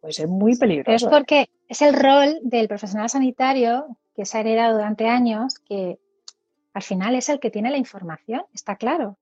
pues 0.00 0.18
es 0.18 0.28
muy 0.28 0.56
peligroso. 0.56 1.06
es 1.06 1.12
porque 1.12 1.50
es 1.68 1.82
el 1.82 1.94
rol 1.94 2.38
del 2.42 2.68
profesional 2.68 3.08
sanitario 3.08 3.98
que 4.14 4.24
se 4.24 4.38
ha 4.38 4.40
heredado 4.40 4.74
durante 4.74 5.08
años, 5.08 5.58
que 5.58 5.98
al 6.74 6.82
final 6.82 7.14
es 7.14 7.28
el 7.28 7.40
que 7.40 7.50
tiene 7.50 7.70
la 7.70 7.76
información, 7.76 8.44
está 8.52 8.76
claro. 8.76 9.18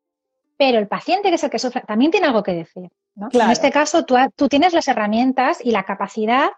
Pero 0.57 0.79
el 0.79 0.89
paciente, 0.89 1.29
que 1.29 1.37
es 1.37 1.45
el 1.45 1.51
que 1.51 1.59
sufre, 1.59 1.83
también 1.83 2.11
tiene 2.11 2.27
algo 2.27 2.43
que 2.43 2.53
decir. 2.53 2.89
En 3.33 3.51
este 3.51 3.71
caso, 3.71 4.05
tú, 4.05 4.17
tú, 4.37 4.49
tienes 4.49 4.73
las 4.73 4.89
herramientas 4.89 5.59
y 5.63 5.71
la 5.71 5.85
capacidad 5.85 6.51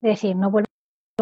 de 0.00 0.10
decir, 0.10 0.36
no 0.36 0.50
vuelvo 0.50 0.68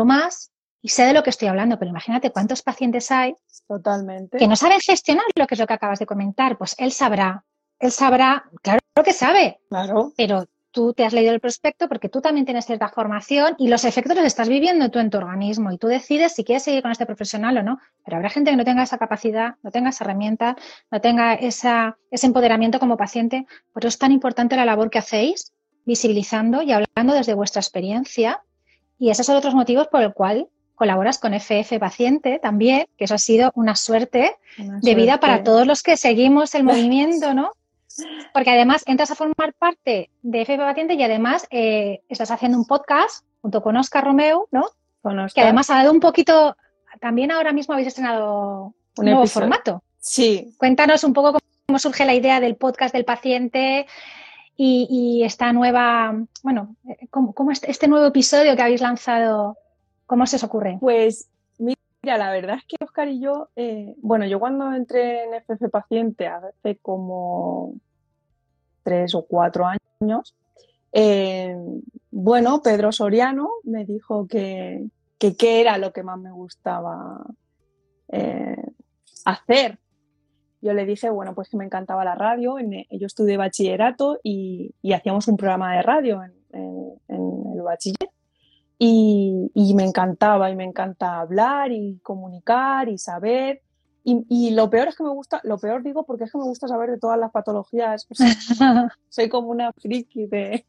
más 0.04 0.50
y 0.82 0.88
sé 0.88 1.04
de 1.04 1.14
lo 1.14 1.22
que 1.22 1.30
estoy 1.30 1.48
hablando, 1.48 1.78
pero 1.78 1.90
imagínate 1.90 2.30
cuántos 2.30 2.62
pacientes 2.62 3.10
hay 3.10 3.34
Totalmente. 3.66 4.36
que 4.36 4.46
no 4.46 4.54
saben 4.56 4.80
gestionar 4.80 5.24
lo 5.34 5.46
que 5.46 5.54
es 5.54 5.60
lo 5.60 5.66
que 5.66 5.72
acabas 5.72 5.98
de 5.98 6.06
comentar. 6.06 6.58
Pues 6.58 6.74
él 6.78 6.92
sabrá, 6.92 7.44
él 7.78 7.90
sabrá, 7.90 8.44
claro 8.62 8.80
que 9.04 9.12
sabe, 9.12 9.60
claro. 9.68 10.12
pero 10.16 10.44
tú 10.74 10.92
te 10.92 11.04
has 11.04 11.12
leído 11.12 11.32
el 11.32 11.40
prospecto 11.40 11.88
porque 11.88 12.08
tú 12.08 12.20
también 12.20 12.44
tienes 12.44 12.66
cierta 12.66 12.88
formación 12.88 13.54
y 13.58 13.68
los 13.68 13.84
efectos 13.84 14.16
los 14.16 14.26
estás 14.26 14.48
viviendo 14.48 14.90
tú 14.90 14.98
en 14.98 15.08
tu 15.08 15.18
organismo 15.18 15.70
y 15.70 15.78
tú 15.78 15.86
decides 15.86 16.34
si 16.34 16.42
quieres 16.42 16.64
seguir 16.64 16.82
con 16.82 16.90
este 16.90 17.06
profesional 17.06 17.56
o 17.56 17.62
no. 17.62 17.78
Pero 18.04 18.16
habrá 18.16 18.28
gente 18.28 18.50
que 18.50 18.56
no 18.56 18.64
tenga 18.64 18.82
esa 18.82 18.98
capacidad, 18.98 19.54
no 19.62 19.70
tenga 19.70 19.90
esa 19.90 20.04
herramienta, 20.04 20.56
no 20.90 21.00
tenga 21.00 21.34
esa, 21.34 21.96
ese 22.10 22.26
empoderamiento 22.26 22.80
como 22.80 22.96
paciente. 22.96 23.46
Por 23.72 23.84
eso 23.84 23.88
es 23.88 23.98
tan 23.98 24.10
importante 24.10 24.56
la 24.56 24.64
labor 24.64 24.90
que 24.90 24.98
hacéis, 24.98 25.52
visibilizando 25.86 26.60
y 26.60 26.72
hablando 26.72 27.14
desde 27.14 27.34
vuestra 27.34 27.60
experiencia. 27.60 28.42
Y 28.98 29.10
esos 29.10 29.26
son 29.26 29.36
otros 29.36 29.54
motivos 29.54 29.86
por 29.86 30.02
el 30.02 30.12
cual 30.12 30.48
colaboras 30.74 31.18
con 31.18 31.34
FF 31.34 31.78
Paciente 31.78 32.40
también, 32.42 32.88
que 32.98 33.04
eso 33.04 33.14
ha 33.14 33.18
sido 33.18 33.52
una 33.54 33.76
suerte 33.76 34.36
de 34.58 34.94
vida 34.96 35.20
para 35.20 35.44
todos 35.44 35.68
los 35.68 35.84
que 35.84 35.96
seguimos 35.96 36.56
el 36.56 36.64
movimiento, 36.64 37.32
¿no? 37.32 37.52
Porque 38.32 38.50
además 38.50 38.82
entras 38.86 39.10
a 39.10 39.14
formar 39.14 39.54
parte 39.54 40.10
de 40.22 40.42
FP 40.42 40.62
Paciente 40.62 40.94
y 40.94 41.02
además 41.02 41.46
eh, 41.50 42.02
estás 42.08 42.30
haciendo 42.30 42.58
un 42.58 42.66
podcast 42.66 43.24
junto 43.42 43.62
con 43.62 43.76
Oscar 43.76 44.04
Romeo, 44.04 44.48
¿no? 44.50 44.66
Que 45.34 45.42
además 45.42 45.68
ha 45.70 45.76
dado 45.76 45.92
un 45.92 46.00
poquito, 46.00 46.56
también 47.00 47.30
ahora 47.30 47.52
mismo 47.52 47.74
habéis 47.74 47.88
estrenado 47.88 48.74
un 48.96 49.04
nuevo 49.04 49.26
formato. 49.26 49.82
Sí. 49.98 50.54
Cuéntanos 50.58 51.04
un 51.04 51.12
poco 51.12 51.38
cómo 51.66 51.78
surge 51.78 52.04
la 52.04 52.14
idea 52.14 52.40
del 52.40 52.56
podcast 52.56 52.94
del 52.94 53.04
paciente 53.04 53.86
y, 54.56 55.22
esta 55.24 55.52
nueva, 55.52 56.14
bueno, 56.42 56.76
cómo, 57.10 57.50
este, 57.50 57.70
este, 57.70 57.88
nuevo 57.88 58.06
episodio 58.06 58.54
que 58.54 58.62
habéis 58.62 58.80
lanzado, 58.80 59.58
¿cómo 60.06 60.26
se 60.26 60.36
os 60.36 60.44
ocurre? 60.44 60.78
Pues 60.80 61.28
Mira, 62.04 62.18
la 62.18 62.30
verdad 62.30 62.58
es 62.58 62.64
que 62.66 62.76
Oscar 62.84 63.08
y 63.08 63.18
yo, 63.18 63.48
eh, 63.56 63.94
bueno, 63.96 64.26
yo 64.26 64.38
cuando 64.38 64.70
entré 64.74 65.24
en 65.24 65.32
FF 65.32 65.70
Paciente 65.70 66.26
hace 66.26 66.76
como 66.76 67.76
tres 68.82 69.14
o 69.14 69.24
cuatro 69.24 69.64
años, 69.64 70.36
eh, 70.92 71.56
bueno, 72.10 72.60
Pedro 72.60 72.92
Soriano 72.92 73.48
me 73.62 73.86
dijo 73.86 74.26
que 74.26 74.84
qué 75.18 75.62
era 75.62 75.78
lo 75.78 75.94
que 75.94 76.02
más 76.02 76.18
me 76.18 76.30
gustaba 76.30 77.24
eh, 78.08 78.62
hacer. 79.24 79.78
Yo 80.60 80.74
le 80.74 80.84
dije, 80.84 81.08
bueno, 81.08 81.34
pues 81.34 81.48
que 81.48 81.56
me 81.56 81.64
encantaba 81.64 82.04
la 82.04 82.16
radio, 82.16 82.58
yo 82.90 83.06
estudié 83.06 83.38
bachillerato 83.38 84.20
y, 84.22 84.74
hacíamos 84.92 85.26
un 85.28 85.38
programa 85.38 85.74
de 85.74 85.80
radio 85.80 86.22
en 86.22 87.00
el 87.08 87.62
bachiller. 87.62 88.13
Y, 88.86 89.74
me 89.74 89.84
encantaba, 89.84 90.50
y 90.50 90.56
me 90.56 90.64
encanta 90.64 91.20
hablar 91.20 91.72
y 91.72 91.98
comunicar 92.02 92.90
y 92.90 92.98
saber. 92.98 93.62
Y, 94.04 94.50
lo 94.50 94.68
peor 94.68 94.88
es 94.88 94.96
que 94.96 95.02
me 95.02 95.08
gusta, 95.08 95.40
lo 95.44 95.56
peor 95.56 95.82
digo 95.82 96.04
porque 96.04 96.24
es 96.24 96.32
que 96.32 96.36
me 96.36 96.44
gusta 96.44 96.68
saber 96.68 96.90
de 96.90 96.98
todas 96.98 97.18
las 97.18 97.30
patologías. 97.30 98.06
soy 99.08 99.28
como 99.30 99.48
una 99.48 99.72
friki 99.72 100.26
de... 100.26 100.66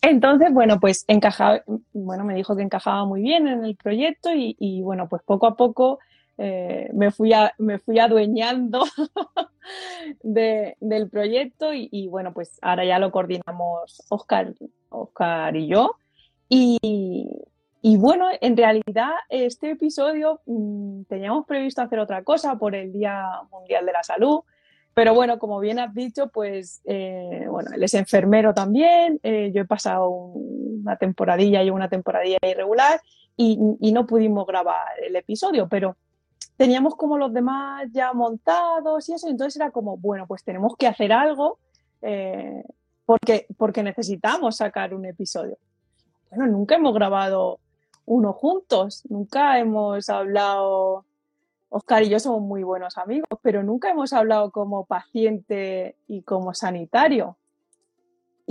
Entonces, 0.00 0.52
bueno, 0.52 0.78
pues 0.78 1.04
encajaba, 1.08 1.60
bueno, 1.92 2.24
me 2.24 2.36
dijo 2.36 2.54
que 2.54 2.62
encajaba 2.62 3.04
muy 3.04 3.20
bien 3.20 3.48
en 3.48 3.64
el 3.64 3.74
proyecto 3.74 4.30
y, 4.32 4.80
bueno, 4.82 5.08
pues 5.08 5.22
poco 5.24 5.48
a 5.48 5.56
poco 5.56 5.98
eh, 6.36 6.88
me, 6.94 7.10
fui 7.10 7.32
a, 7.32 7.52
me 7.58 7.80
fui 7.80 7.98
adueñando 7.98 8.84
del 10.22 11.10
proyecto 11.10 11.74
y, 11.74 11.88
y, 11.90 12.06
bueno, 12.06 12.32
pues 12.32 12.60
ahora 12.62 12.84
ya 12.84 13.00
lo 13.00 13.10
coordinamos 13.10 14.04
Oscar, 14.08 14.54
Oscar 14.90 15.56
y 15.56 15.66
yo. 15.66 15.96
Y, 16.48 17.96
bueno, 17.96 18.26
en 18.40 18.56
realidad 18.56 19.12
este 19.28 19.70
episodio 19.72 20.40
mm, 20.46 21.02
teníamos 21.04 21.46
previsto 21.46 21.82
hacer 21.82 21.98
otra 21.98 22.22
cosa 22.24 22.56
por 22.56 22.74
el 22.74 22.92
Día 22.92 23.24
Mundial 23.50 23.86
de 23.86 23.92
la 23.92 24.02
Salud, 24.02 24.40
pero 24.94 25.14
bueno, 25.14 25.38
como 25.38 25.60
bien 25.60 25.78
has 25.78 25.94
dicho, 25.94 26.28
pues 26.28 26.80
eh, 26.84 27.46
bueno, 27.48 27.70
él 27.74 27.82
es 27.82 27.94
enfermero 27.94 28.52
también, 28.52 29.20
eh, 29.22 29.52
yo 29.54 29.62
he 29.62 29.64
pasado 29.64 30.08
una 30.10 30.96
temporadilla 30.96 31.62
y 31.62 31.70
una 31.70 31.88
temporadilla 31.88 32.38
irregular 32.42 33.00
y, 33.36 33.56
no 33.92 34.06
pudimos 34.06 34.46
grabar 34.46 34.88
el 35.00 35.14
episodio, 35.14 35.68
pero 35.68 35.96
teníamos 36.56 36.96
como 36.96 37.16
los 37.16 37.32
demás 37.32 37.86
ya 37.92 38.12
montados 38.12 39.08
y 39.08 39.12
eso, 39.12 39.28
entonces 39.28 39.56
era 39.56 39.70
como, 39.70 39.96
bueno, 39.96 40.26
pues 40.26 40.42
tenemos 40.42 40.76
que 40.76 40.88
hacer 40.88 41.12
algo 41.12 41.60
eh, 42.02 42.64
porque, 43.06 43.46
porque 43.56 43.84
necesitamos 43.84 44.56
sacar 44.56 44.94
un 44.94 45.04
episodio 45.04 45.58
bueno, 46.30 46.46
nunca 46.46 46.76
hemos 46.76 46.94
grabado 46.94 47.60
uno 48.04 48.32
juntos, 48.32 49.02
nunca 49.08 49.58
hemos 49.58 50.08
hablado, 50.08 51.04
Oscar 51.68 52.02
y 52.02 52.08
yo 52.08 52.18
somos 52.18 52.40
muy 52.40 52.62
buenos 52.62 52.96
amigos, 52.96 53.28
pero 53.42 53.62
nunca 53.62 53.90
hemos 53.90 54.12
hablado 54.12 54.50
como 54.50 54.86
paciente 54.86 55.96
y 56.06 56.22
como 56.22 56.54
sanitario. 56.54 57.36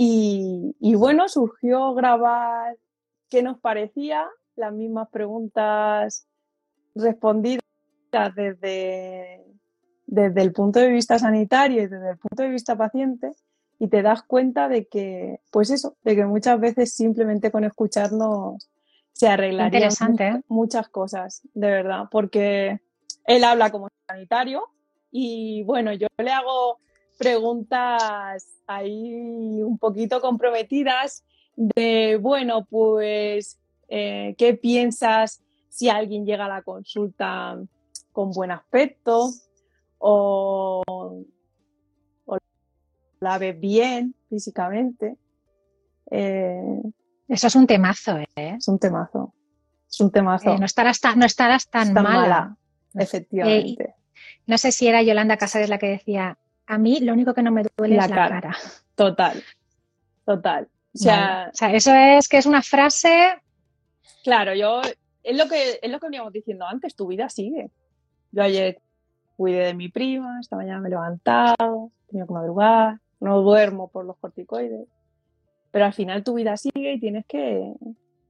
Y, 0.00 0.94
bueno, 0.94 1.28
surgió 1.28 1.92
grabar 1.92 2.76
qué 3.28 3.42
nos 3.42 3.58
parecía, 3.58 4.28
las 4.54 4.72
mismas 4.72 5.08
preguntas 5.08 6.28
respondidas 6.94 7.64
desde, 8.36 9.44
desde 10.06 10.42
el 10.42 10.52
punto 10.52 10.78
de 10.78 10.88
vista 10.90 11.18
sanitario 11.18 11.82
y 11.82 11.86
desde 11.88 12.10
el 12.10 12.18
punto 12.18 12.44
de 12.44 12.48
vista 12.48 12.76
paciente 12.76 13.32
y 13.78 13.88
te 13.88 14.02
das 14.02 14.22
cuenta 14.22 14.68
de 14.68 14.86
que, 14.86 15.40
pues 15.50 15.70
eso, 15.70 15.96
de 16.02 16.16
que 16.16 16.24
muchas 16.24 16.58
veces 16.60 16.92
simplemente 16.92 17.50
con 17.50 17.64
escucharnos 17.64 18.68
se 19.12 19.28
arreglarían 19.28 19.92
¿eh? 20.20 20.42
muchas 20.48 20.88
cosas, 20.88 21.42
de 21.54 21.68
verdad, 21.68 22.04
porque 22.10 22.80
él 23.26 23.44
habla 23.44 23.70
como 23.70 23.88
sanitario 24.06 24.64
y 25.10 25.62
bueno, 25.64 25.92
yo 25.92 26.06
le 26.18 26.30
hago 26.30 26.78
preguntas 27.18 28.46
ahí 28.66 29.62
un 29.62 29.78
poquito 29.78 30.20
comprometidas 30.20 31.24
de, 31.56 32.16
bueno, 32.20 32.64
pues, 32.66 33.58
eh, 33.88 34.34
¿qué 34.38 34.54
piensas 34.54 35.42
si 35.68 35.88
alguien 35.88 36.24
llega 36.24 36.44
a 36.44 36.48
la 36.48 36.62
consulta 36.62 37.58
con 38.12 38.30
buen 38.30 38.52
aspecto? 38.52 39.30
O 39.98 41.24
la 43.20 43.38
ves 43.38 43.58
bien 43.58 44.14
físicamente. 44.28 45.16
Eh, 46.10 46.80
Eso 47.28 47.46
es 47.46 47.56
un 47.56 47.66
temazo, 47.66 48.18
¿eh? 48.18 48.56
Es 48.58 48.68
un 48.68 48.78
temazo. 48.78 49.34
Es 49.88 50.00
un 50.00 50.10
temazo. 50.10 50.54
Eh, 50.54 50.58
no, 50.58 50.66
estarás 50.66 51.00
tan, 51.00 51.18
no 51.18 51.26
estarás 51.26 51.68
tan, 51.68 51.92
mala. 51.92 52.56
Efectivamente. 52.94 53.94
no 54.46 54.58
sé 54.58 54.72
si 54.72 54.88
era 54.88 55.02
Yolanda 55.02 55.36
Casares 55.36 55.68
la 55.68 55.78
que 55.78 55.88
decía, 55.88 56.38
a 56.66 56.78
mí 56.78 57.00
lo 57.00 57.12
único 57.12 57.34
que 57.34 57.42
no 57.42 57.52
me 57.52 57.62
duele 57.76 57.96
es 57.96 58.10
la 58.10 58.28
cara. 58.28 58.56
Total, 58.94 59.42
total. 60.24 60.68
O 60.94 60.98
sea, 60.98 61.50
eso 61.72 61.94
es 61.94 62.28
que 62.28 62.38
es 62.38 62.46
una 62.46 62.62
frase. 62.62 63.40
Claro, 64.24 64.54
yo 64.54 64.80
es 65.22 65.36
lo 65.36 65.48
que 65.48 65.78
es 65.80 65.90
lo 65.90 66.00
que 66.00 66.06
veníamos 66.06 66.32
diciendo 66.32 66.66
antes, 66.66 66.96
tu 66.96 67.06
vida 67.06 67.28
sigue. 67.28 67.70
Yo 68.32 68.42
ayer 68.42 68.80
cuidé 69.36 69.66
de 69.66 69.74
mi 69.74 69.88
prima, 69.88 70.40
esta 70.40 70.56
mañana 70.56 70.80
me 70.80 70.88
he 70.88 70.90
levantado, 70.90 71.92
tenía 72.08 72.26
que 72.26 72.32
madrugar, 72.32 72.98
no 73.20 73.42
duermo 73.42 73.88
por 73.88 74.04
los 74.04 74.16
corticoides, 74.18 74.86
pero 75.70 75.84
al 75.84 75.92
final 75.92 76.24
tu 76.24 76.34
vida 76.34 76.56
sigue 76.56 76.94
y 76.94 77.00
tienes 77.00 77.26
que, 77.26 77.74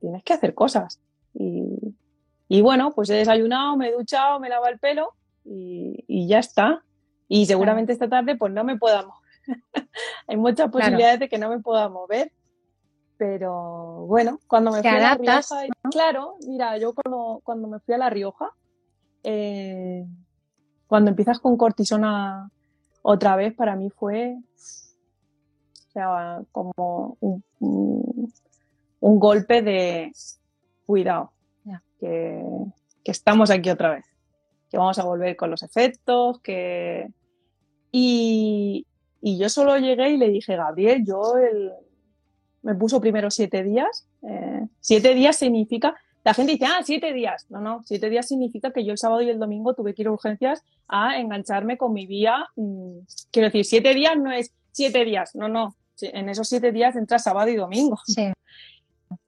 tienes 0.00 0.22
que 0.22 0.32
hacer 0.32 0.54
cosas. 0.54 1.00
Y, 1.34 2.62
bueno, 2.62 2.92
pues 2.92 3.10
he 3.10 3.14
desayunado, 3.14 3.76
me 3.76 3.88
he 3.88 3.92
duchado, 3.92 4.40
me 4.40 4.48
he 4.48 4.50
lavado 4.50 4.72
el 4.72 4.78
pelo 4.78 5.14
y, 5.44 6.26
ya 6.26 6.38
está. 6.38 6.82
Y 7.28 7.46
seguramente 7.46 7.92
esta 7.92 8.08
tarde 8.08 8.36
pues 8.36 8.52
no 8.52 8.64
me 8.64 8.76
pueda 8.76 9.02
mover. 9.02 9.18
Hay 10.26 10.36
muchas 10.36 10.70
posibilidades 10.70 11.20
de 11.20 11.28
que 11.28 11.38
no 11.38 11.48
me 11.48 11.60
pueda 11.60 11.88
mover. 11.88 12.32
Pero 13.18 14.06
bueno, 14.06 14.38
cuando 14.46 14.70
me 14.70 14.80
fui 14.80 14.88
a 14.88 14.98
La 14.98 15.14
Rioja, 15.16 15.66
claro, 15.90 16.36
mira, 16.46 16.78
yo 16.78 16.94
cuando, 16.94 17.40
cuando 17.42 17.66
me 17.66 17.80
fui 17.80 17.94
a 17.94 17.98
La 17.98 18.10
Rioja, 18.10 18.52
eh, 19.24 20.06
cuando 20.86 21.10
empiezas 21.10 21.40
con 21.40 21.56
cortisona 21.56 22.48
otra 23.10 23.36
vez, 23.36 23.54
para 23.54 23.74
mí 23.74 23.88
fue 23.90 24.36
o 24.36 25.90
sea, 25.92 26.42
como 26.52 27.16
un, 27.20 27.42
un- 27.60 28.32
un 29.00 29.18
golpe 29.18 29.62
de 29.62 30.12
cuidado, 30.84 31.32
que, 32.00 32.42
que 33.04 33.10
estamos 33.10 33.50
aquí 33.50 33.70
otra 33.70 33.90
vez, 33.94 34.04
que 34.70 34.76
vamos 34.76 34.98
a 34.98 35.04
volver 35.04 35.36
con 35.36 35.50
los 35.50 35.62
efectos, 35.62 36.40
que... 36.40 37.08
Y, 37.92 38.86
y 39.22 39.38
yo 39.38 39.48
solo 39.48 39.78
llegué 39.78 40.10
y 40.10 40.16
le 40.18 40.28
dije, 40.28 40.56
Gabriel, 40.56 41.04
yo 41.06 41.36
el... 41.38 41.72
me 42.62 42.74
puso 42.74 43.00
primero 43.00 43.30
siete 43.30 43.62
días. 43.64 44.06
eh, 44.28 44.66
siete 44.80 45.14
días 45.14 45.36
significa, 45.36 45.94
la 46.28 46.34
gente 46.34 46.52
dice, 46.52 46.66
ah, 46.66 46.82
siete 46.84 47.14
días. 47.14 47.46
No, 47.48 47.58
no, 47.58 47.82
siete 47.86 48.10
días 48.10 48.28
significa 48.28 48.70
que 48.70 48.84
yo 48.84 48.92
el 48.92 48.98
sábado 48.98 49.22
y 49.22 49.30
el 49.30 49.38
domingo 49.38 49.72
tuve 49.72 49.94
que 49.94 50.02
ir 50.02 50.08
a 50.08 50.12
urgencias 50.12 50.62
a 50.86 51.18
engancharme 51.18 51.78
con 51.78 51.94
mi 51.94 52.06
vía. 52.06 52.46
mm, 52.54 52.98
quiero 53.30 53.46
decir, 53.46 53.64
siete 53.64 53.94
días 53.94 54.14
no 54.18 54.30
es 54.30 54.52
siete 54.72 55.06
días, 55.06 55.34
no, 55.34 55.48
no. 55.48 55.74
En 56.02 56.28
esos 56.28 56.46
siete 56.46 56.70
días 56.70 56.96
entra 56.96 57.18
sábado 57.18 57.48
y 57.48 57.56
domingo. 57.56 57.98
Sí. 58.04 58.30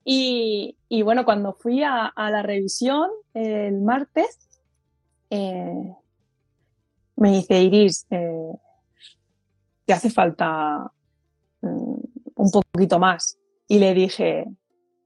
Y, 0.05 0.76
y 0.90 1.01
bueno, 1.01 1.24
cuando 1.24 1.55
fui 1.55 1.82
a, 1.82 2.05
a 2.05 2.30
la 2.30 2.42
revisión 2.42 3.09
el 3.32 3.80
martes, 3.80 4.38
eh, 5.30 5.94
me 7.16 7.32
dice 7.32 7.62
Iris, 7.62 8.07
eh, 8.11 8.53
te 9.86 9.94
hace 9.94 10.11
falta 10.11 10.92
mm, 11.62 11.94
un 12.36 12.51
poquito 12.51 12.98
más. 12.98 13.38
Y 13.68 13.78
le 13.78 13.94
dije, 13.94 14.44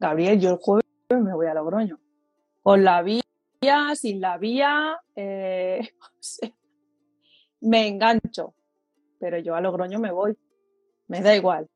Gabriel, 0.01 0.40
yo 0.40 0.51
el 0.51 0.57
jueves 0.57 0.84
me 1.11 1.34
voy 1.34 1.46
a 1.46 1.55
Logroño. 1.55 1.98
Con 2.62 2.84
la 2.84 3.02
vía, 3.02 3.22
sin 3.94 4.20
la 4.20 4.38
vía, 4.38 4.98
eh, 5.14 5.80
o 6.00 6.07
sea, 6.20 6.50
me 7.61 7.86
engancho. 7.88 8.55
Pero 9.18 9.38
yo 9.38 9.55
a 9.55 9.61
Logroño 9.61 9.98
me 9.98 10.12
voy. 10.12 10.36
Me 11.09 11.20
da 11.20 11.34
igual. 11.34 11.68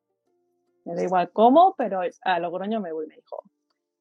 Me 0.85 0.95
da 0.95 1.03
igual 1.03 1.31
cómo, 1.33 1.74
pero 1.76 2.01
a 2.22 2.41
Logroño 2.41 2.81
me 2.81 2.93
voy, 2.93 3.07
me 3.07 3.16
dijo. 3.16 3.43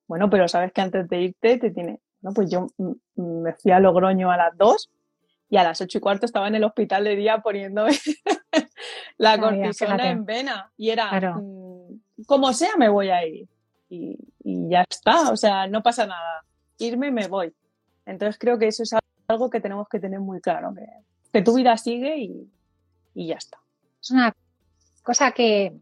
Bueno, 0.07 0.29
pero 0.29 0.47
sabes 0.47 0.71
que 0.71 0.81
antes 0.81 1.07
de 1.09 1.21
irte 1.21 1.57
te 1.57 1.71
tiene. 1.71 1.99
No, 2.21 2.31
pues 2.33 2.49
yo 2.49 2.67
me 3.15 3.53
fui 3.53 3.71
a 3.71 3.79
Logroño 3.79 4.31
a 4.31 4.37
las 4.37 4.57
2 4.57 4.89
y 5.49 5.57
a 5.57 5.63
las 5.63 5.79
ocho 5.79 5.97
y 5.97 6.01
cuarto 6.01 6.25
estaba 6.25 6.47
en 6.47 6.55
el 6.55 6.63
hospital 6.63 7.03
de 7.05 7.15
día 7.15 7.39
poniéndome 7.39 7.91
la 9.17 9.39
cortisona 9.39 10.09
en 10.09 10.25
vena. 10.25 10.71
Y 10.77 10.89
era, 10.89 11.09
Claro. 11.09 11.41
mm, 11.41 12.23
como 12.25 12.51
sea, 12.53 12.75
me 12.77 12.89
voy 12.89 13.09
a 13.09 13.25
ir. 13.25 13.47
Y, 13.89 14.17
y 14.49 14.69
ya 14.69 14.85
está, 14.89 15.29
o 15.31 15.35
sea, 15.35 15.67
no 15.67 15.83
pasa 15.83 16.05
nada. 16.05 16.45
Irme, 16.77 17.11
me 17.11 17.27
voy. 17.27 17.53
Entonces 18.05 18.37
creo 18.39 18.57
que 18.57 18.67
eso 18.67 18.83
es 18.83 18.91
algo 19.27 19.49
que 19.49 19.59
tenemos 19.59 19.89
que 19.89 19.99
tener 19.99 20.21
muy 20.21 20.39
claro, 20.39 20.73
que, 21.33 21.41
tu 21.41 21.53
vida 21.55 21.75
sigue 21.77 22.17
y, 22.17 22.49
y 23.13 23.27
ya 23.27 23.35
está. 23.35 23.57
Es 24.01 24.09
una 24.11 24.33
cosa 25.03 25.33
que, 25.33 25.73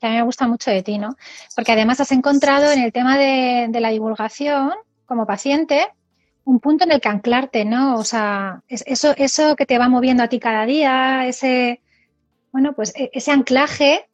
que 0.00 0.06
a 0.06 0.10
mí 0.10 0.16
me 0.16 0.22
gusta 0.22 0.46
mucho 0.46 0.70
de 0.70 0.84
ti, 0.84 0.98
¿no? 0.98 1.16
Porque 1.56 1.72
además 1.72 1.98
has 2.00 2.12
encontrado 2.12 2.70
en 2.70 2.80
el 2.80 2.92
tema 2.92 3.18
de, 3.18 3.66
de 3.70 3.80
la 3.80 3.90
divulgación, 3.90 4.72
como 5.04 5.26
paciente, 5.26 5.88
un 6.44 6.60
punto 6.60 6.84
en 6.84 6.92
el 6.92 7.00
que 7.00 7.08
anclarte, 7.08 7.64
¿no? 7.64 7.96
O 7.96 8.04
sea, 8.04 8.62
es- 8.68 8.84
eso, 8.86 9.14
eso 9.16 9.56
que 9.56 9.66
te 9.66 9.78
va 9.78 9.88
moviendo 9.88 10.22
a 10.22 10.28
ti 10.28 10.38
cada 10.38 10.64
día, 10.64 11.26
ese, 11.26 11.80
bueno, 12.52 12.72
pues 12.74 12.94
e- 12.96 13.10
ese 13.12 13.32
anclaje 13.32 14.08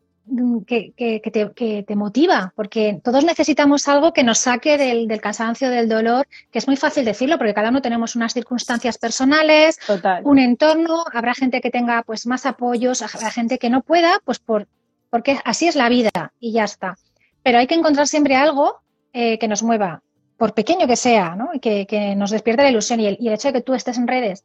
que, 0.66 0.92
que- 0.96 1.20
que 1.20 1.30
te, 1.30 1.50
que 1.52 1.82
te 1.82 1.96
motiva, 1.96 2.52
porque 2.56 3.00
todos 3.02 3.24
necesitamos 3.24 3.88
algo 3.88 4.12
que 4.12 4.22
nos 4.24 4.38
saque 4.38 4.76
del, 4.78 5.08
del 5.08 5.20
cansancio, 5.20 5.70
del 5.70 5.88
dolor, 5.88 6.26
que 6.50 6.58
es 6.58 6.66
muy 6.66 6.76
fácil 6.76 7.04
decirlo, 7.04 7.38
porque 7.38 7.54
cada 7.54 7.70
uno 7.70 7.80
tenemos 7.82 8.16
unas 8.16 8.32
circunstancias 8.34 8.98
personales, 8.98 9.78
Total. 9.86 10.22
un 10.24 10.38
entorno, 10.38 11.04
habrá 11.12 11.34
gente 11.34 11.60
que 11.60 11.70
tenga 11.70 12.02
pues 12.02 12.26
más 12.26 12.46
apoyos, 12.46 13.02
habrá 13.02 13.30
gente 13.30 13.58
que 13.58 13.70
no 13.70 13.82
pueda, 13.82 14.20
pues 14.24 14.38
por, 14.38 14.66
porque 15.10 15.38
así 15.44 15.66
es 15.68 15.76
la 15.76 15.88
vida 15.88 16.10
y 16.40 16.52
ya 16.52 16.64
está. 16.64 16.96
Pero 17.42 17.58
hay 17.58 17.66
que 17.66 17.74
encontrar 17.74 18.06
siempre 18.06 18.36
algo 18.36 18.80
eh, 19.12 19.38
que 19.38 19.48
nos 19.48 19.62
mueva, 19.62 20.02
por 20.36 20.54
pequeño 20.54 20.86
que 20.86 20.96
sea, 20.96 21.34
¿no? 21.34 21.50
Y 21.54 21.60
que, 21.60 21.86
que 21.86 22.14
nos 22.14 22.30
despierte 22.30 22.62
la 22.62 22.70
ilusión. 22.70 23.00
Y 23.00 23.06
el, 23.06 23.16
y 23.20 23.28
el 23.28 23.34
hecho 23.34 23.48
de 23.48 23.54
que 23.54 23.60
tú 23.62 23.74
estés 23.74 23.96
en 23.98 24.06
redes, 24.06 24.44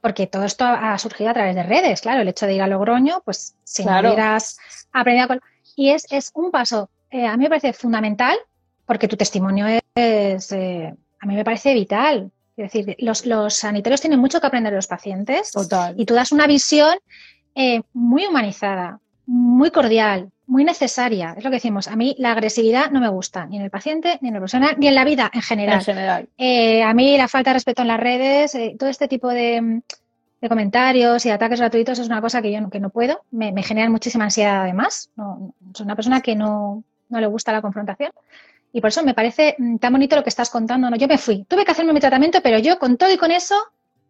porque 0.00 0.26
todo 0.26 0.44
esto 0.44 0.64
ha, 0.64 0.96
surgido 0.98 1.30
a 1.30 1.34
través 1.34 1.54
de 1.54 1.62
redes, 1.62 2.00
claro, 2.00 2.22
el 2.22 2.28
hecho 2.28 2.46
de 2.46 2.54
ir 2.54 2.62
a 2.62 2.66
Logroño, 2.66 3.22
pues 3.24 3.54
si 3.64 3.82
Claro. 3.82 4.08
no 4.08 4.14
hubieras 4.14 4.58
aprendido 4.92 5.24
a 5.24 5.28
col- 5.28 5.42
Y 5.76 5.90
es, 5.90 6.06
es 6.10 6.30
un 6.34 6.50
paso, 6.50 6.88
eh, 7.10 7.26
a 7.26 7.36
mí 7.36 7.44
me 7.44 7.48
parece 7.50 7.72
fundamental, 7.72 8.36
porque 8.86 9.08
tu 9.08 9.16
testimonio 9.16 9.66
es, 9.94 10.52
eh, 10.52 10.94
a 11.20 11.26
mí 11.26 11.34
me 11.34 11.44
parece 11.44 11.74
vital. 11.74 12.30
Es 12.56 12.72
decir, 12.72 12.96
los, 12.98 13.24
los 13.24 13.54
sanitarios 13.54 14.00
tienen 14.00 14.18
mucho 14.20 14.40
que 14.40 14.46
aprender 14.46 14.72
de 14.72 14.76
los 14.78 14.86
pacientes 14.86 15.52
Total. 15.52 15.94
y 15.98 16.04
tú 16.04 16.14
das 16.14 16.30
una 16.32 16.46
visión 16.46 16.98
eh, 17.54 17.82
muy 17.94 18.26
humanizada, 18.26 19.00
muy 19.26 19.70
cordial, 19.70 20.30
muy 20.50 20.64
necesaria. 20.64 21.34
Es 21.38 21.44
lo 21.44 21.50
que 21.50 21.56
decimos. 21.56 21.86
A 21.86 21.94
mí 21.94 22.16
la 22.18 22.32
agresividad 22.32 22.90
no 22.90 23.00
me 23.00 23.08
gusta, 23.08 23.46
ni 23.46 23.56
en 23.56 23.62
el 23.62 23.70
paciente, 23.70 24.18
ni 24.20 24.28
en 24.28 24.34
el 24.34 24.40
profesional, 24.40 24.74
ni 24.78 24.88
en 24.88 24.96
la 24.96 25.04
vida 25.04 25.30
en 25.32 25.38
En 25.38 25.42
general. 25.42 26.28
Eh, 26.36 26.82
a 26.82 26.92
mí 26.92 27.16
la 27.16 27.28
falta 27.28 27.50
de 27.50 27.54
respeto 27.54 27.82
en 27.82 27.88
las 27.88 28.00
redes, 28.00 28.56
eh, 28.56 28.74
todo 28.76 28.90
este 28.90 29.06
tipo 29.06 29.28
de, 29.28 29.80
de 30.40 30.48
comentarios 30.48 31.24
y 31.24 31.28
de 31.28 31.34
ataques 31.36 31.60
gratuitos 31.60 32.00
es 32.00 32.06
una 32.08 32.20
cosa 32.20 32.42
que 32.42 32.50
yo 32.50 32.60
no, 32.60 32.68
que 32.68 32.80
no 32.80 32.90
puedo. 32.90 33.20
Me, 33.30 33.52
me 33.52 33.62
generan 33.62 33.92
muchísima 33.92 34.24
ansiedad 34.24 34.62
además. 34.62 35.10
No, 35.14 35.54
soy 35.72 35.84
una 35.84 35.94
persona 35.94 36.20
que 36.20 36.34
no, 36.34 36.82
no 37.08 37.20
le 37.20 37.26
gusta 37.28 37.52
la 37.52 37.62
confrontación. 37.62 38.10
Y 38.72 38.80
por 38.80 38.88
eso 38.88 39.04
me 39.04 39.14
parece 39.14 39.54
mm, 39.56 39.76
tan 39.76 39.92
bonito 39.92 40.16
lo 40.16 40.24
que 40.24 40.30
estás 40.30 40.50
contando. 40.50 40.90
¿no? 40.90 40.96
Yo 40.96 41.06
me 41.06 41.18
fui, 41.18 41.44
tuve 41.44 41.64
que 41.64 41.70
hacerme 41.70 41.92
mi 41.92 42.00
tratamiento, 42.00 42.40
pero 42.42 42.58
yo 42.58 42.80
con 42.80 42.96
todo 42.96 43.12
y 43.12 43.18
con 43.18 43.30
eso, 43.30 43.54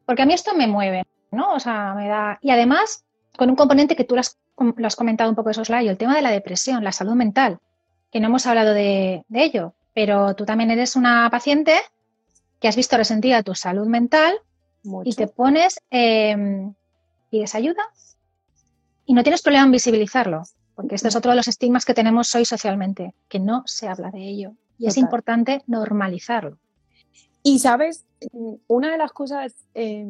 porque 0.07 0.23
a 0.23 0.27
mí 0.27 0.33
esto 0.33 0.55
me 0.55 0.67
mueve, 0.67 1.05
¿no? 1.33 1.53
O 1.53 1.61
sea, 1.61 1.93
me 1.95 2.09
da. 2.09 2.39
Y 2.41 2.51
además, 2.51 3.05
con 3.37 3.51
un 3.51 3.57
componente 3.57 3.95
que 3.95 4.05
tú 4.05 4.15
lo 4.15 4.21
has, 4.21 4.39
lo 4.61 4.87
has 4.87 4.97
comentado 4.97 5.31
un 5.31 5.37
poco 5.37 5.49
de 5.49 5.55
soslayo, 5.55 5.91
el 5.91 5.97
tema 5.97 6.15
de 6.15 6.23
la 6.23 6.31
depresión, 6.31 6.85
la 6.85 6.93
salud 6.93 7.15
mental, 7.15 7.59
que 8.13 8.21
no 8.21 8.29
hemos 8.29 8.47
hablado 8.47 8.75
de, 8.75 9.25
de 9.29 9.45
ello, 9.45 9.75
pero 9.95 10.35
tú 10.35 10.45
también 10.45 10.71
eres 10.71 10.97
una 10.97 11.29
paciente 11.31 11.75
que 12.61 12.69
has 12.69 12.77
visto 12.77 12.97
resentida 12.97 13.43
tu 13.43 13.55
salud 13.55 13.87
mental 13.87 14.35
Mucho. 14.83 15.09
y 15.09 15.15
te 15.15 15.27
pones, 15.27 15.81
eh, 15.91 16.71
pides 17.31 17.55
ayuda 17.55 17.83
y 19.07 19.15
no 19.15 19.23
tienes 19.23 19.43
problema 19.43 19.65
en 19.65 19.73
visibilizarlo, 19.73 20.43
porque 20.75 20.95
este 20.95 21.09
es 21.09 21.17
otro 21.17 21.31
de 21.31 21.37
los 21.37 21.49
estigmas 21.49 21.85
que 21.85 21.95
tenemos 21.95 22.35
hoy 22.35 22.45
socialmente, 22.45 23.15
que 23.29 23.41
no 23.41 23.63
se 23.67 23.89
habla 23.89 24.11
de 24.11 24.21
ello. 24.21 24.53
Y 24.79 24.87
es 24.87 24.97
importante 24.97 25.63
normalizarlo. 25.67 26.59
Y 27.43 27.59
sabes, 27.59 28.07
una 28.67 28.93
de 28.93 28.99
las 28.99 29.13
cosas 29.13 29.55
eh, 29.75 30.07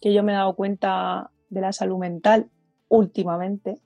que 0.00 0.12
yo 0.12 0.22
me 0.22 0.32
he 0.32 0.34
dado 0.36 0.54
cuenta 0.54 1.30
de 1.48 1.60
la 1.60 1.72
salud 1.72 1.98
mental 1.98 2.48
últimamente 2.90 3.80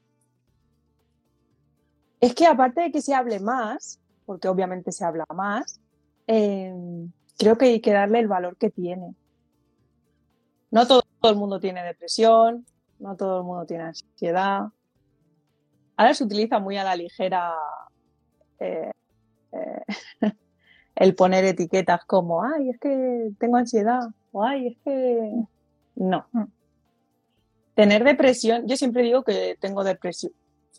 es 2.21 2.35
que 2.35 2.47
aparte 2.47 2.81
de 2.81 2.91
que 2.91 3.03
se 3.03 3.15
hable 3.15 3.39
más, 3.39 4.01
porque 4.25 4.49
obviamente 4.49 4.91
se 4.93 5.05
habla 5.05 5.27
más, 5.35 5.79
eh, 6.27 6.75
creo 7.39 7.59
que 7.59 7.67
hay 7.67 7.81
que 7.81 7.93
darle 7.93 8.19
el 8.19 8.29
valor 8.29 8.57
que 8.57 8.71
tiene. 8.71 9.15
No 10.71 10.87
todo, 10.87 11.03
todo 11.21 11.31
el 11.31 11.39
mundo 11.39 11.61
tiene 11.61 11.85
depresión, 11.85 12.65
no 12.99 13.15
todo 13.15 13.41
el 13.41 13.45
mundo 13.45 13.67
tiene 13.67 13.85
ansiedad. 13.85 14.63
Ahora 15.97 16.15
se 16.15 16.25
utiliza 16.25 16.59
muy 16.59 16.79
a 16.79 16.85
la 16.85 16.97
ligera 16.97 17.53
eh, 18.59 18.91
eh, 19.53 19.83
el 20.97 21.15
poner 21.15 21.45
etiquetas 21.45 22.07
como, 22.07 22.43
ay, 22.43 22.71
es 22.71 22.81
que 22.81 23.33
tengo 23.39 23.59
ansiedad, 23.59 24.09
o 24.33 24.43
ay, 24.43 24.69
es 24.69 24.79
que... 24.83 25.31
No. 25.97 26.27
Tener 27.75 28.05
depresión, 28.05 28.67
yo 28.67 28.77
siempre 28.77 29.03
digo 29.03 29.25
que 29.25 29.57
tengo 29.61 29.83
depresión, 29.83 30.33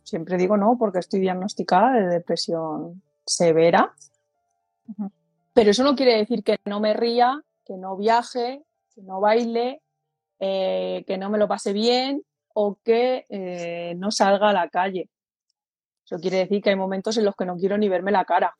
siempre 0.03 0.37
digo 0.37 0.55
no, 0.55 0.77
porque 0.77 0.99
estoy 0.99 1.19
diagnosticada 1.19 1.93
de 1.93 2.07
depresión 2.07 3.01
severa, 3.25 3.93
pero 5.53 5.71
eso 5.71 5.83
no 5.83 5.95
quiere 5.95 6.17
decir 6.17 6.43
que 6.43 6.57
no 6.65 6.79
me 6.79 6.93
ría, 6.93 7.41
que 7.65 7.75
no 7.77 7.97
viaje, 7.97 8.63
que 8.93 9.01
no 9.01 9.19
baile, 9.19 9.81
eh, 10.39 11.03
que 11.07 11.17
no 11.17 11.29
me 11.29 11.37
lo 11.37 11.47
pase 11.47 11.73
bien 11.73 12.23
o 12.53 12.77
que 12.83 13.25
eh, 13.29 13.95
no 13.97 14.11
salga 14.11 14.49
a 14.49 14.53
la 14.53 14.69
calle. 14.69 15.09
Eso 16.05 16.17
quiere 16.19 16.37
decir 16.37 16.61
que 16.61 16.69
hay 16.69 16.75
momentos 16.75 17.17
en 17.17 17.25
los 17.25 17.35
que 17.35 17.45
no 17.45 17.57
quiero 17.57 17.77
ni 17.77 17.89
verme 17.89 18.11
la 18.11 18.25
cara 18.25 18.55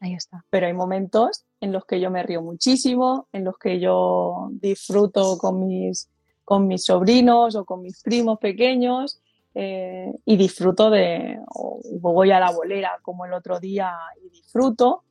Ahí 0.00 0.14
está. 0.14 0.44
pero 0.50 0.66
hay 0.66 0.74
momentos 0.74 1.44
en 1.60 1.72
los 1.72 1.84
que 1.86 2.00
yo 2.00 2.10
me 2.10 2.22
río 2.22 2.42
muchísimo, 2.42 3.28
en 3.32 3.44
los 3.44 3.56
que 3.56 3.80
yo 3.80 4.48
disfruto 4.50 5.38
con 5.38 5.66
mis, 5.66 6.10
con 6.52 6.66
mis 6.66 6.84
sobrinos 6.84 7.56
o 7.56 7.64
con 7.64 7.80
mis 7.80 8.02
primos 8.02 8.38
pequeños 8.38 9.22
eh, 9.54 10.12
y 10.26 10.36
disfruto 10.36 10.90
de, 10.90 11.38
o 11.48 11.80
voy 11.98 12.30
a 12.30 12.40
la 12.40 12.50
bolera 12.50 12.98
como 13.00 13.24
el 13.24 13.32
otro 13.32 13.58
día 13.58 13.94
y 14.22 14.28
disfruto, 14.28 15.02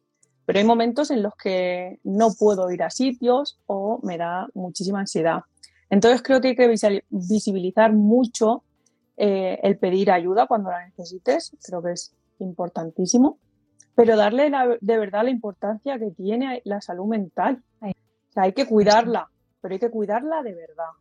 pero 0.46 0.60
hay 0.60 0.66
momentos 0.66 1.10
en 1.10 1.24
los 1.24 1.34
que 1.36 1.98
no 2.04 2.32
puedo 2.38 2.70
ir 2.70 2.84
a 2.84 2.92
sitios 2.92 3.58
o 3.66 4.00
me 4.04 4.20
da 4.20 4.50
muchísima 4.54 5.00
ansiedad. 5.00 5.40
Entonces 5.90 6.22
creo 6.22 6.42
que 6.42 6.50
hay 6.50 6.56
que 6.56 7.02
visibilizar 7.10 7.92
mucho 7.92 8.64
eh, 9.18 9.60
el 9.64 9.80
pedir 9.80 10.12
ayuda 10.12 10.46
cuando 10.46 10.70
la 10.70 10.86
necesites, 10.86 11.58
creo 11.64 11.82
que 11.82 11.94
es 11.94 12.14
importantísimo, 12.38 13.40
pero 13.96 14.16
darle 14.16 14.52
de 14.80 14.98
verdad 15.00 15.24
la 15.24 15.32
importancia 15.32 15.98
que 15.98 16.12
tiene 16.12 16.62
la 16.66 16.82
salud 16.82 17.08
mental. 17.08 17.64
O 17.82 17.88
sea, 18.32 18.44
hay 18.44 18.54
que 18.54 18.68
cuidarla, 18.68 19.28
pero 19.60 19.74
hay 19.74 19.80
que 19.80 19.90
cuidarla 19.90 20.44
de 20.44 20.54
verdad. 20.54 20.92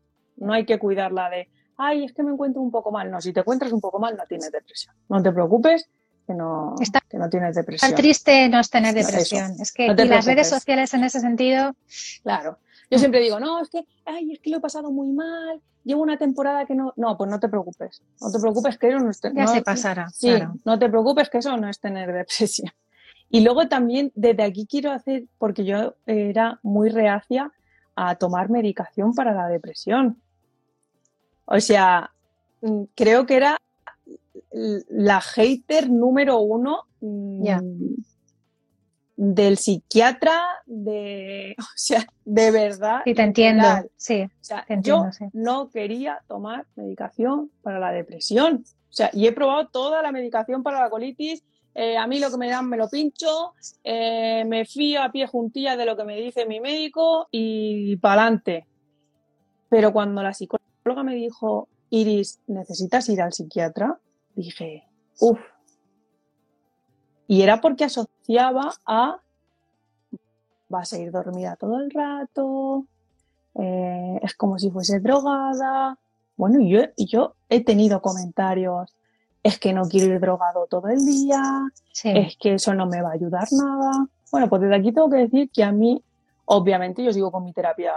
No 0.40 0.52
hay 0.52 0.64
que 0.64 0.78
cuidarla 0.78 1.30
de, 1.30 1.48
ay, 1.76 2.04
es 2.04 2.12
que 2.12 2.22
me 2.22 2.32
encuentro 2.32 2.60
un 2.60 2.70
poco 2.70 2.90
mal. 2.90 3.10
No, 3.10 3.20
si 3.20 3.32
te 3.32 3.40
encuentras 3.40 3.72
un 3.72 3.80
poco 3.80 3.98
mal, 3.98 4.16
no 4.16 4.24
tienes 4.28 4.50
depresión. 4.50 4.94
No 5.08 5.22
te 5.22 5.32
preocupes, 5.32 5.88
que 6.26 6.34
no, 6.34 6.74
que 7.08 7.18
no 7.18 7.28
tienes 7.28 7.54
depresión. 7.54 7.94
Triste 7.94 8.48
no 8.48 8.60
es 8.60 8.70
tener 8.70 8.94
depresión. 8.94 9.52
es 9.60 9.72
que 9.72 9.86
y 9.86 10.08
las 10.08 10.24
redes 10.24 10.48
sociales 10.48 10.92
en 10.94 11.04
ese 11.04 11.20
sentido. 11.20 11.74
Claro. 12.22 12.58
Yo 12.90 12.98
siempre 12.98 13.20
digo, 13.20 13.38
no, 13.38 13.60
es 13.60 13.68
que, 13.68 13.84
ay, 14.04 14.32
es 14.32 14.40
que 14.40 14.50
lo 14.50 14.56
he 14.56 14.60
pasado 14.60 14.90
muy 14.90 15.12
mal, 15.12 15.60
llevo 15.84 16.02
una 16.02 16.18
temporada 16.18 16.66
que 16.66 16.74
no. 16.74 16.92
No, 16.96 17.16
pues 17.16 17.30
no 17.30 17.38
te 17.38 17.48
preocupes. 17.48 18.02
No 18.20 18.30
te 18.30 18.40
preocupes 18.40 18.78
que 18.78 18.88
eso 18.88 18.98
no 18.98 19.10
es 19.10 19.20
Ya 19.34 19.46
se 19.46 19.62
pasará. 19.62 20.08
Sí, 20.10 20.32
no 20.64 20.78
te 20.78 20.88
preocupes 20.88 21.30
que 21.30 21.38
eso 21.38 21.56
no 21.56 21.68
es 21.68 21.80
tener 21.80 22.12
depresión. 22.12 22.72
Y 23.28 23.40
luego 23.40 23.68
también 23.68 24.10
desde 24.14 24.42
aquí 24.42 24.66
quiero 24.66 24.90
hacer, 24.90 25.24
porque 25.38 25.64
yo 25.64 25.94
era 26.06 26.58
muy 26.62 26.88
reacia 26.88 27.52
a 27.94 28.16
tomar 28.16 28.50
medicación 28.50 29.14
para 29.14 29.32
la 29.32 29.46
depresión. 29.46 30.20
O 31.50 31.60
sea, 31.60 32.12
mm, 32.62 32.84
creo 32.94 33.26
que 33.26 33.36
era 33.36 33.58
la 34.52 35.20
hater 35.20 35.90
número 35.90 36.38
uno 36.38 36.84
mm, 37.00 37.44
del 39.16 39.58
psiquiatra, 39.58 40.40
de, 40.64 41.56
o 41.58 41.64
sea, 41.74 42.06
de 42.24 42.50
verdad. 42.52 43.00
Sí, 43.04 43.14
te 43.14 43.22
entiendo, 43.22 43.66
sí. 43.96 44.22
O 44.22 44.30
sea, 44.44 44.64
yo 44.80 45.06
no 45.32 45.70
quería 45.70 46.22
tomar 46.28 46.66
medicación 46.76 47.50
para 47.62 47.80
la 47.80 47.90
depresión. 47.90 48.64
O 48.64 48.92
sea, 48.92 49.10
y 49.12 49.26
he 49.26 49.32
probado 49.32 49.68
toda 49.68 50.02
la 50.02 50.12
medicación 50.12 50.62
para 50.62 50.80
la 50.80 50.88
colitis. 50.88 51.44
Eh, 51.74 51.96
a 51.96 52.06
mí 52.06 52.18
lo 52.18 52.30
que 52.30 52.36
me 52.36 52.48
dan 52.48 52.68
me 52.68 52.76
lo 52.76 52.88
pincho, 52.88 53.54
eh, 53.84 54.44
me 54.46 54.64
fío 54.64 55.02
a 55.02 55.12
pie 55.12 55.26
juntilla 55.26 55.76
de 55.76 55.86
lo 55.86 55.96
que 55.96 56.04
me 56.04 56.16
dice 56.16 56.46
mi 56.46 56.60
médico 56.60 57.28
y 57.30 57.96
para 57.96 58.22
adelante. 58.22 58.66
Pero 59.68 59.92
cuando 59.92 60.20
la 60.22 60.34
psicóloga 60.34 60.69
me 61.02 61.14
dijo, 61.14 61.68
Iris, 61.90 62.40
¿necesitas 62.46 63.08
ir 63.08 63.20
al 63.22 63.32
psiquiatra? 63.32 63.98
dije, 64.34 64.84
uff. 65.20 65.38
Y 67.26 67.42
era 67.42 67.60
porque 67.60 67.84
asociaba 67.84 68.72
a, 68.86 69.20
vas 70.68 70.92
a 70.92 70.98
ir 70.98 71.12
dormida 71.12 71.56
todo 71.56 71.78
el 71.78 71.90
rato, 71.90 72.86
eh, 73.54 74.18
es 74.22 74.34
como 74.34 74.58
si 74.58 74.70
fuese 74.70 75.00
drogada. 75.00 75.98
Bueno, 76.36 76.58
yo, 76.60 76.80
yo 76.96 77.34
he 77.48 77.62
tenido 77.62 78.00
comentarios, 78.02 78.94
es 79.42 79.58
que 79.58 79.72
no 79.72 79.82
quiero 79.88 80.12
ir 80.12 80.20
drogado 80.20 80.66
todo 80.66 80.88
el 80.88 81.04
día, 81.04 81.42
es 82.02 82.36
que 82.36 82.54
eso 82.54 82.74
no 82.74 82.86
me 82.86 83.02
va 83.02 83.10
a 83.10 83.14
ayudar 83.14 83.46
nada. 83.52 84.06
Bueno, 84.30 84.48
pues 84.48 84.62
desde 84.62 84.76
aquí 84.76 84.92
tengo 84.92 85.10
que 85.10 85.16
decir 85.16 85.50
que 85.50 85.62
a 85.64 85.72
mí, 85.72 86.02
obviamente, 86.46 87.04
yo 87.04 87.12
sigo 87.12 87.30
con 87.30 87.44
mi 87.44 87.52
terapia 87.52 87.92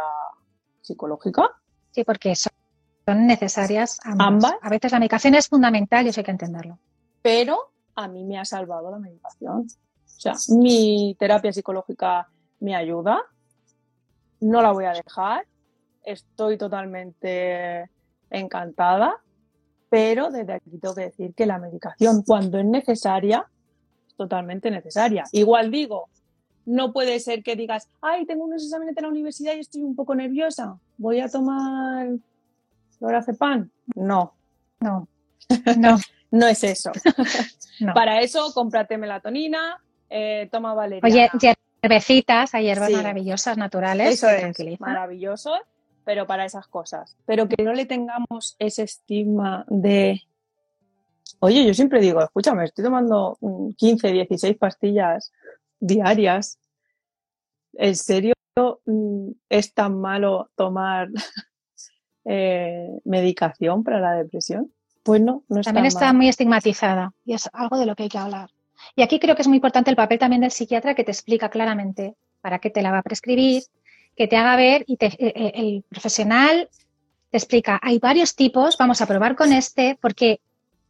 psicológica. 0.82 1.50
Sí, 1.91 2.04
porque 2.04 2.32
eso 2.32 2.50
son 3.06 3.28
necesarias 3.28 3.99
ambas. 4.04 4.54
A 4.62 4.70
veces 4.70 4.91
la 4.91 4.99
medicación 4.99 5.36
es 5.36 5.47
fundamental 5.47 6.06
y 6.06 6.10
eso 6.10 6.22
hay 6.22 6.26
que 6.26 6.32
entenderlo. 6.32 6.80
Pero 7.22 7.58
a 7.95 8.08
mí 8.08 8.24
me 8.24 8.39
ha 8.39 8.45
salvado 8.45 8.91
la 8.91 8.99
medicación. 8.99 9.68
O 9.68 10.20
sea, 10.20 10.34
mi 10.49 11.16
terapia 11.20 11.51
psicológica 11.51 12.28
me 12.60 12.76
ayuda, 12.76 13.22
no 14.39 14.62
la 14.62 14.72
voy 14.72 14.86
a 14.86 14.93
dejar, 14.93 15.45
estoy 16.04 16.58
totalmente 16.58 17.89
encantada, 18.30 19.16
pero 19.89 20.30
desde 20.32 20.54
aquí 20.54 20.78
tengo 20.78 20.95
que 20.95 21.01
decir 21.01 21.34
que 21.34 21.45
la 21.45 21.60
medicación 21.60 22.24
cuando 22.24 22.58
es 22.58 22.66
necesaria, 22.66 23.45
es 24.08 24.16
totalmente 24.16 24.72
necesaria. 24.72 25.26
Igual 25.32 25.72
digo, 25.72 26.10
no 26.66 26.93
puede 26.93 27.20
ser 27.20 27.43
que 27.43 27.56
digas, 27.56 27.89
ay, 28.01 28.26
tengo 28.26 28.45
unos 28.45 28.64
exámenes 28.64 28.95
de 28.95 29.01
la 29.01 29.10
universidad 29.10 29.56
y 29.56 29.60
estoy 29.60 29.84
un 29.84 29.95
poco 29.95 30.16
nerviosa, 30.16 30.78
voy 30.97 31.20
a 31.20 31.30
tomar 31.30 32.08
pan? 33.38 33.72
No. 33.96 34.34
No. 34.80 35.08
No. 35.78 35.98
no 36.32 36.48
es 36.48 36.64
eso. 36.64 36.91
Para 37.94 38.22
eso, 38.22 38.52
cómprate 38.54 38.98
melatonina, 38.98 39.82
eh, 40.10 40.48
toma 40.52 40.74
valeriana. 40.74 41.08
Oye, 41.08 41.56
hierbecitas, 41.82 42.54
hay 42.54 42.66
hierbas 42.66 42.91
maravillosas, 42.91 43.58
naturales. 43.58 44.14
Eso 44.14 44.30
es, 44.30 44.80
maravilloso, 44.80 45.54
pero 46.06 46.28
para 46.28 46.46
esas 46.46 46.68
cosas. 46.68 47.18
Pero 47.26 47.48
que 47.50 47.64
no 47.64 47.74
le 47.74 47.86
tengamos 47.86 48.56
ese 48.60 48.84
estigma 48.84 49.66
de... 49.68 50.22
Oye, 51.39 51.66
yo 51.66 51.74
siempre 51.74 52.00
digo, 52.00 52.22
escúchame, 52.22 52.66
estoy 52.66 52.86
tomando 52.86 53.38
15, 53.78 54.12
16 54.12 54.58
pastillas 54.58 55.32
diarias. 55.80 56.60
¿En 57.74 57.96
serio 57.96 58.34
mm, 58.86 59.32
es 59.50 59.74
tan 59.74 60.00
malo 60.00 60.50
tomar 60.56 61.10
eh, 62.26 62.89
medicación 63.05 63.84
para 63.84 63.99
la 63.99 64.13
depresión? 64.13 64.71
Pues 65.03 65.21
no, 65.21 65.43
no 65.49 65.59
está 65.59 65.69
También 65.69 65.88
está 65.88 66.13
muy 66.13 66.30
estigmatizada 66.30 67.13
y 67.26 67.34
es 67.34 67.49
algo 67.53 67.78
de 67.78 67.86
lo 67.86 67.95
que 67.95 68.03
hay 68.03 68.09
que 68.09 68.17
hablar. 68.17 68.49
Y 68.95 69.01
aquí 69.01 69.19
creo 69.19 69.36
que 69.36 69.41
es 69.41 69.47
muy 69.47 69.57
importante 69.57 69.89
el 69.89 69.95
papel 69.95 70.19
también 70.19 70.41
del 70.41 70.51
psiquiatra 70.51 70.95
que 70.95 71.03
te 71.03 71.11
explica 71.11 71.49
claramente 71.49 72.15
para 72.41 72.59
qué 72.59 72.69
te 72.69 72.82
la 72.82 72.91
va 72.91 72.99
a 72.99 73.03
prescribir, 73.03 73.63
que 74.15 74.28
te 74.28 74.38
haga 74.38 74.55
ver 74.55 74.84
y 74.88 74.93
eh, 74.99 75.15
eh, 75.17 75.51
el 75.55 75.84
profesional 75.89 76.69
te 77.32 77.38
explica, 77.38 77.80
hay 77.82 77.97
varios 77.99 78.36
tipos, 78.36 78.78
vamos 78.78 79.01
a 79.01 79.07
probar 79.07 79.36
con 79.36 79.51
este, 79.53 79.97
porque 79.99 80.39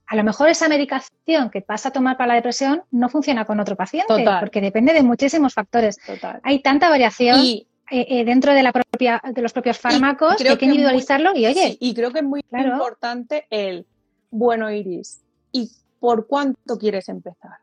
a 0.08 0.16
lo 0.16 0.24
mejor 0.24 0.50
esa 0.50 0.68
medicación 0.68 1.50
que 1.50 1.64
vas 1.66 1.86
a 1.86 1.92
tomar 1.92 2.18
para 2.18 2.28
la 2.28 2.34
depresión 2.36 2.84
no 2.92 3.08
funciona 3.08 3.46
con 3.46 3.60
otro 3.60 3.76
paciente, 3.76 4.26
porque 4.40 4.60
depende 4.60 4.94
de 4.94 5.04
muchísimos 5.04 5.54
factores. 5.54 5.98
Hay 6.44 6.62
tanta 6.62 6.90
variación. 6.90 7.40
Y 7.40 7.68
eh, 7.94 8.08
eh, 8.10 8.26
dentro 8.26 8.56
de, 8.56 8.64
la 8.64 8.72
propia, 8.72 9.22
de 9.36 9.40
los 9.44 9.54
propios 9.54 9.78
fármacos, 9.78 10.42
hay 10.42 10.58
que 10.58 10.66
individualizarlo 10.66 11.36
y 11.36 11.46
oye. 11.46 11.78
y 11.80 11.94
creo 11.94 12.12
que 12.12 12.20
es 12.20 12.26
muy 12.26 12.44
importante 12.50 13.46
el, 13.52 13.86
bueno, 14.32 14.72
Iris, 14.72 15.22
¿y 15.52 15.70
por 16.00 16.26
cuánto 16.26 16.80
quieres 16.80 17.08
empezar? 17.08 17.60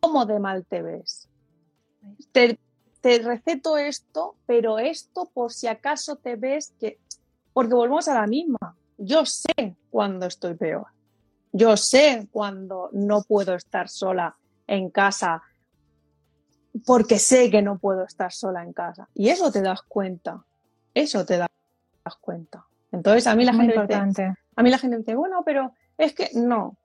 ¿Cómo, 0.00 0.26
de 0.26 0.40
mal 0.40 0.66
te 0.66 0.82
ves? 0.82 1.28
Te, 2.32 2.58
te, 3.00 3.20
receto 3.20 3.78
esto, 3.78 4.34
pero 4.46 4.80
esto 4.80 5.30
por 5.32 5.52
si 5.52 5.68
acaso 5.68 6.16
te 6.16 6.34
ves 6.34 6.74
que... 6.80 6.98
Porque 7.52 7.74
volvemos 7.74 8.08
a 8.08 8.14
la 8.14 8.26
misma. 8.26 8.76
Yo 8.98 9.24
sé 9.24 9.76
cuando 9.90 10.26
estoy 10.26 10.54
peor. 10.54 10.86
Yo 11.52 11.76
sé 11.76 12.26
cuando 12.32 12.90
no 12.92 13.22
puedo 13.22 13.54
estar 13.54 13.88
sola 13.88 14.36
en 14.66 14.90
casa 14.90 15.40
porque 16.84 17.18
sé 17.18 17.50
que 17.50 17.62
no 17.62 17.78
puedo 17.78 18.04
estar 18.04 18.32
sola 18.32 18.62
en 18.62 18.72
casa. 18.72 19.08
Y 19.14 19.28
eso 19.28 19.50
te 19.50 19.62
das 19.62 19.82
cuenta. 19.82 20.44
Eso 20.94 21.24
te 21.24 21.38
das 21.38 21.48
cuenta. 22.20 22.66
Entonces, 22.92 23.26
a 23.26 23.34
mí 23.34 23.44
la 23.44 23.54
gente 23.54 23.74
dice, 24.06 24.34
a 24.56 24.62
mí 24.62 24.70
la 24.70 24.78
gente 24.78 24.96
dice, 24.98 25.14
bueno, 25.14 25.42
pero 25.44 25.72
es 25.98 26.14
que 26.14 26.30
no. 26.34 26.76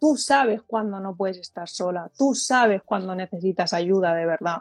Tú 0.00 0.16
sabes 0.16 0.62
cuando 0.62 1.00
no 1.00 1.16
puedes 1.16 1.38
estar 1.38 1.68
sola. 1.68 2.10
Tú 2.16 2.34
sabes 2.34 2.82
cuando 2.84 3.14
necesitas 3.14 3.72
ayuda 3.72 4.14
de 4.14 4.26
verdad. 4.26 4.58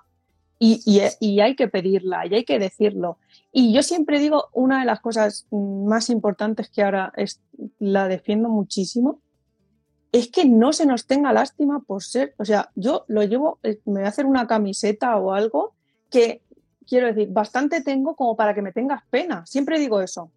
Y, 0.59 0.81
y, 1.19 1.39
hay 1.39 1.55
que 1.55 1.67
pedirla 1.67 2.25
y 2.25 2.33
hay 2.33 2.43
que 2.43 2.57
decirlo. 2.57 3.19
Y 3.51 3.71
yo 3.73 3.83
siempre 3.83 4.19
digo, 4.19 4.45
una 4.53 4.79
de 4.79 4.85
las 4.85 5.01
cosas 5.01 5.45
más 5.51 6.09
importantes 6.09 6.69
que 6.69 6.81
ahora 6.81 7.13
es, 7.15 7.41
la 7.77 8.07
defiendo 8.07 8.49
muchísimo, 8.49 9.21
es 10.11 10.29
que 10.29 10.45
no 10.45 10.73
se 10.73 10.85
nos 10.85 11.05
tenga 11.05 11.33
lástima 11.33 11.81
por 11.81 12.03
ser, 12.03 12.33
o 12.37 12.45
sea, 12.45 12.69
yo 12.75 13.05
lo 13.07 13.23
llevo, 13.23 13.59
eh, 13.63 13.79
me 13.85 13.99
voy 13.99 14.03
a 14.05 14.09
hacer 14.09 14.25
una 14.25 14.47
camiseta 14.47 15.17
o 15.17 15.33
algo 15.33 15.73
que, 16.09 16.41
quiero 16.87 17.07
decir, 17.07 17.29
bastante 17.29 17.81
tengo 17.81 18.15
como 18.15 18.35
para 18.35 18.53
que 18.53 18.61
me 18.61 18.71
tengas 18.71 19.03
pena. 19.09 19.45
Siempre 19.45 19.79
digo 19.79 20.01
eso. 20.01 20.31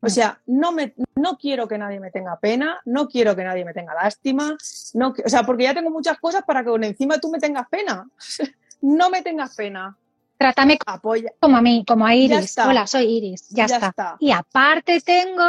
O 0.00 0.06
mm. 0.06 0.10
sea, 0.10 0.40
no, 0.46 0.72
me, 0.72 0.94
no 1.16 1.36
quiero 1.36 1.66
que 1.66 1.78
nadie 1.78 1.98
me 1.98 2.10
tenga 2.10 2.38
pena, 2.38 2.80
no 2.84 3.08
quiero 3.08 3.34
que 3.34 3.44
nadie 3.44 3.64
me 3.64 3.74
tenga 3.74 3.94
lástima, 3.94 4.56
no, 4.94 5.14
o 5.24 5.28
sea, 5.28 5.42
porque 5.42 5.64
ya 5.64 5.74
tengo 5.74 5.90
muchas 5.90 6.18
cosas 6.18 6.42
para 6.46 6.64
que 6.64 6.70
encima 6.86 7.18
tú 7.18 7.30
me 7.30 7.38
tengas 7.38 7.68
pena. 7.68 8.08
no 8.82 9.10
me 9.10 9.22
tengas 9.22 9.56
pena. 9.56 9.96
Trátame 10.36 10.78
Apoya. 10.86 11.32
como 11.40 11.56
a 11.56 11.62
mí, 11.62 11.84
como 11.84 12.06
a 12.06 12.14
Iris. 12.14 12.56
Hola, 12.58 12.86
soy 12.86 13.06
Iris. 13.06 13.48
Ya, 13.48 13.64
está. 13.64 14.16
Y 14.20 14.30
aparte 14.30 15.00
tengo 15.00 15.42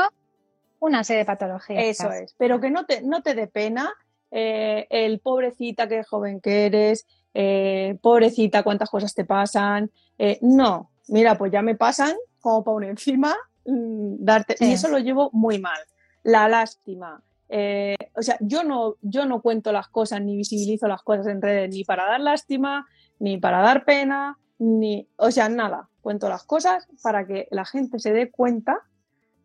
una 0.80 1.04
serie 1.04 1.20
de 1.20 1.26
patologías. 1.26 1.84
Eso 1.84 2.12
es, 2.12 2.34
pero 2.38 2.60
que 2.60 2.70
no 2.72 2.86
te, 2.86 3.02
no 3.02 3.22
te 3.22 3.36
dé 3.36 3.48
pena 3.48 3.94
eh, 4.32 4.88
el 4.90 5.20
pobrecita, 5.20 5.88
qué 5.88 6.04
joven 6.04 6.40
que 6.40 6.68
eres, 6.68 7.08
eh, 7.34 7.98
pobrecita, 8.02 8.64
cuántas 8.64 8.90
cosas 8.90 9.14
te 9.14 9.26
pasan. 9.26 9.92
Eh, 10.18 10.40
no, 10.42 10.92
mira, 11.08 11.38
pues 11.38 11.52
ya 11.52 11.62
me 11.62 11.76
pasan 11.76 12.16
como 12.40 12.64
para 12.64 12.78
un 12.78 12.84
encima 12.84 13.36
mm, 13.66 14.16
darte. 14.20 14.56
Y 14.60 14.74
eso 14.74 14.88
lo 14.88 15.00
llevo 15.00 15.30
muy 15.34 15.60
mal. 15.60 15.80
La 16.24 16.48
lástima. 16.48 17.24
o 17.50 18.22
sea, 18.22 18.38
yo 18.42 18.64
no, 18.64 18.96
yo 19.02 19.26
no 19.26 19.42
cuento 19.42 19.72
las 19.72 19.88
cosas 19.88 20.22
ni 20.22 20.36
visibilizo 20.36 20.88
las 20.88 21.02
cosas 21.02 21.28
en 21.28 21.42
redes 21.42 21.70
ni 21.74 21.84
para 21.84 22.06
dar 22.06 22.20
lástima, 22.20 22.86
ni 23.18 23.38
para 23.38 23.62
dar 23.62 23.86
pena, 23.86 24.38
ni, 24.60 25.08
o 25.16 25.32
sea, 25.32 25.50
nada. 25.50 25.90
Cuento 26.02 26.30
las 26.30 26.44
cosas 26.44 26.88
para 27.02 27.26
que 27.26 27.48
la 27.52 27.66
gente 27.66 28.00
se 28.00 28.14
dé 28.14 28.30
cuenta 28.30 28.80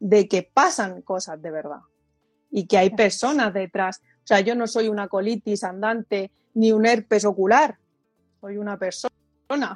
de 0.00 0.28
que 0.28 0.42
pasan 0.42 1.02
cosas 1.02 1.40
de 1.40 1.50
verdad 1.50 1.80
y 2.50 2.66
que 2.66 2.78
hay 2.78 2.90
personas 2.90 3.52
detrás. 3.52 4.00
O 4.18 4.26
sea, 4.26 4.40
yo 4.40 4.54
no 4.54 4.66
soy 4.66 4.88
una 4.88 5.08
colitis 5.08 5.64
andante 5.64 6.30
ni 6.54 6.72
un 6.72 6.86
herpes 6.86 7.24
ocular, 7.24 7.76
soy 8.40 8.58
una 8.58 8.78
persona. 8.78 9.14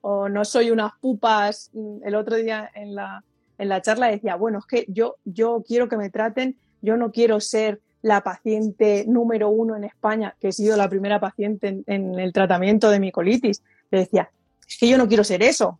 o 0.00 0.28
no 0.28 0.44
soy 0.44 0.70
unas 0.70 0.92
pupas. 1.00 1.70
El 2.04 2.14
otro 2.14 2.36
día 2.36 2.70
en 2.74 2.94
la, 2.94 3.24
en 3.58 3.68
la 3.68 3.82
charla 3.82 4.06
decía, 4.06 4.36
bueno, 4.36 4.58
es 4.60 4.66
que 4.66 4.86
yo, 4.88 5.16
yo 5.24 5.62
quiero 5.66 5.88
que 5.88 5.96
me 5.96 6.10
traten, 6.10 6.56
yo 6.80 6.96
no 6.96 7.12
quiero 7.12 7.40
ser 7.40 7.80
la 8.02 8.22
paciente 8.22 9.04
número 9.06 9.50
uno 9.50 9.76
en 9.76 9.84
España, 9.84 10.34
que 10.40 10.48
he 10.48 10.52
sido 10.52 10.76
la 10.76 10.88
primera 10.88 11.20
paciente 11.20 11.82
en, 11.86 12.18
el 12.18 12.32
tratamiento 12.32 12.88
de 12.88 13.00
mi 13.00 13.12
colitis. 13.12 13.62
Le 13.90 14.00
decía, 14.00 14.30
es 14.66 14.78
que 14.78 14.88
yo 14.88 14.96
no 14.96 15.06
quiero 15.06 15.24
ser 15.24 15.42
eso, 15.42 15.78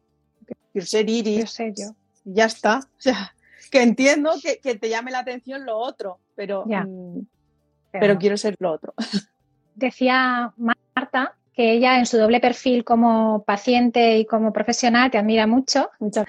quiero 0.73 0.87
ser 0.87 1.09
Iris. 1.09 1.57
Yo 1.59 1.95
Ya 2.25 2.45
está. 2.47 2.81
O 2.99 3.03
sea, 3.03 3.35
que 3.71 3.83
entiendo 3.83 4.33
que, 4.43 4.75
te 4.75 4.89
llame 4.89 5.11
la 5.11 5.21
atención 5.21 5.65
lo 5.65 5.79
otro, 5.79 6.19
pero, 6.35 6.65
mm, 6.67 7.21
pero 7.93 8.19
quiero 8.19 8.37
ser 8.37 8.57
lo 8.59 8.73
otro. 8.73 8.95
Decía 9.75 10.53
Marta 10.57 11.35
que 11.55 11.73
ella 11.73 11.99
en 11.99 12.07
su 12.07 12.17
doble 12.17 12.41
perfil 12.41 12.85
como 12.85 13.45
paciente 13.45 14.19
y 14.19 14.27
como 14.27 14.53
profesional 14.53 15.11
te 15.11 15.19
admira 15.19 15.47
mucho. 15.47 15.91
Muchas 15.99 16.27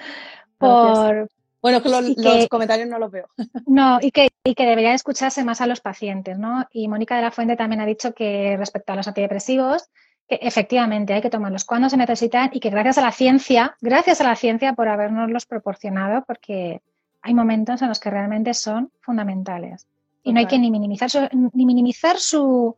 por, 0.58 1.30
bueno, 1.62 1.78
es 1.78 1.84
que 1.84 1.90
los, 1.90 2.48
comentarios 2.48 2.90
no 2.90 2.98
los 2.98 3.12
veo. 3.12 3.28
No, 3.68 4.00
y 4.02 4.12
que, 4.12 4.30
y 4.44 4.56
que 4.56 4.66
debería 4.66 4.94
escucharse 4.94 5.44
más 5.44 5.62
a 5.62 5.68
los 5.68 5.80
pacientes, 5.80 6.38
¿no? 6.38 6.68
Y 6.72 6.88
Mónica 6.88 7.16
de 7.16 7.22
la 7.22 7.32
Fuente 7.32 7.56
también 7.56 7.82
ha 7.82 7.86
dicho 7.86 8.14
que 8.14 8.56
respecto 8.58 8.94
a 8.94 8.96
los 8.96 9.08
antidepresivos, 9.08 9.90
que 10.28 10.40
efectivamente 10.42 11.14
hay 11.14 11.22
que 11.22 11.30
tomarlos 11.30 11.66
cuando 11.66 11.90
se 11.90 11.98
necesitan 11.98 12.50
y 12.54 12.60
que 12.60 12.70
gracias 12.70 12.98
a 12.98 13.02
la 13.02 13.12
ciencia, 13.12 13.76
gracias 13.82 14.22
a 14.22 14.24
la 14.24 14.36
ciencia 14.36 14.74
por 14.74 14.88
habernoslos 14.88 15.46
proporcionado, 15.46 16.24
porque 16.26 16.82
hay 17.22 17.34
momentos 17.34 17.82
en 17.82 17.90
los 17.90 18.00
que 18.00 18.10
realmente 18.10 18.54
son 18.54 18.92
fundamentales. 19.00 19.88
Y 20.24 20.34
no 20.34 20.40
hay 20.40 20.46
que 20.46 20.60
ni 20.60 20.70
minimizar 20.70 21.10
su, 21.10 21.20
ni 21.54 21.66
minimizar 21.66 22.18
su, 22.20 22.76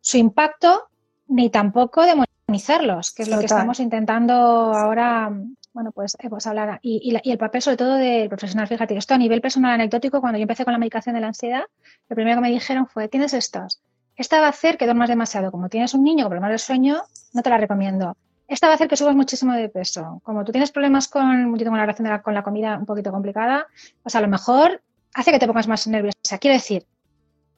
su 0.00 0.16
impacto, 0.18 0.88
ni 1.28 1.48
tampoco 1.50 2.04
demonizarlos, 2.04 3.12
que 3.12 3.22
es 3.22 3.28
lo 3.28 3.38
que 3.38 3.46
estamos 3.46 3.80
intentando 3.80 4.34
ahora 4.34 5.32
bueno, 5.72 5.92
pues, 5.92 6.16
eh, 6.20 6.28
pues 6.28 6.46
hablar. 6.46 6.78
Y, 6.82 7.18
y, 7.24 7.30
el 7.30 7.38
papel 7.38 7.62
sobre 7.62 7.76
todo 7.76 7.94
del 7.94 8.28
profesional, 8.28 8.68
fíjate, 8.68 8.96
esto 8.96 9.14
a 9.14 9.18
nivel 9.18 9.40
personal 9.40 9.72
anecdótico, 9.72 10.20
cuando 10.20 10.38
yo 10.38 10.42
empecé 10.42 10.64
con 10.64 10.72
la 10.72 10.78
medicación 10.78 11.14
de 11.14 11.20
la 11.20 11.28
ansiedad, 11.28 11.64
lo 12.08 12.14
primero 12.14 12.36
que 12.36 12.42
me 12.42 12.50
dijeron 12.50 12.86
fue, 12.86 13.08
tienes 13.08 13.32
estos. 13.32 13.80
Esta 14.16 14.40
va 14.40 14.46
a 14.46 14.50
hacer 14.50 14.76
que 14.76 14.84
duermas 14.84 15.08
demasiado. 15.08 15.50
Como 15.50 15.68
tienes 15.68 15.94
un 15.94 16.04
niño 16.04 16.24
con 16.24 16.30
problemas 16.30 16.50
de 16.50 16.58
sueño, 16.58 17.02
no 17.32 17.42
te 17.42 17.48
la 17.48 17.56
recomiendo. 17.56 18.16
Esta 18.52 18.66
va 18.66 18.72
a 18.72 18.74
hacer 18.74 18.86
que 18.86 18.96
subas 18.96 19.16
muchísimo 19.16 19.54
de 19.54 19.70
peso. 19.70 20.20
Como 20.24 20.44
tú 20.44 20.52
tienes 20.52 20.70
problemas 20.70 21.08
con, 21.08 21.52
yo 21.52 21.64
tengo 21.64 21.72
una 21.72 21.86
relación 21.86 22.06
con 22.22 22.34
la 22.34 22.42
comida 22.42 22.76
un 22.76 22.84
poquito 22.84 23.10
complicada, 23.10 23.66
pues 24.02 24.14
a 24.14 24.20
lo 24.20 24.28
mejor 24.28 24.82
hace 25.14 25.32
que 25.32 25.38
te 25.38 25.46
pongas 25.46 25.68
más 25.68 25.86
nerviosa. 25.86 26.36
Quiero 26.38 26.54
decir, 26.54 26.84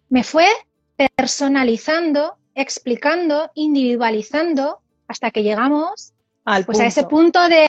me 0.09 0.23
fue 0.23 0.47
personalizando, 1.17 2.37
explicando, 2.55 3.51
individualizando 3.55 4.79
hasta 5.09 5.33
que 5.33 5.43
llegamos 5.43 6.13
pues 6.65 6.79
a 6.79 6.87
ese 6.87 7.03
punto 7.03 7.49
de 7.49 7.67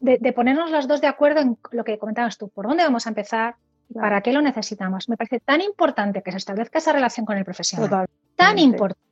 de, 0.00 0.32
ponernos 0.32 0.70
los 0.70 0.88
dos 0.88 1.00
de 1.00 1.06
acuerdo 1.06 1.40
en 1.40 1.58
lo 1.72 1.84
que 1.84 1.98
comentabas 1.98 2.38
tú, 2.38 2.48
por 2.48 2.66
dónde 2.66 2.82
vamos 2.82 3.06
a 3.06 3.10
empezar 3.10 3.56
y 3.88 3.94
para 3.94 4.20
qué 4.20 4.32
lo 4.32 4.42
necesitamos. 4.42 5.08
Me 5.08 5.16
parece 5.16 5.40
tan 5.40 5.60
importante 5.60 6.22
que 6.22 6.30
se 6.30 6.38
establezca 6.38 6.78
esa 6.78 6.92
relación 6.92 7.26
con 7.26 7.36
el 7.36 7.44
profesional. 7.44 8.06
Tan 8.36 8.58
importante. 8.58 9.09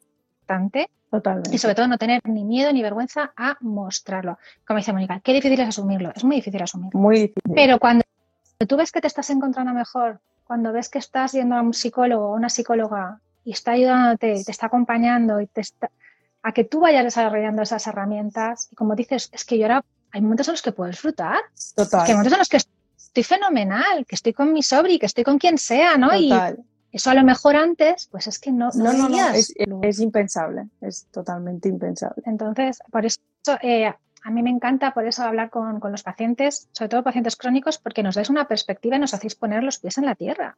Totalmente. 1.11 1.55
Y 1.55 1.59
sobre 1.59 1.75
todo 1.75 1.89
no 1.89 1.97
tener 1.97 2.21
ni 2.25 2.45
miedo 2.45 2.73
ni 2.73 2.83
vergüenza 2.83 3.33
a 3.37 3.57
mostrarlo. 3.61 4.39
Como 4.67 4.79
dice 4.79 4.93
Mónica, 4.93 5.21
qué 5.21 5.33
difícil 5.33 5.59
es 5.61 5.69
asumirlo. 5.69 6.13
Es 6.15 6.25
muy 6.25 6.37
difícil 6.37 6.63
asumirlo. 6.63 6.99
Muy 6.99 7.21
difícil. 7.21 7.53
Pero 7.55 7.79
cuando 7.79 8.05
tú 8.67 8.77
ves 8.77 8.93
que 8.93 9.01
te 9.01 9.07
estás 9.07 9.31
encontrando 9.31 9.73
mejor, 9.73 10.21
cuando 10.45 10.73
ves 10.73 10.89
que 10.89 10.99
estás 10.99 11.33
yendo 11.33 11.57
a 11.57 11.63
un 11.63 11.73
psicólogo 11.73 12.31
o 12.31 12.35
una 12.35 12.49
psicóloga 12.49 13.21
y 13.45 13.53
está 13.53 13.73
ayudándote, 13.73 14.43
te 14.45 14.51
está 14.51 14.67
acompañando 14.67 15.41
y 15.41 15.47
te 15.47 15.63
está, 15.63 15.91
a 16.43 16.53
que 16.53 16.65
tú 16.65 16.81
vayas 16.81 17.05
desarrollando 17.05 17.63
esas 17.63 17.87
herramientas. 17.87 18.69
Y 18.71 18.77
como 18.77 18.95
dices, 18.95 19.31
es 19.33 19.45
que 19.45 19.59
yo 19.59 19.65
ahora 19.65 19.85
hay 20.11 20.21
momentos 20.21 20.49
en 20.49 20.53
los 20.53 20.63
que 20.63 20.73
puedo 20.73 20.91
disfrutar. 20.91 21.39
Total. 21.75 22.03
hay 22.07 22.13
momentos 22.13 22.33
en 22.33 22.39
los 22.39 22.49
que 22.49 22.57
estoy 22.57 23.23
fenomenal, 23.23 24.05
que 24.07 24.15
estoy 24.15 24.33
con 24.35 24.53
mi 24.53 24.63
sobri, 24.63 24.99
que 24.99 25.07
estoy 25.07 25.25
con 25.25 25.39
quien 25.39 25.57
sea, 25.57 25.97
¿no? 25.97 26.11
Total. 26.11 26.59
Y 26.59 26.78
eso 26.91 27.11
a 27.11 27.15
lo 27.15 27.23
mejor 27.23 27.57
antes, 27.57 28.09
pues 28.11 28.27
es 28.27 28.39
que 28.39 28.51
no. 28.51 28.71
No, 28.75 28.93
no, 28.93 29.09
no, 29.09 29.31
es, 29.31 30.01
impensable, 30.01 30.69
es 30.81 31.07
totalmente 31.11 31.69
impensable. 31.69 32.23
Entonces, 32.25 32.79
por 32.91 33.05
eso 33.05 33.21
eh, 33.61 33.87
a 33.87 34.31
mí 34.31 34.43
me 34.43 34.51
encanta 34.51 34.95
por 34.95 35.07
eso 35.07 35.23
hablar 35.23 35.51
con, 35.51 35.81
con, 35.81 35.93
los 35.93 36.03
pacientes, 36.03 36.69
sobre 36.73 36.89
todo 36.89 37.05
pacientes 37.05 37.37
crónicos, 37.37 37.79
porque 37.79 38.03
nos 38.03 38.15
dais 38.15 38.31
una 38.31 38.49
perspectiva 38.49 38.97
y 38.97 39.01
nos 39.01 39.13
hacéis 39.13 39.35
poner 39.35 39.63
los 39.63 39.79
pies 39.79 39.99
en 39.99 40.07
la 40.07 40.15
tierra. 40.15 40.57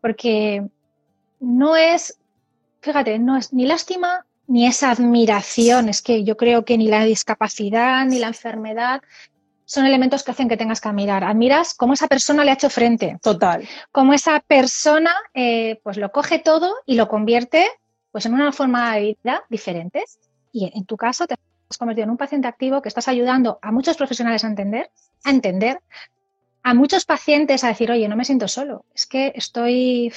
Porque 0.00 0.66
no 1.40 1.76
es, 1.76 2.18
fíjate, 2.80 3.18
no 3.18 3.36
es 3.36 3.52
ni 3.52 3.66
lástima 3.66 4.26
ni 4.48 4.66
esa 4.66 4.90
admiración. 4.90 5.88
Es 5.88 6.02
que 6.02 6.24
yo 6.24 6.36
creo 6.36 6.64
que 6.64 6.76
ni 6.78 6.88
la 6.88 7.04
discapacidad 7.04 8.04
ni 8.06 8.18
la 8.18 8.28
enfermedad 8.28 9.02
son 9.68 9.84
elementos 9.84 10.22
que 10.22 10.30
hacen 10.30 10.48
que 10.48 10.56
tengas 10.56 10.80
que 10.80 10.88
admirar. 10.88 11.24
Admiras 11.24 11.74
cómo 11.74 11.92
esa 11.92 12.08
persona 12.08 12.42
le 12.42 12.50
ha 12.50 12.54
hecho 12.54 12.70
frente. 12.70 13.18
Total. 13.22 13.68
Cómo 13.92 14.14
esa 14.14 14.40
persona 14.40 15.14
eh, 15.34 15.78
pues 15.84 15.98
lo 15.98 16.10
coge 16.10 16.38
todo 16.38 16.74
y 16.86 16.94
lo 16.94 17.06
convierte 17.06 17.66
pues 18.10 18.24
en 18.24 18.32
una 18.32 18.50
forma 18.50 18.94
de 18.94 19.18
vida 19.22 19.44
diferente. 19.50 20.04
Y 20.52 20.72
en 20.74 20.86
tu 20.86 20.96
caso 20.96 21.26
te 21.26 21.34
has 21.68 21.76
convertido 21.76 22.04
en 22.04 22.10
un 22.10 22.16
paciente 22.16 22.48
activo 22.48 22.80
que 22.80 22.88
estás 22.88 23.08
ayudando 23.08 23.58
a 23.60 23.70
muchos 23.70 23.98
profesionales 23.98 24.42
a 24.42 24.48
entender, 24.48 24.90
a 25.24 25.30
entender, 25.30 25.80
a 26.62 26.72
muchos 26.72 27.04
pacientes 27.04 27.62
a 27.62 27.68
decir, 27.68 27.90
oye, 27.90 28.08
no 28.08 28.16
me 28.16 28.24
siento 28.24 28.48
solo. 28.48 28.86
Es 28.94 29.06
que 29.06 29.32
estoy. 29.34 30.14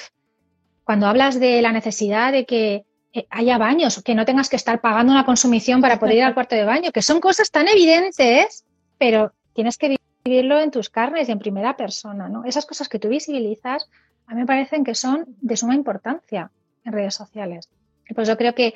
Cuando 0.86 1.08
hablas 1.08 1.42
de 1.42 1.62
la 1.62 1.74
necesidad 1.74 2.32
de 2.32 2.46
que 2.46 2.86
eh, 3.12 3.28
haya 3.30 3.58
baños, 3.58 4.02
que 4.02 4.16
no 4.16 4.24
tengas 4.24 4.48
que 4.48 4.56
estar 4.56 4.80
pagando 4.80 5.12
una 5.12 5.26
consumición 5.26 5.82
para 5.82 6.00
poder 6.00 6.16
ir 6.16 6.24
al 6.24 6.34
cuarto 6.34 6.56
de 6.56 6.64
baño, 6.64 6.94
que 6.94 7.02
son 7.02 7.20
cosas 7.20 7.52
tan 7.52 7.68
evidentes, 7.68 8.64
pero 8.98 9.34
tienes 9.54 9.78
que 9.78 9.98
vivirlo 10.24 10.60
en 10.60 10.72
tus 10.72 10.90
carnes 10.90 11.30
y 11.30 11.32
en 11.32 11.40
primera 11.40 11.76
persona, 11.78 12.30
¿no? 12.30 12.46
Esas 12.46 12.66
cosas 12.66 12.90
que 12.90 13.00
tú 13.00 13.10
visibilizas, 13.10 13.90
a 14.28 14.34
mí 14.34 14.42
me 14.42 14.46
parecen 14.46 14.84
que 14.84 14.96
son 14.96 15.26
de 15.42 15.58
suma 15.58 15.76
importancia 15.76 16.52
en 16.86 16.94
redes 16.94 17.16
sociales. 17.16 17.70
Y 18.08 18.14
por 18.14 18.24
eso 18.24 18.38
creo 18.38 18.56
que, 18.56 18.74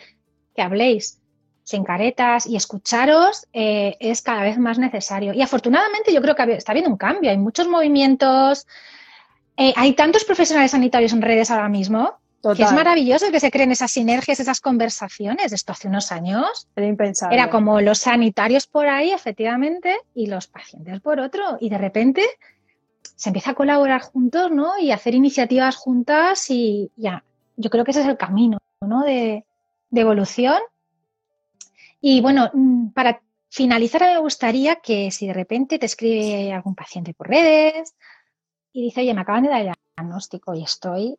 que 0.55 0.61
habléis 0.61 1.19
sin 1.63 1.83
caretas 1.83 2.45
y 2.45 2.55
escucharos 2.55 3.47
eh, 3.51 3.97
es 3.99 4.21
cada 4.21 4.43
vez 4.43 4.57
más 4.57 4.77
necesario. 4.77 5.33
Y 5.33 5.41
afortunadamente 5.41 6.13
yo 6.13 6.21
creo 6.21 6.35
que 6.35 6.53
está 6.53 6.71
habiendo 6.71 6.91
un 6.91 6.97
cambio, 6.97 7.31
hay 7.31 7.37
muchos 7.37 7.67
movimientos, 7.67 8.67
eh, 9.57 9.73
hay 9.75 9.93
tantos 9.93 10.25
profesionales 10.25 10.71
sanitarios 10.71 11.13
en 11.13 11.21
redes 11.21 11.49
ahora 11.49 11.69
mismo 11.69 12.19
es 12.53 12.71
maravilloso 12.71 13.31
que 13.31 13.39
se 13.39 13.51
creen 13.51 13.71
esas 13.71 13.91
sinergias, 13.91 14.39
esas 14.39 14.61
conversaciones. 14.61 15.51
Esto 15.51 15.71
hace 15.71 15.87
unos 15.87 16.11
años 16.11 16.67
era 16.75 16.87
impensable. 16.87 17.35
Era 17.35 17.49
como 17.49 17.81
los 17.81 17.99
sanitarios 17.99 18.67
por 18.67 18.87
ahí, 18.87 19.11
efectivamente, 19.11 19.95
y 20.13 20.27
los 20.27 20.47
pacientes 20.47 21.01
por 21.01 21.19
otro. 21.19 21.57
Y 21.59 21.69
de 21.69 21.77
repente 21.77 22.23
se 23.15 23.29
empieza 23.29 23.51
a 23.51 23.55
colaborar 23.55 24.01
juntos, 24.01 24.51
¿no? 24.51 24.77
Y 24.79 24.91
hacer 24.91 25.15
iniciativas 25.15 25.75
juntas 25.75 26.49
y 26.49 26.91
ya. 26.95 27.23
Yo 27.55 27.69
creo 27.69 27.85
que 27.85 27.91
ese 27.91 28.01
es 28.01 28.07
el 28.07 28.17
camino, 28.17 28.57
¿no? 28.81 29.03
De, 29.03 29.45
de 29.89 30.01
evolución. 30.01 30.59
Y 32.01 32.21
bueno, 32.21 32.51
mm, 32.53 32.89
para 32.89 33.21
finalizar, 33.49 34.01
me 34.01 34.19
gustaría 34.19 34.75
que 34.77 35.11
si 35.11 35.27
de 35.27 35.33
repente 35.33 35.79
te 35.79 35.85
escribe 35.85 36.53
algún 36.53 36.75
paciente 36.75 37.13
por 37.13 37.29
redes 37.29 37.95
y 38.73 38.83
dice, 38.83 39.01
oye, 39.01 39.13
me 39.13 39.21
acaban 39.21 39.43
de 39.43 39.49
dar 39.49 39.61
el 39.61 39.73
diagnóstico 39.95 40.53
y 40.53 40.63
estoy 40.63 41.17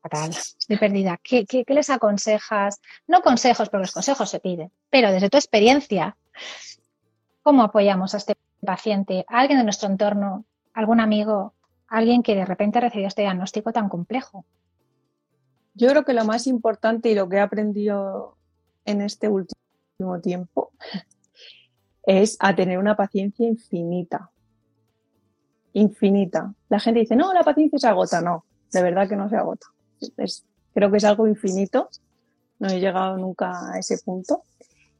fatal, 0.00 0.30
estoy 0.30 0.76
perdida. 0.76 1.18
¿Qué, 1.22 1.64
les 1.66 1.90
aconsejas? 1.90 2.80
No 3.06 3.22
consejos, 3.22 3.68
porque 3.68 3.84
los 3.84 3.92
consejos 3.92 4.30
se 4.30 4.40
piden, 4.40 4.70
pero 4.90 5.10
desde 5.12 5.30
tu 5.30 5.36
experiencia, 5.36 6.16
¿cómo 7.42 7.62
apoyamos 7.62 8.14
a 8.14 8.18
este 8.18 8.36
paciente? 8.64 9.24
¿A 9.28 9.40
alguien 9.40 9.58
de 9.58 9.64
nuestro 9.64 9.88
entorno? 9.88 10.44
¿Algún 10.74 11.00
amigo? 11.00 11.54
¿Alguien 11.88 12.22
que 12.22 12.34
de 12.34 12.44
repente 12.44 12.78
ha 12.78 12.82
recibido 12.82 13.08
este 13.08 13.22
diagnóstico 13.22 13.72
tan 13.72 13.88
complejo? 13.88 14.44
Yo 15.74 15.88
creo 15.88 16.04
que 16.04 16.12
lo 16.12 16.24
más 16.24 16.46
importante 16.46 17.10
y 17.10 17.14
lo 17.14 17.28
que 17.28 17.36
he 17.36 17.40
aprendido 17.40 18.36
en 18.84 19.00
este 19.00 19.28
último 19.28 20.20
tiempo 20.22 20.72
es 22.02 22.36
a 22.40 22.54
tener 22.54 22.78
una 22.78 22.96
paciencia 22.96 23.46
infinita. 23.46 24.30
Infinita. 25.74 26.52
La 26.68 26.80
gente 26.80 27.00
dice, 27.00 27.14
no, 27.14 27.32
la 27.32 27.44
paciencia 27.44 27.78
se 27.78 27.86
agota. 27.86 28.20
No, 28.20 28.44
de 28.72 28.82
verdad 28.82 29.08
que 29.08 29.16
no 29.16 29.28
se 29.28 29.36
agota 29.36 29.68
creo 30.74 30.90
que 30.90 30.96
es 30.96 31.04
algo 31.04 31.26
infinito. 31.26 31.88
No 32.58 32.68
he 32.68 32.80
llegado 32.80 33.16
nunca 33.16 33.72
a 33.72 33.78
ese 33.78 33.98
punto. 33.98 34.42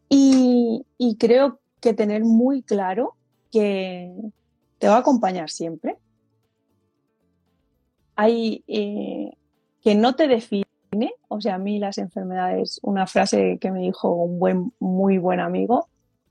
Y, 0.08 0.84
creo 1.18 1.60
que 1.80 1.94
tener 1.94 2.24
muy 2.24 2.62
claro 2.62 3.14
que 3.52 4.12
te 4.78 4.88
va 4.88 4.96
a 4.96 5.00
acompañar 5.00 5.50
siempre. 5.50 5.96
Hay 8.16 8.64
eh, 8.66 9.30
que 9.82 9.94
no 9.94 10.16
te 10.16 10.26
define, 10.26 10.64
o 11.28 11.40
sea, 11.40 11.56
a 11.56 11.58
mí 11.58 11.78
las 11.78 11.98
enfermedades, 11.98 12.80
una 12.82 13.06
frase 13.06 13.58
que 13.60 13.70
me 13.70 13.80
dijo 13.80 14.10
un 14.10 14.38
buen, 14.38 14.72
muy 14.80 15.18
buen 15.18 15.40
amigo 15.40 15.88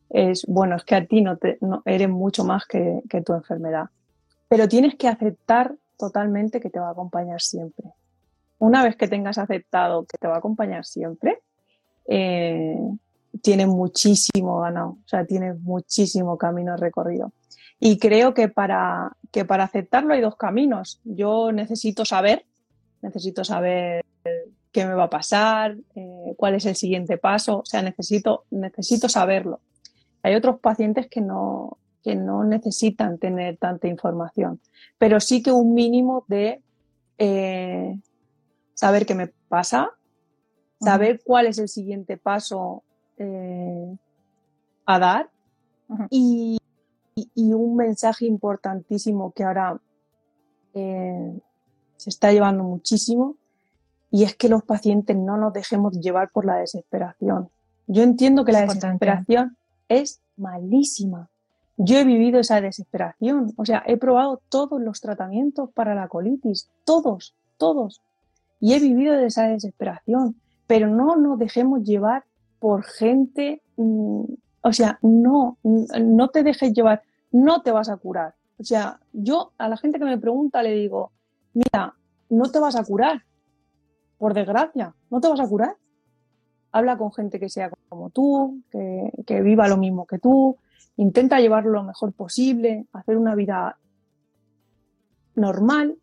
es, 0.09 0.45
bueno, 0.47 0.75
es 0.75 0.83
que 0.83 0.95
a 0.95 1.05
ti 1.05 1.21
no, 1.21 1.37
te, 1.37 1.57
eres 1.85 2.09
mucho 2.09 2.43
más 2.43 2.65
que 2.65 3.01
tu 3.25 3.33
enfermedad, 3.33 3.85
pero 4.49 4.67
tienes 4.67 4.95
que 4.95 5.07
aceptar 5.07 5.75
totalmente 5.97 6.59
que 6.59 6.69
te 6.69 6.79
va 6.79 6.89
a 6.89 6.91
acompañar 6.91 7.41
siempre 7.41 7.93
una 8.59 8.83
vez 8.83 8.95
que 8.95 9.07
tengas 9.07 9.37
aceptado 9.37 10.05
que 10.05 10.17
te 10.17 10.27
va 10.27 10.35
a 10.35 10.39
acompañar 10.39 10.85
siempre, 10.85 11.39
eh, 12.07 12.77
tienes 13.41 13.67
muchísimo 13.67 14.59
ganado, 14.61 14.97
o 15.03 15.07
sea, 15.07 15.25
tienes 15.25 15.59
muchísimo 15.59 16.37
camino 16.37 16.75
recorrido. 16.77 17.31
Y 17.79 17.99
creo 17.99 18.33
que 18.33 18.49
para, 18.49 19.15
que 19.31 19.45
para 19.45 19.65
aceptarlo 19.65 20.13
hay 20.13 20.21
dos 20.21 20.35
caminos. 20.35 20.99
Yo 21.03 21.51
necesito 21.51 22.05
saber, 22.05 22.45
necesito 23.01 23.43
saber 23.43 24.03
qué 24.71 24.85
me 24.85 24.93
va 24.93 25.05
a 25.05 25.09
pasar, 25.09 25.77
eh, 25.95 26.33
cuál 26.37 26.55
es 26.55 26.65
el 26.65 26.75
siguiente 26.75 27.17
paso, 27.17 27.59
o 27.59 27.65
sea, 27.65 27.81
necesito, 27.81 28.45
necesito 28.49 29.09
saberlo. 29.09 29.59
Hay 30.23 30.35
otros 30.35 30.59
pacientes 30.59 31.07
que 31.07 31.21
no, 31.21 31.77
que 32.03 32.15
no 32.15 32.43
necesitan 32.43 33.17
tener 33.17 33.57
tanta 33.57 33.87
información, 33.87 34.59
pero 34.97 35.19
sí 35.19 35.43
que 35.43 35.51
un 35.51 35.73
mínimo 35.73 36.25
de 36.27 36.61
eh, 37.17 37.97
saber 38.77 39.07
qué 39.07 39.15
me 39.15 39.27
pasa, 39.49 39.89
saber 40.79 41.21
cuál 41.25 41.47
es 41.47 41.57
el 41.57 41.67
siguiente 41.67 42.15
paso 42.15 42.83
eh, 43.17 43.97
a 44.85 44.99
dar 44.99 45.29
y, 46.09 46.59
un 47.35 47.75
mensaje 47.75 48.27
importantísimo 48.27 49.31
que 49.31 49.43
ahora 49.43 49.79
eh, 50.75 51.39
se 51.95 52.09
está 52.11 52.31
llevando 52.31 52.63
muchísimo 52.63 53.35
y 54.11 54.23
es 54.23 54.35
que 54.35 54.47
los 54.47 54.63
pacientes 54.63 55.17
no 55.17 55.37
nos 55.37 55.53
dejemos 55.53 55.99
llevar 55.99 56.29
por 56.29 56.45
la 56.45 56.57
desesperación. 56.57 57.49
Yo 57.87 58.03
entiendo 58.03 58.45
que 58.45 58.51
la 58.51 58.61
desesperación 58.61 59.57
es 59.89 60.21
malísima. 60.35 61.29
Yo 61.77 61.97
he 61.97 62.03
vivido 62.03 62.39
esa 62.39 62.61
desesperación, 62.61 63.53
o 63.57 63.65
sea, 63.65 63.81
he 63.87 63.97
probado 63.97 64.39
todos 64.49 64.79
los 64.79 65.01
tratamientos 65.01 65.71
para 65.71 65.95
la 65.95 66.07
colitis, 66.07 66.69
todos, 66.85 67.33
todos, 67.57 68.01
y 68.59 68.73
he 68.73 68.79
vivido 68.79 69.15
esa 69.15 69.47
desesperación, 69.47 70.35
pero 70.65 70.89
no 70.89 71.15
nos 71.15 71.39
dejemos 71.39 71.83
llevar 71.83 72.23
por 72.59 72.83
gente, 72.83 73.61
mm, 73.77 74.23
o 74.61 74.73
sea, 74.73 74.99
no, 75.01 75.57
no 75.63 76.29
te 76.29 76.43
dejes 76.43 76.73
llevar, 76.73 77.03
no 77.31 77.61
te 77.61 77.71
vas 77.71 77.89
a 77.89 77.97
curar. 77.97 78.35
O 78.59 78.63
sea, 78.63 78.99
yo 79.13 79.51
a 79.57 79.69
la 79.69 79.77
gente 79.77 79.99
que 79.99 80.05
me 80.05 80.17
pregunta 80.17 80.63
le 80.63 80.73
digo, 80.73 81.11
mira, 81.53 81.93
no 82.29 82.51
te 82.51 82.59
vas 82.59 82.75
a 82.75 82.83
curar, 82.83 83.23
por 84.17 84.33
desgracia, 84.33 84.93
no 85.09 85.21
te 85.21 85.27
vas 85.27 85.39
a 85.39 85.47
curar. 85.47 85.75
Habla 86.71 86.97
con 86.97 87.13
gente 87.13 87.39
que 87.39 87.49
sea 87.49 87.71
como 87.87 88.09
tú, 88.09 88.61
que, 88.71 89.11
que 89.25 89.41
viva 89.41 89.67
lo 89.67 89.77
mismo 89.77 90.05
que 90.05 90.19
tú, 90.19 90.57
intenta 90.97 91.39
llevarlo 91.39 91.71
lo 91.71 91.83
mejor 91.83 92.11
posible, 92.13 92.87
hacer 92.91 93.17
una 93.17 93.35
vida 93.35 93.77
normal, 95.35 95.97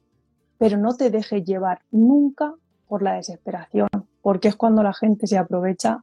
pero 0.58 0.76
no 0.76 0.96
te 0.96 1.10
dejes 1.10 1.44
llevar 1.44 1.80
nunca 1.90 2.54
por 2.88 3.02
la 3.02 3.14
desesperación, 3.14 3.88
porque 4.22 4.48
es 4.48 4.56
cuando 4.56 4.82
la 4.82 4.92
gente 4.92 5.26
se 5.26 5.38
aprovecha 5.38 6.02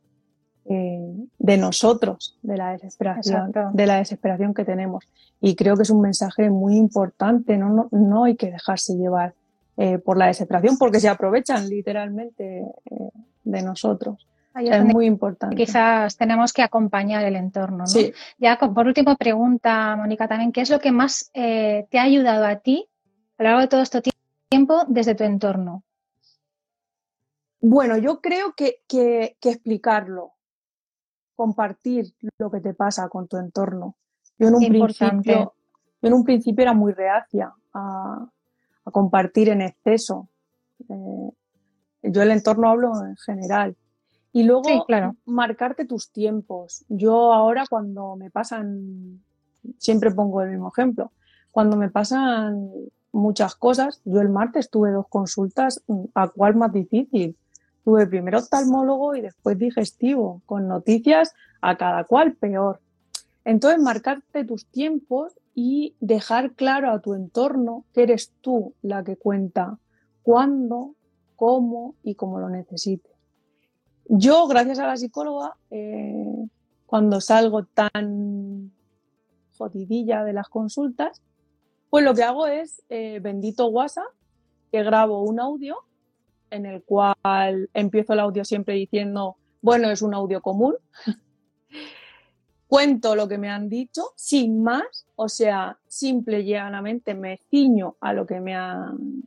eh, 0.66 1.16
de 1.40 1.58
nosotros, 1.58 2.38
de 2.44 2.58
la 2.58 2.72
desesperación, 2.72 3.52
de 3.74 3.86
la 3.86 3.98
desesperación 3.98 4.54
que 4.54 4.64
tenemos. 4.64 5.08
Y 5.40 5.56
creo 5.56 5.76
que 5.76 5.84
es 5.84 5.90
un 5.90 6.02
mensaje 6.02 6.50
muy 6.50 6.76
importante, 6.76 7.58
no, 7.58 7.88
no, 7.92 8.24
hay 8.26 8.36
que 8.36 8.52
dejarse 8.52 8.96
llevar 8.96 9.34
eh, 9.78 9.98
por 9.98 10.18
la 10.18 10.28
desesperación, 10.28 10.78
porque 10.78 11.00
se 11.00 11.10
aprovechan 11.10 11.68
literalmente 11.68 12.60
eh, 12.60 13.10
de 13.44 13.62
nosotros. 13.64 14.28
es 14.56 14.86
muy 14.86 15.08
importante. 15.08 15.56
Quizás 15.56 16.16
tenemos 16.16 16.54
que 16.54 16.62
acompañar 16.62 17.24
el 17.24 17.38
entorno. 17.38 17.86
¿no? 17.86 18.02
Ya 18.38 18.60
por 18.60 18.86
último 18.86 19.16
pregunta, 19.16 19.96
Mónica, 19.96 20.28
también, 20.28 20.52
¿qué 20.52 20.62
es 20.62 20.70
lo 20.70 20.80
que 20.80 20.92
más 20.92 21.32
te 21.34 21.98
ha 21.98 22.04
ayudado 22.04 22.46
a 22.46 22.58
ti 22.58 22.88
a 23.40 23.44
lo 23.44 23.50
largo 23.50 23.62
de 23.62 23.68
todo 23.68 23.82
este 23.82 24.02
tiempo 24.02 24.21
desde 24.88 25.16
tu 25.16 25.24
entorno? 25.24 25.84
Bueno, 27.62 27.98
yo 27.98 28.22
creo 28.22 28.54
que, 28.56 28.82
que, 28.88 29.38
explicarlo, 29.42 30.34
compartir 31.36 32.14
lo 32.38 32.52
que 32.52 32.60
te 32.60 32.74
pasa 32.74 33.08
con 33.08 33.28
tu 33.28 33.38
entorno. 33.38 33.96
Yo 34.38 34.48
en 34.48 34.56
un, 34.56 34.68
principio, 34.68 35.54
en 36.02 36.14
un 36.14 36.24
principio 36.24 36.64
era 36.64 36.74
muy 36.74 36.94
reacia 36.94 37.54
a, 37.74 38.28
compartir 38.86 39.50
en 39.50 39.62
exceso. 39.62 40.28
Eh, 40.90 41.30
yo 42.04 42.22
el 42.24 42.32
entorno 42.32 42.70
hablo 42.70 42.92
en 43.06 43.16
general. 43.18 43.78
Y 44.34 44.44
luego 44.44 44.64
marcarte 45.26 45.86
tus 45.86 46.12
tiempos. 46.12 46.84
Yo 46.90 47.34
ahora 47.34 47.66
cuando 47.70 48.16
me 48.16 48.32
pasan, 48.32 49.22
siempre 49.78 50.12
pongo 50.12 50.42
el 50.42 50.52
mismo 50.52 50.72
ejemplo, 50.76 51.12
cuando 51.52 51.78
me 51.78 51.90
pasan 51.90 52.72
muchas 53.12 53.56
cosas, 53.56 54.02
yo 54.06 54.22
el 54.22 54.30
martes 54.30 54.70
tuve 54.70 54.92
dos 54.92 55.08
consultas, 55.08 55.84
¿a 56.14 56.30
cuál 56.30 56.56
más 56.56 56.72
difícil? 56.72 57.38
Tuve 57.84 58.08
primero 58.08 58.40
oftalmólogo 58.40 59.16
y 59.16 59.22
después 59.22 59.58
digestivo, 59.58 60.42
con 60.46 60.68
noticias 60.68 61.34
a 61.62 61.78
cada 61.78 62.04
cual 62.04 62.34
peor. 62.34 62.80
Entonces, 63.44 63.82
marcarte 63.82 64.46
tus 64.46 64.68
tiempos 64.68 65.34
y 65.56 65.96
dejar 66.00 66.54
claro 66.54 66.92
a 66.92 67.00
tu 67.00 67.14
entorno 67.14 67.86
que 67.94 68.04
eres 68.04 68.34
tú 68.42 68.76
la 68.82 69.04
que 69.04 69.18
cuenta 69.18 69.78
cuándo, 70.22 70.96
cómo 71.36 71.96
y 72.04 72.16
cómo 72.16 72.40
lo 72.40 72.50
necesites. 72.50 73.12
Yo, 74.06 74.48
gracias 74.48 74.80
a 74.80 74.88
la 74.88 74.98
psicóloga, 74.98 75.56
eh, 75.72 76.48
cuando 76.86 77.20
salgo 77.22 77.66
tan 77.66 78.72
jodidilla 79.58 80.24
de 80.24 80.34
las 80.34 80.50
consultas, 80.50 81.22
pues 81.92 82.06
lo 82.06 82.16
que 82.16 82.24
hago 82.24 82.48
es 82.48 82.82
eh, 82.90 83.20
bendito 83.22 83.68
WhatsApp, 83.68 84.08
que 84.72 84.82
grabo 84.82 85.24
un 85.24 85.42
audio 85.42 85.76
en 86.50 86.66
el 86.66 86.84
cual 86.84 87.70
empiezo 87.74 88.14
el 88.14 88.22
audio 88.22 88.46
siempre 88.46 88.76
diciendo, 88.76 89.36
bueno, 89.62 89.92
es 89.92 90.02
un 90.02 90.14
audio 90.14 90.42
común. 90.42 90.76
Cuento 92.68 93.14
lo 93.14 93.28
que 93.28 93.38
me 93.38 93.50
han 93.50 93.68
dicho 93.68 94.14
sin 94.16 94.64
más, 94.64 95.06
o 95.18 95.28
sea, 95.28 95.78
simple 95.86 96.40
y 96.40 96.46
llanamente 96.46 97.14
me 97.14 97.42
ciño 97.50 97.98
a 98.00 98.14
lo 98.14 98.26
que 98.26 98.40
me 98.40 98.56
han, 98.56 99.24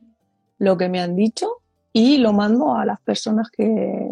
lo 0.57 0.75
que 0.75 0.89
me 0.89 0.99
han 0.99 1.15
dicho 1.15 1.61
y 1.93 2.17
lo 2.17 2.33
mando 2.33 2.73
a 2.73 2.83
las 2.83 2.99
personas 2.99 3.51
que, 3.51 4.11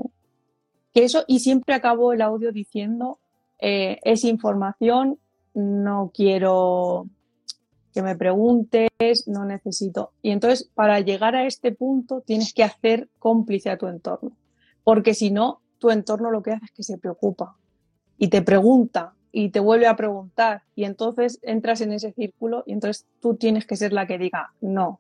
que 0.93 1.03
eso, 1.03 1.23
y 1.25 1.39
siempre 1.39 1.73
acabo 1.73 2.13
el 2.13 2.21
audio 2.21 2.51
diciendo, 2.51 3.17
eh, 3.57 3.99
es 4.03 4.23
información, 4.23 5.17
no 5.55 6.11
quiero 6.13 7.07
que 7.93 8.01
me 8.01 8.15
preguntes, 8.15 8.89
no 9.27 9.45
necesito. 9.45 10.11
Y 10.21 10.31
entonces, 10.31 10.69
para 10.73 10.99
llegar 10.99 11.35
a 11.35 11.45
este 11.45 11.71
punto, 11.71 12.21
tienes 12.21 12.53
que 12.53 12.63
hacer 12.63 13.09
cómplice 13.19 13.69
a 13.69 13.77
tu 13.77 13.87
entorno, 13.87 14.31
porque 14.83 15.13
si 15.13 15.31
no, 15.31 15.61
tu 15.77 15.91
entorno 15.91 16.31
lo 16.31 16.41
que 16.41 16.51
hace 16.51 16.65
es 16.65 16.71
que 16.71 16.83
se 16.83 16.97
preocupa 16.97 17.57
y 18.17 18.29
te 18.29 18.41
pregunta 18.41 19.13
y 19.31 19.49
te 19.49 19.59
vuelve 19.59 19.87
a 19.87 19.95
preguntar 19.95 20.63
y 20.75 20.85
entonces 20.85 21.39
entras 21.41 21.81
en 21.81 21.91
ese 21.91 22.13
círculo 22.13 22.63
y 22.65 22.73
entonces 22.73 23.05
tú 23.19 23.35
tienes 23.35 23.65
que 23.65 23.75
ser 23.75 23.93
la 23.93 24.07
que 24.07 24.17
diga, 24.17 24.53
no, 24.61 24.99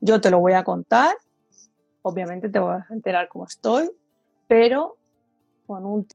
yo 0.00 0.20
te 0.20 0.30
lo 0.30 0.40
voy 0.40 0.52
a 0.52 0.64
contar, 0.64 1.14
obviamente 2.02 2.48
te 2.48 2.58
vas 2.58 2.90
a 2.90 2.94
enterar 2.94 3.28
cómo 3.28 3.46
estoy, 3.46 3.90
pero 4.48 4.96
con 5.66 5.84
un 5.86 6.06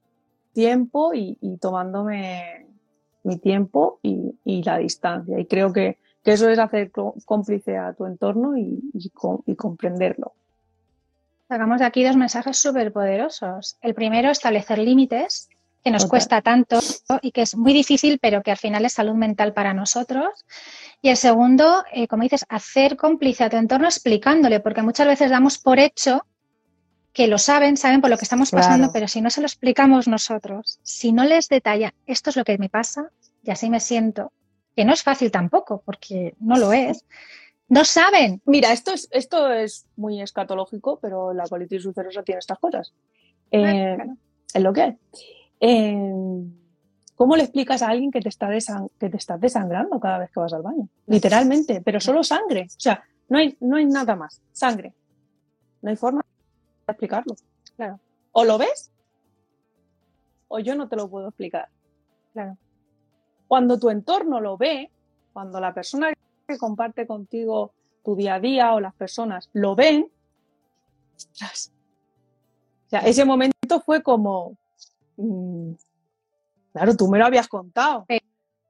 tiempo 0.53 1.11
y 1.13 1.57
tomándome 1.59 2.70
mi 3.23 3.37
tiempo 3.37 3.99
y, 4.01 4.63
la 4.63 4.77
distancia. 4.77 5.39
Y 5.39 5.45
creo 5.45 5.73
que, 5.73 5.97
eso 6.23 6.49
es 6.49 6.59
hacer 6.59 6.91
cómplice 7.25 7.77
a 7.77 7.93
tu 7.93 8.05
entorno 8.05 8.55
y, 8.57 8.79
comprenderlo. 9.55 10.33
Sacamos 11.47 11.79
de 11.79 11.85
aquí 11.85 12.03
dos 12.03 12.15
mensajes 12.15 12.57
súper 12.57 12.93
poderosos. 12.93 13.77
El 13.81 13.93
primero, 13.93 14.29
establecer 14.29 14.77
límites, 14.77 15.49
que 15.83 15.91
nos 15.91 16.05
cuesta 16.05 16.41
tanto 16.41 16.79
y 17.21 17.31
que 17.31 17.41
es 17.41 17.57
muy 17.57 17.73
difícil, 17.73 18.19
pero 18.19 18.43
que 18.43 18.51
al 18.51 18.57
final 18.57 18.85
es 18.85 18.93
salud 18.93 19.15
mental 19.15 19.53
para 19.53 19.73
nosotros. 19.73 20.45
Y 21.01 21.09
el 21.09 21.17
segundo, 21.17 21.83
eh, 21.91 22.07
como 22.07 22.23
dices, 22.23 22.45
hacer 22.49 22.97
cómplice 22.97 23.43
a 23.43 23.49
tu 23.49 23.57
entorno 23.57 23.87
explicándole, 23.87 24.59
porque 24.59 24.83
muchas 24.83 25.07
veces 25.07 25.31
damos 25.31 25.57
por 25.57 25.79
hecho 25.79 26.23
que 27.13 27.27
lo 27.27 27.37
saben, 27.37 27.77
saben 27.77 28.01
por 28.01 28.09
lo 28.09 28.17
que 28.17 28.23
estamos 28.23 28.51
pasando, 28.51 28.91
pero 28.93 29.07
si 29.07 29.21
no 29.21 29.29
se 29.29 29.41
lo 29.41 29.47
explicamos 29.47 30.07
nosotros, 30.07 30.79
si 30.83 31.11
no 31.11 31.25
les 31.25 31.49
detalla, 31.49 31.93
esto 32.05 32.29
es 32.29 32.37
lo 32.37 32.45
que 32.45 32.57
me 32.57 32.69
pasa 32.69 33.11
y 33.43 33.51
así 33.51 33.69
me 33.69 33.79
siento, 33.79 34.31
que 34.75 34.85
no 34.85 34.93
es 34.93 35.03
fácil 35.03 35.31
tampoco, 35.31 35.81
porque 35.85 36.35
no 36.39 36.57
lo 36.57 36.71
es, 36.71 37.05
no 37.67 37.83
saben. 37.83 38.41
Mira, 38.45 38.71
esto 38.71 38.93
es, 38.93 39.07
esto 39.11 39.51
es 39.51 39.85
muy 39.95 40.21
escatológico, 40.21 40.99
pero 41.01 41.33
la 41.33 41.47
colitis 41.47 41.85
ulcerosa 41.85 42.23
tiene 42.23 42.39
estas 42.39 42.59
cosas. 42.59 42.93
Eh, 43.49 43.97
es 44.53 44.61
lo 44.61 44.71
que 44.73 44.87
es. 44.87 44.95
Eh, 45.59 46.43
¿Cómo 47.15 47.35
le 47.35 47.43
explicas 47.43 47.81
a 47.81 47.89
alguien 47.89 48.11
que 48.11 48.19
te, 48.19 48.29
está 48.29 48.49
que 48.99 49.09
te 49.09 49.17
estás 49.17 49.39
desangrando 49.39 49.99
cada 49.99 50.17
vez 50.17 50.31
que 50.31 50.39
vas 50.39 50.53
al 50.53 50.63
baño? 50.63 50.87
Literalmente, 51.07 51.81
pero 51.81 51.99
solo 51.99 52.23
sangre. 52.23 52.63
O 52.63 52.79
sea, 52.79 53.03
no 53.29 53.37
hay, 53.37 53.55
no 53.59 53.75
hay 53.77 53.85
nada 53.85 54.15
más. 54.15 54.41
Sangre. 54.51 54.93
No 55.81 55.91
hay 55.91 55.95
forma 55.95 56.25
explicarlo. 56.91 57.35
Claro. 57.75 57.99
O 58.31 58.43
lo 58.43 58.57
ves 58.57 58.91
o 60.51 60.59
yo 60.59 60.75
no 60.75 60.87
te 60.89 60.97
lo 60.97 61.09
puedo 61.09 61.29
explicar. 61.29 61.69
Claro. 62.33 62.57
Cuando 63.47 63.79
tu 63.79 63.89
entorno 63.89 64.41
lo 64.41 64.57
ve, 64.57 64.91
cuando 65.31 65.61
la 65.61 65.73
persona 65.73 66.13
que 66.47 66.57
comparte 66.57 67.07
contigo 67.07 67.73
tu 68.03 68.15
día 68.15 68.35
a 68.35 68.39
día 68.39 68.73
o 68.73 68.81
las 68.81 68.93
personas 68.93 69.49
lo 69.53 69.75
ven, 69.75 70.11
O 71.15 72.89
sea, 72.89 72.99
ese 73.01 73.23
momento 73.23 73.79
fue 73.79 74.03
como, 74.03 74.57
mm, 75.15 75.71
claro, 76.73 76.97
tú 76.97 77.07
me 77.07 77.17
lo 77.17 77.25
habías 77.25 77.47
contado. 77.47 78.05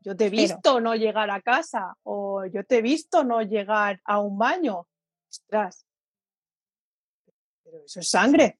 Yo 0.01 0.15
te 0.15 0.28
he 0.28 0.30
visto 0.30 0.80
no 0.80 0.93
llegar 0.95 1.32
a 1.32 1.41
casa 1.41 1.95
o 2.03 2.45
yo 2.45 2.63
te 2.63 2.78
he 2.78 2.82
visto 2.84 3.24
no 3.24 3.41
llegar 3.41 3.99
a 4.05 4.19
un 4.19 4.38
baño. 4.38 4.86
Ostras. 5.30 5.86
Pero 7.72 7.86
eso 7.86 7.99
es 8.01 8.09
sangre. 8.09 8.57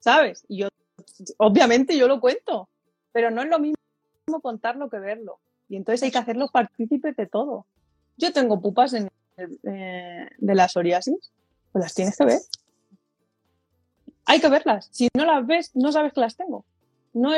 ¿Sabes? 0.00 0.44
Y 0.48 0.58
yo, 0.58 0.68
obviamente 1.38 1.96
yo 1.96 2.08
lo 2.08 2.20
cuento, 2.20 2.68
pero 3.12 3.30
no 3.30 3.42
es 3.42 3.48
lo 3.48 3.60
mismo 3.60 3.76
contarlo 4.42 4.90
que 4.90 4.98
verlo. 4.98 5.38
Y 5.68 5.76
entonces 5.76 6.02
hay 6.02 6.10
que 6.10 6.18
hacerlos 6.18 6.50
partícipes 6.50 7.16
de 7.16 7.26
todo. 7.26 7.66
Yo 8.16 8.32
tengo 8.32 8.60
pupas 8.60 8.94
en 8.94 9.08
eh, 9.36 10.28
de 10.36 10.54
la 10.54 10.68
psoriasis, 10.68 11.32
pues 11.70 11.84
las 11.84 11.94
tienes 11.94 12.16
que 12.16 12.24
ver. 12.24 12.40
Hay 14.26 14.40
que 14.40 14.48
verlas. 14.48 14.88
Si 14.92 15.08
no 15.14 15.24
las 15.24 15.46
ves, 15.46 15.70
no 15.74 15.92
sabes 15.92 16.12
que 16.12 16.20
las 16.20 16.36
tengo. 16.36 16.64
No 17.12 17.34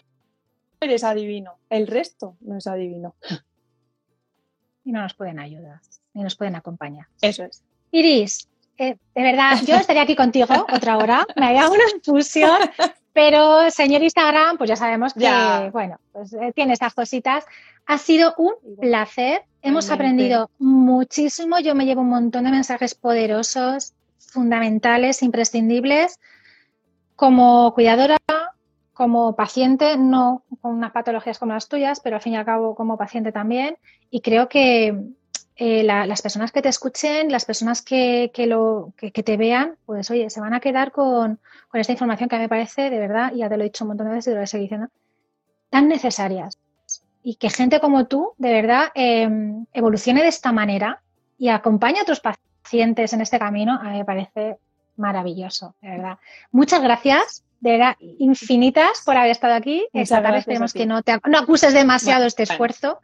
eres 0.81 1.05
adivino. 1.05 1.59
El 1.71 1.87
resto 1.87 2.37
no 2.41 2.57
es 2.57 2.67
adivino. 2.67 3.15
Y 4.85 4.93
no 4.93 5.01
nos 5.01 5.15
pueden 5.15 5.39
ayudar, 5.39 5.81
ni 6.13 6.23
nos 6.23 6.37
pueden 6.37 6.57
acompañar. 6.57 7.07
Eso 7.23 7.45
es. 7.45 7.63
Iris, 7.91 8.49
eh, 8.79 8.97
de 9.15 9.23
verdad, 9.23 9.59
yo 9.67 9.77
estaría 9.77 10.03
aquí 10.03 10.17
contigo 10.17 10.47
otra 10.73 10.97
hora, 10.97 11.27
me 11.37 11.47
haría 11.47 11.69
una 11.69 11.85
infusión, 11.95 12.59
pero 13.13 13.71
señor 13.71 14.03
Instagram, 14.03 14.59
pues 14.59 14.69
ya 14.69 14.77
sabemos 14.77 15.15
que, 15.15 15.71
bueno, 15.73 15.99
pues 16.13 16.33
eh, 16.33 16.53
tiene 16.55 16.73
estas 16.73 16.95
cositas. 16.95 17.45
Ha 17.87 17.99
sido 17.99 18.35
un 18.39 18.55
placer, 18.81 19.43
hemos 19.63 19.91
aprendido 19.91 20.51
muchísimo, 20.59 21.59
yo 21.61 21.75
me 21.75 21.85
llevo 21.85 22.01
un 22.01 22.09
montón 22.09 22.45
de 22.45 22.51
mensajes 22.51 22.95
poderosos, 22.95 23.93
fundamentales, 24.19 25.23
imprescindibles. 25.23 26.19
Como 27.15 27.73
cuidadora, 27.75 28.17
como 28.93 29.37
paciente, 29.37 29.97
no 29.97 30.45
con 30.61 30.75
unas 30.75 30.93
patologías 30.93 31.39
como 31.39 31.53
las 31.53 31.69
tuyas, 31.69 32.01
pero 32.01 32.17
al 32.17 32.23
fin 32.23 32.33
y 32.33 32.37
al 32.37 32.45
cabo 32.45 32.75
como 32.75 32.97
paciente 32.97 33.31
también. 33.31 33.77
Y 34.11 34.21
creo 34.21 34.49
que 34.49 34.99
eh, 35.57 35.85
las 35.85 36.21
personas 36.21 36.51
que 36.51 36.63
te 36.63 36.69
escuchen, 36.69 37.31
las 37.31 37.45
personas 37.45 37.81
que, 37.81 38.31
lo, 38.49 38.93
que, 38.97 39.11
te 39.11 39.37
vean, 39.37 39.77
pues 39.87 40.11
oye, 40.11 40.29
se 40.29 40.41
van 40.41 40.53
a 40.53 40.59
quedar 40.59 40.91
con, 40.91 41.39
esta 41.73 41.93
información 41.93 42.29
que 42.29 42.35
a 42.35 42.39
mí 42.39 42.45
me 42.45 42.49
parece, 42.49 42.91
de 42.91 42.99
verdad, 42.99 43.33
y 43.33 43.39
ya 43.39 43.49
te 43.49 43.57
lo 43.57 43.63
he 43.63 43.67
dicho 43.67 43.85
un 43.85 43.89
montón 43.89 44.09
de 44.09 44.15
veces 44.15 44.27
y 44.27 44.31
te 44.31 44.35
lo 44.35 44.39
voy 44.41 44.45
a 44.45 44.47
seguir 44.49 44.65
diciendo, 44.65 44.89
tan 45.71 45.89
necesarias. 45.89 46.59
Y 47.23 47.37
que 47.37 47.51
gente 47.51 47.79
como 47.79 48.07
tú, 48.07 48.33
de 48.37 48.53
verdad, 48.53 48.89
em, 48.95 49.67
evolucione 49.73 50.23
de 50.23 50.29
esta 50.29 50.53
manera 50.53 51.01
y 51.39 51.49
acompañe 51.49 52.01
a 52.01 52.03
otros 52.03 52.21
pacientes 52.21 53.13
en 53.13 53.21
este 53.21 53.39
camino, 53.39 53.79
a 53.81 53.91
mí 53.91 53.99
me 53.99 54.05
parece 54.05 54.59
maravilloso, 54.97 55.75
de 55.81 55.91
verdad. 55.91 56.19
Muchas 56.51 56.83
gracias, 56.83 57.45
de 57.61 57.71
verdad, 57.73 57.97
infinitas 58.01 59.03
por 59.05 59.17
haber 59.17 59.31
estado 59.31 59.55
aquí. 59.55 59.87
Esta 59.93 60.21
tarde 60.21 60.39
esperemos 60.39 60.73
que 60.73 60.85
no, 60.85 61.03
te, 61.03 61.17
no 61.27 61.39
acuses 61.39 61.73
demasiado 61.73 62.27
este 62.27 62.43
esfuerzo 62.43 63.01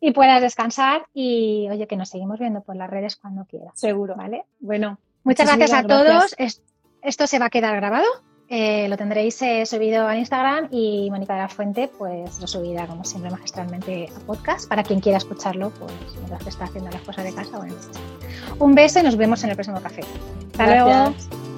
y 0.00 0.12
puedas 0.12 0.40
descansar 0.40 1.06
y 1.14 1.68
oye, 1.70 1.86
que 1.86 1.96
nos 1.96 2.10
seguimos 2.10 2.38
viendo 2.38 2.62
por 2.62 2.76
las 2.76 2.90
redes 2.90 3.16
cuando 3.16 3.44
quieras. 3.44 3.72
Seguro. 3.74 4.14
¿Vale? 4.16 4.44
Bueno. 4.60 4.98
Muchas 5.24 5.46
gracias 5.46 5.72
a 5.72 5.82
todos. 5.82 6.36
Esto 7.02 7.26
se 7.26 7.38
va 7.38 7.46
a 7.46 7.50
quedar 7.50 7.76
grabado. 7.76 8.06
Eh, 8.48 8.88
lo 8.88 8.96
tendréis 8.96 9.42
eh, 9.42 9.66
subido 9.66 10.06
a 10.06 10.16
Instagram 10.16 10.68
y 10.70 11.10
Mónica 11.10 11.34
de 11.34 11.40
la 11.40 11.48
Fuente 11.48 11.90
pues 11.98 12.38
lo 12.38 12.46
subirá 12.46 12.86
como 12.86 13.02
siempre 13.02 13.28
magistralmente 13.28 14.08
a 14.14 14.20
podcast 14.20 14.68
para 14.68 14.84
quien 14.84 15.00
quiera 15.00 15.18
escucharlo 15.18 15.70
pues 15.70 15.92
mientras 16.14 16.44
que 16.44 16.50
está 16.50 16.66
haciendo 16.66 16.88
las 16.92 17.02
cosas 17.02 17.24
de 17.24 17.34
casa. 17.34 17.58
Bueno, 17.58 17.74
un 18.60 18.74
beso 18.76 19.00
y 19.00 19.02
nos 19.02 19.16
vemos 19.16 19.42
en 19.42 19.50
el 19.50 19.56
próximo 19.56 19.80
café. 19.80 20.02
Hasta 20.52 20.66
luego. 20.84 21.55